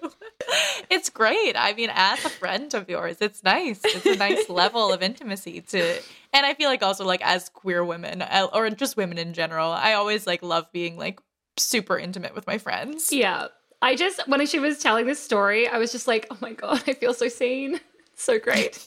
It's 0.89 1.09
great. 1.09 1.53
I 1.57 1.73
mean, 1.73 1.89
as 1.93 2.23
a 2.25 2.29
friend 2.29 2.71
of 2.73 2.89
yours, 2.89 3.17
it's 3.21 3.43
nice. 3.43 3.79
It's 3.83 4.05
a 4.05 4.15
nice 4.17 4.49
level 4.49 4.91
of 4.91 5.01
intimacy 5.01 5.61
to, 5.61 5.99
and 6.33 6.45
I 6.45 6.53
feel 6.53 6.69
like 6.69 6.83
also 6.83 7.05
like 7.05 7.25
as 7.25 7.49
queer 7.49 7.83
women 7.83 8.21
uh, 8.21 8.47
or 8.53 8.69
just 8.69 8.97
women 8.97 9.17
in 9.17 9.33
general, 9.33 9.71
I 9.71 9.93
always 9.93 10.27
like 10.27 10.43
love 10.43 10.71
being 10.71 10.97
like 10.97 11.19
super 11.57 11.97
intimate 11.97 12.35
with 12.35 12.45
my 12.45 12.57
friends. 12.57 13.11
Yeah. 13.11 13.47
I 13.81 13.95
just, 13.95 14.27
when 14.27 14.45
she 14.45 14.59
was 14.59 14.79
telling 14.79 15.07
this 15.07 15.19
story, 15.19 15.67
I 15.67 15.77
was 15.77 15.91
just 15.91 16.07
like, 16.07 16.27
oh 16.29 16.37
my 16.41 16.51
God, 16.53 16.83
I 16.87 16.93
feel 16.93 17.13
so 17.13 17.27
seen. 17.29 17.79
So 18.15 18.37
great. 18.37 18.85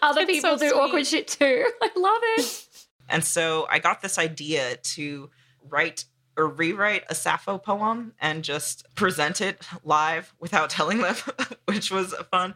Other 0.00 0.22
It's 0.22 0.30
people 0.32 0.56
so 0.56 0.64
do 0.64 0.70
sweet. 0.70 0.78
awkward 0.80 1.06
shit 1.06 1.28
too. 1.28 1.66
I 1.82 1.90
love 1.96 2.20
it. 2.38 2.67
And 3.08 3.24
so 3.24 3.66
I 3.70 3.78
got 3.78 4.02
this 4.02 4.18
idea 4.18 4.76
to 4.76 5.30
write 5.68 6.04
or 6.38 6.46
rewrite 6.46 7.02
a 7.10 7.14
Sappho 7.14 7.58
poem 7.58 8.12
and 8.20 8.44
just 8.44 8.86
present 8.94 9.40
it 9.40 9.66
live 9.82 10.32
without 10.38 10.70
telling 10.78 10.98
them, 10.98 11.16
which 11.66 11.90
was 11.90 12.12
a 12.12 12.24
fun 12.24 12.54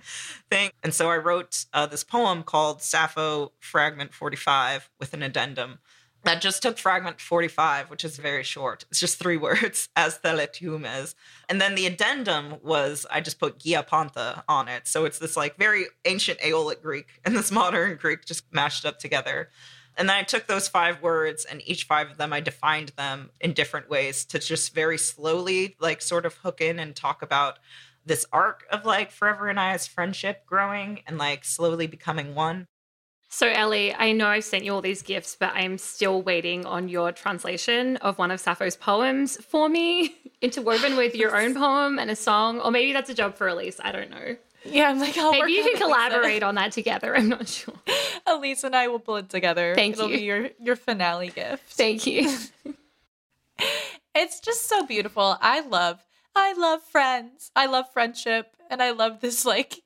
thing. 0.50 0.70
And 0.82 0.94
so 0.94 1.10
I 1.10 1.16
wrote 1.16 1.66
uh, 1.72 1.86
this 1.86 2.04
poem 2.04 2.44
called 2.44 2.80
Sappho 2.80 3.52
Fragment 3.58 4.14
45 4.14 4.88
with 5.00 5.12
an 5.12 5.22
addendum. 5.22 5.80
That 6.24 6.40
just 6.40 6.62
took 6.62 6.78
fragment 6.78 7.20
45, 7.20 7.90
which 7.90 8.04
is 8.04 8.16
very 8.16 8.44
short. 8.44 8.84
It's 8.90 9.00
just 9.00 9.18
three 9.18 9.36
words, 9.38 9.88
as 9.96 10.18
theletumes. 10.20 11.16
And 11.48 11.60
then 11.60 11.74
the 11.74 11.86
addendum 11.86 12.58
was 12.62 13.04
I 13.10 13.20
just 13.20 13.40
put 13.40 13.58
Gia 13.58 13.82
Pantha 13.82 14.44
on 14.48 14.68
it. 14.68 14.86
So 14.86 15.04
it's 15.04 15.18
this 15.18 15.36
like 15.36 15.56
very 15.56 15.86
ancient 16.04 16.38
Aeolic 16.44 16.80
Greek 16.80 17.20
and 17.24 17.36
this 17.36 17.50
modern 17.50 17.96
Greek 17.96 18.24
just 18.24 18.44
mashed 18.52 18.86
up 18.86 19.00
together. 19.00 19.48
And 19.96 20.08
then 20.08 20.16
I 20.16 20.22
took 20.22 20.46
those 20.46 20.68
five 20.68 21.02
words 21.02 21.44
and 21.44 21.60
each 21.66 21.84
five 21.84 22.10
of 22.10 22.16
them, 22.16 22.32
I 22.32 22.40
defined 22.40 22.92
them 22.96 23.30
in 23.40 23.52
different 23.52 23.90
ways 23.90 24.24
to 24.26 24.38
just 24.38 24.74
very 24.74 24.98
slowly, 24.98 25.76
like, 25.80 26.00
sort 26.00 26.24
of 26.24 26.34
hook 26.36 26.60
in 26.60 26.78
and 26.78 26.96
talk 26.96 27.22
about 27.22 27.58
this 28.04 28.26
arc 28.32 28.64
of 28.70 28.84
like 28.84 29.10
Forever 29.10 29.48
and 29.48 29.60
I's 29.60 29.86
friendship 29.86 30.44
growing 30.46 31.00
and 31.06 31.18
like 31.18 31.44
slowly 31.44 31.86
becoming 31.86 32.34
one. 32.34 32.66
So, 33.28 33.48
Ellie, 33.48 33.94
I 33.94 34.12
know 34.12 34.26
I've 34.26 34.44
sent 34.44 34.64
you 34.64 34.74
all 34.74 34.82
these 34.82 35.00
gifts, 35.00 35.36
but 35.40 35.52
I'm 35.54 35.78
still 35.78 36.20
waiting 36.20 36.66
on 36.66 36.90
your 36.90 37.12
translation 37.12 37.96
of 37.98 38.18
one 38.18 38.30
of 38.30 38.40
Sappho's 38.40 38.76
poems 38.76 39.38
for 39.42 39.70
me, 39.70 40.14
interwoven 40.42 40.98
with 40.98 41.14
your 41.14 41.34
own 41.34 41.54
poem 41.54 41.98
and 41.98 42.10
a 42.10 42.16
song. 42.16 42.60
Or 42.60 42.70
maybe 42.70 42.92
that's 42.92 43.08
a 43.08 43.14
job 43.14 43.34
for 43.36 43.48
Elise. 43.48 43.80
I 43.82 43.90
don't 43.90 44.10
know. 44.10 44.36
Yeah, 44.64 44.88
I'm 44.90 45.00
like, 45.00 45.16
I'll 45.18 45.32
work 45.32 45.40
Maybe 45.40 45.52
you 45.52 45.62
can 45.62 45.72
Lisa. 45.74 45.84
collaborate 45.84 46.42
on 46.42 46.54
that 46.56 46.72
together. 46.72 47.16
I'm 47.16 47.28
not 47.28 47.48
sure. 47.48 47.74
Elise 48.26 48.64
and 48.64 48.76
I 48.76 48.88
will 48.88 49.00
pull 49.00 49.16
it 49.16 49.28
together. 49.28 49.74
Thank 49.74 49.94
It'll 49.94 50.08
you. 50.10 50.18
be 50.18 50.22
your 50.24 50.50
your 50.60 50.76
finale 50.76 51.28
gift. 51.30 51.72
Thank 51.72 52.06
you. 52.06 52.30
It's 54.14 54.40
just 54.40 54.68
so 54.68 54.84
beautiful. 54.86 55.38
I 55.40 55.60
love 55.60 56.04
I 56.34 56.52
love 56.52 56.82
friends. 56.82 57.50
I 57.56 57.66
love 57.66 57.86
friendship 57.92 58.56
and 58.70 58.82
I 58.82 58.90
love 58.90 59.20
this 59.20 59.44
like 59.44 59.80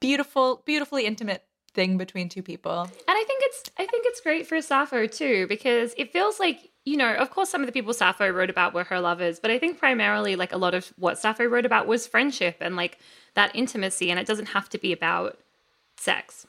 beautiful 0.00 0.62
beautifully 0.64 1.06
intimate 1.06 1.44
thing 1.72 1.98
between 1.98 2.28
two 2.28 2.42
people. 2.42 2.80
And 2.82 2.90
I 3.08 3.24
think 3.26 3.42
it's 3.44 3.62
I 3.78 3.86
think 3.86 4.06
it's 4.06 4.20
great 4.20 4.46
for 4.46 4.60
Sappho 4.60 5.06
too 5.06 5.46
because 5.48 5.94
it 5.96 6.12
feels 6.12 6.40
like 6.40 6.70
you 6.84 6.96
know, 6.96 7.14
of 7.14 7.30
course, 7.30 7.50
some 7.50 7.60
of 7.60 7.66
the 7.66 7.72
people 7.72 7.92
Sappho 7.92 8.28
wrote 8.30 8.48
about 8.50 8.72
were 8.72 8.84
her 8.84 8.98
lovers, 8.98 9.38
but 9.38 9.50
I 9.50 9.58
think 9.58 9.78
primarily 9.78 10.34
like 10.36 10.52
a 10.52 10.56
lot 10.56 10.74
of 10.74 10.92
what 10.96 11.18
Sappho 11.18 11.44
wrote 11.44 11.66
about 11.66 11.86
was 11.86 12.06
friendship 12.06 12.56
and 12.60 12.76
like 12.76 12.98
that 13.38 13.54
intimacy, 13.54 14.10
and 14.10 14.18
it 14.18 14.26
doesn't 14.26 14.46
have 14.46 14.68
to 14.68 14.78
be 14.78 14.92
about 14.92 15.38
sex. 15.96 16.44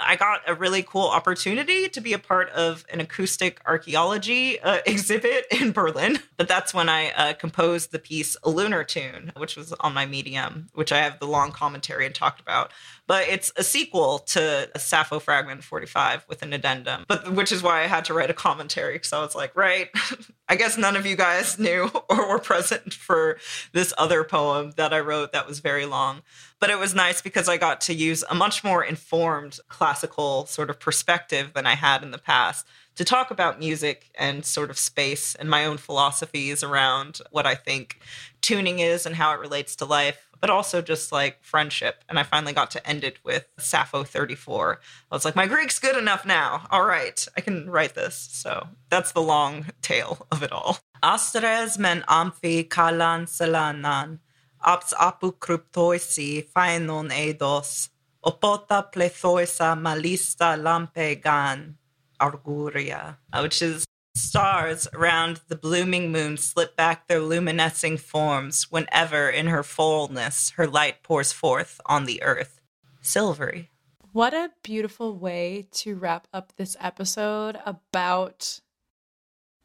I 0.00 0.16
got 0.16 0.40
a 0.46 0.54
really 0.54 0.82
cool 0.82 1.08
opportunity 1.08 1.88
to 1.88 2.00
be 2.00 2.12
a 2.12 2.18
part 2.18 2.50
of 2.50 2.84
an 2.92 3.00
acoustic 3.00 3.60
archaeology 3.66 4.60
uh, 4.60 4.78
exhibit 4.86 5.46
in 5.50 5.72
Berlin. 5.72 6.18
But 6.36 6.48
that's 6.48 6.74
when 6.74 6.88
I 6.88 7.10
uh, 7.12 7.32
composed 7.34 7.92
the 7.92 7.98
piece 7.98 8.36
A 8.42 8.50
Lunar 8.50 8.84
Tune, 8.84 9.32
which 9.36 9.56
was 9.56 9.72
on 9.74 9.94
my 9.94 10.06
Medium, 10.06 10.68
which 10.74 10.92
I 10.92 10.98
have 10.98 11.18
the 11.18 11.26
long 11.26 11.52
commentary 11.52 12.06
and 12.06 12.14
talked 12.14 12.40
about. 12.40 12.72
But 13.06 13.28
it's 13.28 13.52
a 13.56 13.64
sequel 13.64 14.20
to 14.20 14.70
Sappho 14.76 15.18
Fragment 15.18 15.64
45 15.64 16.26
with 16.28 16.42
an 16.42 16.52
addendum, 16.52 17.04
but 17.08 17.32
which 17.32 17.52
is 17.52 17.62
why 17.62 17.82
I 17.82 17.86
had 17.86 18.04
to 18.06 18.14
write 18.14 18.30
a 18.30 18.34
commentary 18.34 18.94
because 18.94 19.12
I 19.12 19.20
was 19.20 19.34
like, 19.34 19.54
right, 19.56 19.88
I 20.48 20.56
guess 20.56 20.78
none 20.78 20.96
of 20.96 21.04
you 21.04 21.16
guys 21.16 21.58
knew 21.58 21.90
or 22.08 22.28
were 22.28 22.38
present 22.38 22.94
for 22.94 23.38
this 23.72 23.92
other 23.98 24.24
poem 24.24 24.72
that 24.76 24.92
I 24.92 25.00
wrote 25.00 25.32
that 25.32 25.46
was 25.46 25.60
very 25.60 25.86
long 25.86 26.22
but 26.62 26.70
it 26.70 26.78
was 26.78 26.94
nice 26.94 27.20
because 27.20 27.48
I 27.48 27.56
got 27.56 27.80
to 27.82 27.92
use 27.92 28.22
a 28.30 28.36
much 28.36 28.62
more 28.62 28.84
informed 28.84 29.58
classical 29.72 30.46
sort 30.46 30.70
of 30.70 30.78
perspective 30.78 31.52
than 31.54 31.66
I 31.66 31.74
had 31.74 32.02
in 32.02 32.10
the 32.10 32.18
past 32.18 32.66
to 32.94 33.04
talk 33.04 33.30
about 33.30 33.58
music 33.58 34.10
and 34.14 34.44
sort 34.44 34.70
of 34.70 34.78
space 34.78 35.34
and 35.34 35.48
my 35.48 35.64
own 35.64 35.78
philosophies 35.78 36.62
around 36.62 37.20
what 37.30 37.46
I 37.46 37.54
think 37.54 37.98
tuning 38.42 38.80
is 38.80 39.06
and 39.06 39.16
how 39.16 39.32
it 39.32 39.40
relates 39.40 39.74
to 39.76 39.86
life, 39.86 40.28
but 40.40 40.50
also 40.50 40.82
just 40.82 41.10
like 41.10 41.42
friendship. 41.42 42.04
And 42.08 42.18
I 42.18 42.22
finally 42.22 42.52
got 42.52 42.70
to 42.72 42.86
end 42.86 43.02
it 43.02 43.18
with 43.24 43.46
Sappho 43.58 44.04
34. 44.04 44.80
I 45.10 45.14
was 45.14 45.24
like, 45.24 45.36
my 45.36 45.46
Greek's 45.46 45.78
good 45.78 45.96
enough 45.96 46.26
now. 46.26 46.66
All 46.70 46.84
right, 46.84 47.26
I 47.36 47.40
can 47.40 47.70
write 47.70 47.94
this. 47.94 48.14
So 48.14 48.68
that's 48.90 49.12
the 49.12 49.22
long 49.22 49.66
tail 49.80 50.26
of 50.30 50.42
it 50.42 50.52
all. 50.52 50.78
Astres 51.02 51.78
men 51.78 52.04
amphi 52.08 52.64
kalan 52.64 53.26
selanan 53.26 54.18
aps 54.64 54.92
apu 54.94 55.32
kryptoisi 55.34 56.46
phaenon 56.54 57.10
eidos, 57.10 57.88
opota 58.24 58.90
plethoisa 58.92 59.76
malista 59.76 60.56
lampegan 60.56 61.74
arguria, 62.20 63.16
uh, 63.32 63.40
which 63.40 63.60
is 63.62 63.84
stars 64.14 64.86
around 64.94 65.40
the 65.48 65.56
blooming 65.56 66.12
moon 66.12 66.36
slip 66.36 66.76
back 66.76 67.08
their 67.08 67.20
luminescing 67.20 67.96
forms 67.96 68.70
whenever 68.70 69.28
in 69.28 69.46
her 69.46 69.62
fullness 69.62 70.50
her 70.50 70.66
light 70.66 71.02
pours 71.02 71.32
forth 71.32 71.80
on 71.86 72.04
the 72.04 72.22
earth. 72.22 72.60
Silvery. 73.00 73.70
What 74.12 74.34
a 74.34 74.50
beautiful 74.62 75.16
way 75.16 75.66
to 75.72 75.96
wrap 75.96 76.28
up 76.32 76.52
this 76.56 76.76
episode 76.78 77.58
about 77.64 78.60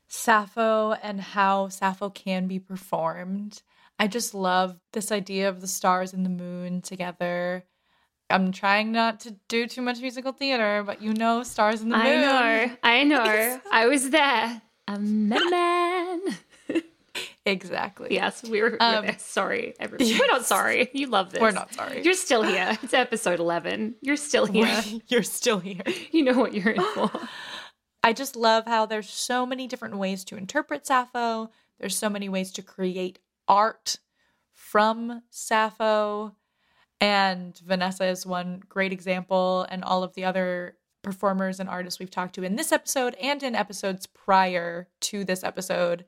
Sappho 0.07 0.93
and 0.93 1.19
how 1.19 1.67
Sappho 1.67 2.09
can 2.09 2.47
be 2.47 2.57
performed. 2.57 3.61
I 3.99 4.07
just 4.07 4.33
love 4.33 4.79
this 4.93 5.11
idea 5.11 5.49
of 5.49 5.59
the 5.59 5.67
stars 5.67 6.13
and 6.13 6.25
the 6.25 6.29
moon 6.29 6.81
together. 6.81 7.65
I'm 8.29 8.51
trying 8.51 8.91
not 8.91 9.21
to 9.21 9.31
do 9.47 9.67
too 9.67 9.81
much 9.81 9.99
musical 10.01 10.33
theater, 10.33 10.83
but 10.85 11.01
you 11.01 11.13
know, 11.13 11.43
stars 11.43 11.81
in 11.81 11.89
the 11.89 11.97
moon. 11.97 12.05
I 12.05 12.15
know, 12.21 12.75
I 12.83 13.03
know. 13.55 13.59
I 13.71 13.87
was 13.87 14.09
there. 14.09 14.61
I'm 14.87 15.31
a 15.31 15.49
man. 15.49 16.21
Exactly. 17.45 18.09
Yes, 18.11 18.43
we 18.43 18.61
were, 18.61 18.71
we 18.71 18.77
Um, 18.79 19.05
there. 19.05 19.15
Sorry, 19.19 19.73
everybody. 19.79 20.19
We're 20.19 20.27
not 20.27 20.45
sorry. 20.55 20.89
You 20.93 21.07
love 21.07 21.31
this. 21.31 21.39
We're 21.41 21.51
not 21.51 21.73
sorry. 21.73 22.03
You're 22.03 22.13
still 22.13 22.43
here. 22.43 22.77
It's 22.83 22.93
episode 22.93 23.39
11. 23.39 23.95
You're 24.01 24.17
still 24.17 24.45
here. 24.45 24.83
You're 25.07 25.23
still 25.23 25.59
here. 25.59 25.81
You 26.11 26.23
know 26.25 26.37
what 26.37 26.53
you're 26.53 26.71
in 26.73 26.83
for. 26.93 27.09
I 28.03 28.11
just 28.11 28.35
love 28.35 28.65
how 28.67 28.85
there's 28.85 29.09
so 29.09 29.45
many 29.45 29.65
different 29.65 29.97
ways 29.97 30.25
to 30.25 30.35
interpret 30.35 30.85
Sappho. 30.85 31.49
There's 31.79 31.97
so 31.97 32.09
many 32.09 32.27
ways 32.27 32.51
to 32.51 32.61
create 32.61 33.19
art 33.47 33.97
from 34.53 35.23
Sappho. 35.29 36.35
And 36.99 37.57
Vanessa 37.65 38.05
is 38.05 38.25
one 38.25 38.61
great 38.67 38.91
example, 38.91 39.67
and 39.69 39.83
all 39.83 40.03
of 40.03 40.15
the 40.15 40.25
other 40.25 40.77
performers 41.03 41.59
and 41.59 41.69
artists 41.69 41.99
we've 41.99 42.11
talked 42.11 42.35
to 42.35 42.43
in 42.43 42.55
this 42.55 42.71
episode 42.71 43.15
and 43.21 43.43
in 43.43 43.55
episodes 43.55 44.07
prior 44.07 44.87
to 44.99 45.23
this 45.23 45.43
episode. 45.43 46.05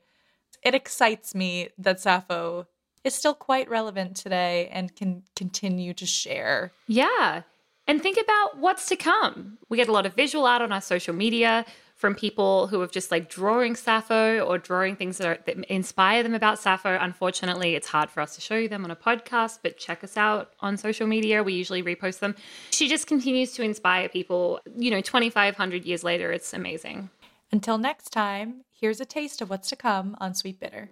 It 0.62 0.74
excites 0.74 1.34
me 1.34 1.68
that 1.78 2.00
Sappho 2.00 2.66
is 3.02 3.14
still 3.14 3.34
quite 3.34 3.70
relevant 3.70 4.16
today 4.16 4.68
and 4.70 4.94
can 4.94 5.22
continue 5.36 5.94
to 5.94 6.04
share. 6.04 6.72
Yeah. 6.86 7.42
And 7.86 8.02
think 8.02 8.18
about 8.22 8.58
what's 8.58 8.86
to 8.86 8.96
come. 8.96 9.58
We 9.68 9.76
get 9.76 9.88
a 9.88 9.92
lot 9.92 10.06
of 10.06 10.14
visual 10.14 10.46
art 10.46 10.60
on 10.62 10.70
our 10.70 10.82
social 10.82 11.14
media 11.14 11.64
from 12.00 12.14
people 12.14 12.66
who 12.68 12.80
have 12.80 12.90
just 12.90 13.10
like 13.10 13.28
drawing 13.28 13.76
Sappho 13.76 14.40
or 14.40 14.56
drawing 14.56 14.96
things 14.96 15.18
that, 15.18 15.26
are, 15.26 15.38
that 15.44 15.58
inspire 15.70 16.22
them 16.22 16.34
about 16.34 16.58
Sappho. 16.58 16.96
Unfortunately, 16.98 17.74
it's 17.74 17.86
hard 17.86 18.08
for 18.08 18.22
us 18.22 18.34
to 18.36 18.40
show 18.40 18.56
you 18.56 18.70
them 18.70 18.84
on 18.84 18.90
a 18.90 18.96
podcast, 18.96 19.58
but 19.62 19.76
check 19.76 20.02
us 20.02 20.16
out 20.16 20.54
on 20.60 20.78
social 20.78 21.06
media. 21.06 21.42
We 21.42 21.52
usually 21.52 21.82
repost 21.82 22.20
them. 22.20 22.36
She 22.70 22.88
just 22.88 23.06
continues 23.06 23.52
to 23.52 23.62
inspire 23.62 24.08
people. 24.08 24.60
You 24.78 24.90
know, 24.90 25.02
2,500 25.02 25.84
years 25.84 26.02
later, 26.02 26.32
it's 26.32 26.54
amazing. 26.54 27.10
Until 27.52 27.76
next 27.76 28.14
time, 28.14 28.64
here's 28.72 29.02
a 29.02 29.04
taste 29.04 29.42
of 29.42 29.50
what's 29.50 29.68
to 29.68 29.76
come 29.76 30.16
on 30.20 30.34
Sweet 30.34 30.58
Bitter. 30.58 30.88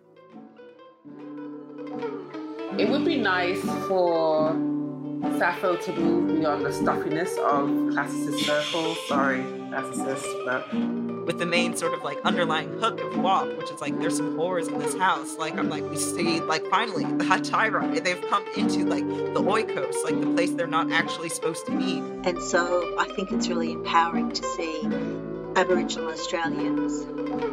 It 2.77 2.87
would 2.87 3.07
be 3.07 3.17
nice 3.17 3.63
for 3.89 4.53
Sappho 5.39 5.77
to 5.77 5.93
move 5.93 6.39
beyond 6.39 6.65
the 6.65 6.73
stuffiness 6.73 7.33
of 7.39 7.69
classicist 7.95 8.41
circles. 8.41 8.99
Sorry, 9.09 9.39
classicist, 9.71 10.45
but 10.45 10.73
with 11.27 11.39
the 11.39 11.47
main 11.47 11.77
sort 11.77 11.93
of 11.93 12.03
like 12.03 12.19
underlying 12.25 12.73
hook 12.81 13.01
of 13.01 13.19
WAP, 13.19 13.57
which 13.59 13.71
is 13.71 13.81
like 13.81 13.99
there's 14.01 14.17
some 14.17 14.37
horrors 14.37 14.69
in 14.69 14.79
this 14.79 14.97
house. 14.97 15.37
Like 15.37 15.59
I'm 15.59 15.69
like 15.69 15.89
we 15.91 15.97
see 15.97 16.41
like 16.41 16.67
finally 16.69 17.05
the 17.19 17.25
Hatira, 17.25 18.03
they've 18.03 18.25
come 18.29 18.45
into 18.57 18.85
like 18.85 19.07
the 19.07 19.43
Oikos, 19.43 20.05
like 20.05 20.21
the 20.21 20.33
place 20.35 20.53
they're 20.53 20.67
not 20.67 20.91
actually 20.93 21.29
supposed 21.29 21.67
to 21.67 21.77
be. 21.77 21.99
And 22.29 22.41
so 22.41 22.97
I 22.99 23.07
think 23.15 23.33
it's 23.33 23.49
really 23.49 23.73
empowering 23.73 24.33
to 24.33 24.43
see 24.43 24.83
Aboriginal 25.57 26.09
Australians 26.11 27.05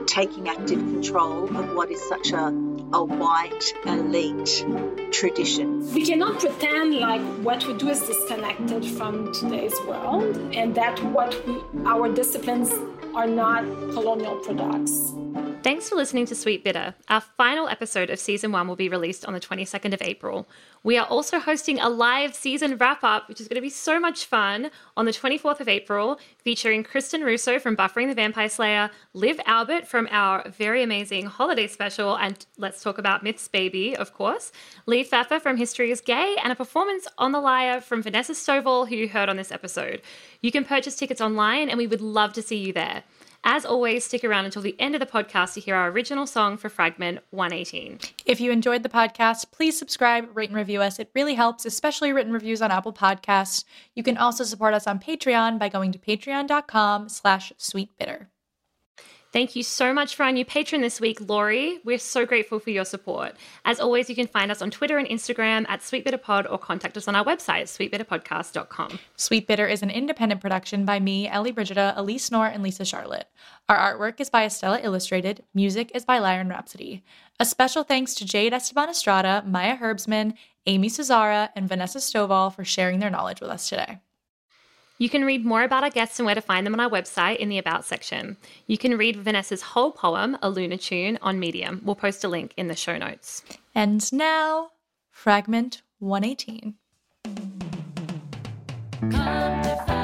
taking 0.05 0.47
active 0.47 0.79
control 0.79 1.45
of 1.57 1.73
what 1.73 1.89
is 1.89 2.01
such 2.07 2.31
a, 2.31 2.51
a 2.93 3.03
white 3.03 3.73
elite 3.85 4.65
tradition. 5.11 5.93
We 5.93 6.05
cannot 6.05 6.39
pretend 6.39 6.95
like 6.99 7.21
what 7.43 7.65
we 7.67 7.73
do 7.73 7.89
is 7.89 8.01
disconnected 8.01 8.85
from 8.85 9.33
today's 9.33 9.79
world 9.87 10.35
and 10.53 10.75
that 10.75 11.03
what 11.05 11.35
we, 11.47 11.61
our 11.85 12.11
disciplines 12.13 12.71
are 13.15 13.27
not 13.27 13.63
colonial 13.93 14.35
products. 14.37 15.13
Thanks 15.65 15.89
for 15.89 15.95
listening 15.95 16.27
to 16.27 16.35
Sweet 16.35 16.63
Bitter. 16.63 16.93
Our 17.09 17.21
final 17.21 17.67
episode 17.67 18.11
of 18.11 18.19
season 18.19 18.51
one 18.51 18.67
will 18.67 18.75
be 18.75 18.87
released 18.87 19.25
on 19.25 19.33
the 19.33 19.39
22nd 19.39 19.95
of 19.95 20.01
April. 20.03 20.47
We 20.83 20.95
are 20.95 21.07
also 21.07 21.39
hosting 21.39 21.79
a 21.79 21.89
live 21.89 22.35
season 22.35 22.77
wrap 22.77 23.03
up, 23.03 23.27
which 23.27 23.41
is 23.41 23.47
going 23.47 23.55
to 23.55 23.61
be 23.61 23.71
so 23.71 23.99
much 23.99 24.25
fun, 24.25 24.69
on 24.95 25.05
the 25.05 25.11
24th 25.11 25.61
of 25.61 25.67
April, 25.67 26.19
featuring 26.37 26.83
Kristin 26.83 27.23
Russo 27.23 27.57
from 27.57 27.75
Buffering 27.75 28.07
the 28.09 28.13
Vampire 28.13 28.47
Slayer, 28.47 28.91
Liv 29.15 29.39
Albert 29.47 29.87
from 29.87 30.07
our 30.11 30.47
very 30.49 30.83
amazing 30.83 31.25
holiday 31.25 31.65
special, 31.65 32.15
and 32.15 32.45
Let's 32.59 32.83
Talk 32.83 32.99
About 32.99 33.23
Myths 33.23 33.47
Baby, 33.47 33.97
of 33.97 34.13
course, 34.13 34.51
Lee 34.85 35.03
Pfeffer 35.03 35.39
from 35.39 35.57
History 35.57 35.89
is 35.89 35.99
Gay, 35.99 36.35
and 36.43 36.53
a 36.53 36.55
performance 36.55 37.07
on 37.17 37.31
the 37.31 37.41
lyre 37.41 37.81
from 37.81 38.03
Vanessa 38.03 38.33
Stovall, 38.33 38.87
who 38.87 38.95
you 38.95 39.09
heard 39.09 39.29
on 39.29 39.37
this 39.37 39.51
episode. 39.51 40.03
You 40.41 40.51
can 40.51 40.63
purchase 40.63 40.95
tickets 40.95 41.21
online, 41.21 41.69
and 41.69 41.79
we 41.79 41.87
would 41.87 42.01
love 42.01 42.33
to 42.33 42.43
see 42.43 42.57
you 42.57 42.71
there. 42.71 43.01
As 43.47 43.63
always, 43.63 44.03
stick 44.03 44.23
around 44.23 44.45
until 44.45 44.63
the 44.63 44.75
end 44.79 44.95
of 44.95 44.99
the 44.99 45.05
podcast 45.05 45.53
to 45.53 45.59
hear 45.59 45.75
our 45.75 45.91
original 45.91 46.25
song 46.25 46.57
for 46.57 46.67
Fragment 46.67 47.19
118. 47.29 47.99
If 48.25 48.41
you 48.41 48.51
enjoyed 48.51 48.81
the 48.81 48.89
podcast, 48.89 49.51
please 49.51 49.77
subscribe, 49.77 50.35
rate, 50.35 50.49
and 50.49 50.57
review 50.57 50.81
us. 50.81 50.97
It 50.97 51.11
really 51.13 51.35
helps, 51.35 51.63
especially 51.63 52.11
written 52.11 52.33
reviews 52.33 52.63
on 52.63 52.71
Apple 52.71 52.91
Podcasts. 52.91 53.63
You 53.93 54.01
can 54.01 54.17
also 54.17 54.43
support 54.43 54.73
us 54.73 54.87
on 54.87 54.97
Patreon 54.97 55.59
by 55.59 55.69
going 55.69 55.91
to 55.91 55.99
patreon.com 55.99 57.07
slash 57.07 57.53
sweetbitter. 57.59 58.25
Thank 59.35 59.53
you 59.53 59.63
so 59.63 59.93
much 59.93 60.15
for 60.15 60.23
our 60.23 60.31
new 60.31 60.45
patron 60.45 60.79
this 60.79 61.01
week, 61.01 61.19
Laurie. 61.27 61.79
We're 61.83 61.97
so 61.97 62.25
grateful 62.25 62.57
for 62.57 62.69
your 62.69 62.85
support. 62.85 63.35
As 63.65 63.81
always, 63.81 64.09
you 64.09 64.15
can 64.15 64.27
find 64.27 64.49
us 64.49 64.61
on 64.61 64.71
Twitter 64.71 64.97
and 64.97 65.05
Instagram 65.09 65.65
at 65.67 65.81
SweetBitterPod 65.81 66.49
or 66.49 66.57
contact 66.57 66.95
us 66.95 67.05
on 67.09 67.17
our 67.17 67.25
website, 67.25 67.63
sweetbitterpodcast.com. 67.63 68.97
Sweet 69.17 69.45
Bitter 69.45 69.67
is 69.67 69.83
an 69.83 69.89
independent 69.89 70.39
production 70.39 70.85
by 70.85 71.01
me, 71.01 71.27
Ellie 71.27 71.51
Brigida, 71.51 71.93
Elise 71.97 72.31
Knorr, 72.31 72.47
and 72.47 72.63
Lisa 72.63 72.85
Charlotte. 72.85 73.27
Our 73.67 73.75
artwork 73.77 74.21
is 74.21 74.29
by 74.29 74.45
Estella 74.45 74.79
Illustrated. 74.81 75.43
Music 75.53 75.91
is 75.93 76.05
by 76.05 76.17
Lyron 76.17 76.49
Rhapsody. 76.49 77.03
A 77.37 77.43
special 77.43 77.83
thanks 77.83 78.15
to 78.15 78.25
Jade 78.25 78.53
Esteban 78.53 78.87
Estrada, 78.87 79.43
Maya 79.45 79.75
Herbsman, 79.75 80.35
Amy 80.65 80.87
Cesara, 80.87 81.49
and 81.57 81.67
Vanessa 81.67 81.97
Stovall 81.99 82.55
for 82.55 82.63
sharing 82.63 82.99
their 82.99 83.09
knowledge 83.09 83.41
with 83.41 83.49
us 83.49 83.67
today. 83.67 83.99
You 84.97 85.09
can 85.09 85.25
read 85.25 85.45
more 85.45 85.63
about 85.63 85.83
our 85.83 85.89
guests 85.89 86.19
and 86.19 86.25
where 86.25 86.35
to 86.35 86.41
find 86.41 86.65
them 86.65 86.73
on 86.73 86.79
our 86.79 86.89
website 86.89 87.37
in 87.37 87.49
the 87.49 87.57
About 87.57 87.83
section. 87.83 88.37
You 88.65 88.77
can 88.77 88.97
read 88.97 89.17
Vanessa's 89.17 89.61
whole 89.61 89.91
poem, 89.91 90.37
A 90.41 90.49
Lunar 90.49 90.77
Tune, 90.77 91.19
on 91.21 91.39
Medium. 91.39 91.81
We'll 91.83 91.95
post 91.95 92.23
a 92.23 92.29
link 92.29 92.53
in 92.55 92.67
the 92.67 92.75
show 92.75 92.97
notes. 92.97 93.43
And 93.73 94.11
now, 94.13 94.71
fragment 95.11 95.81
118. 95.99 96.75
Come 99.11 99.94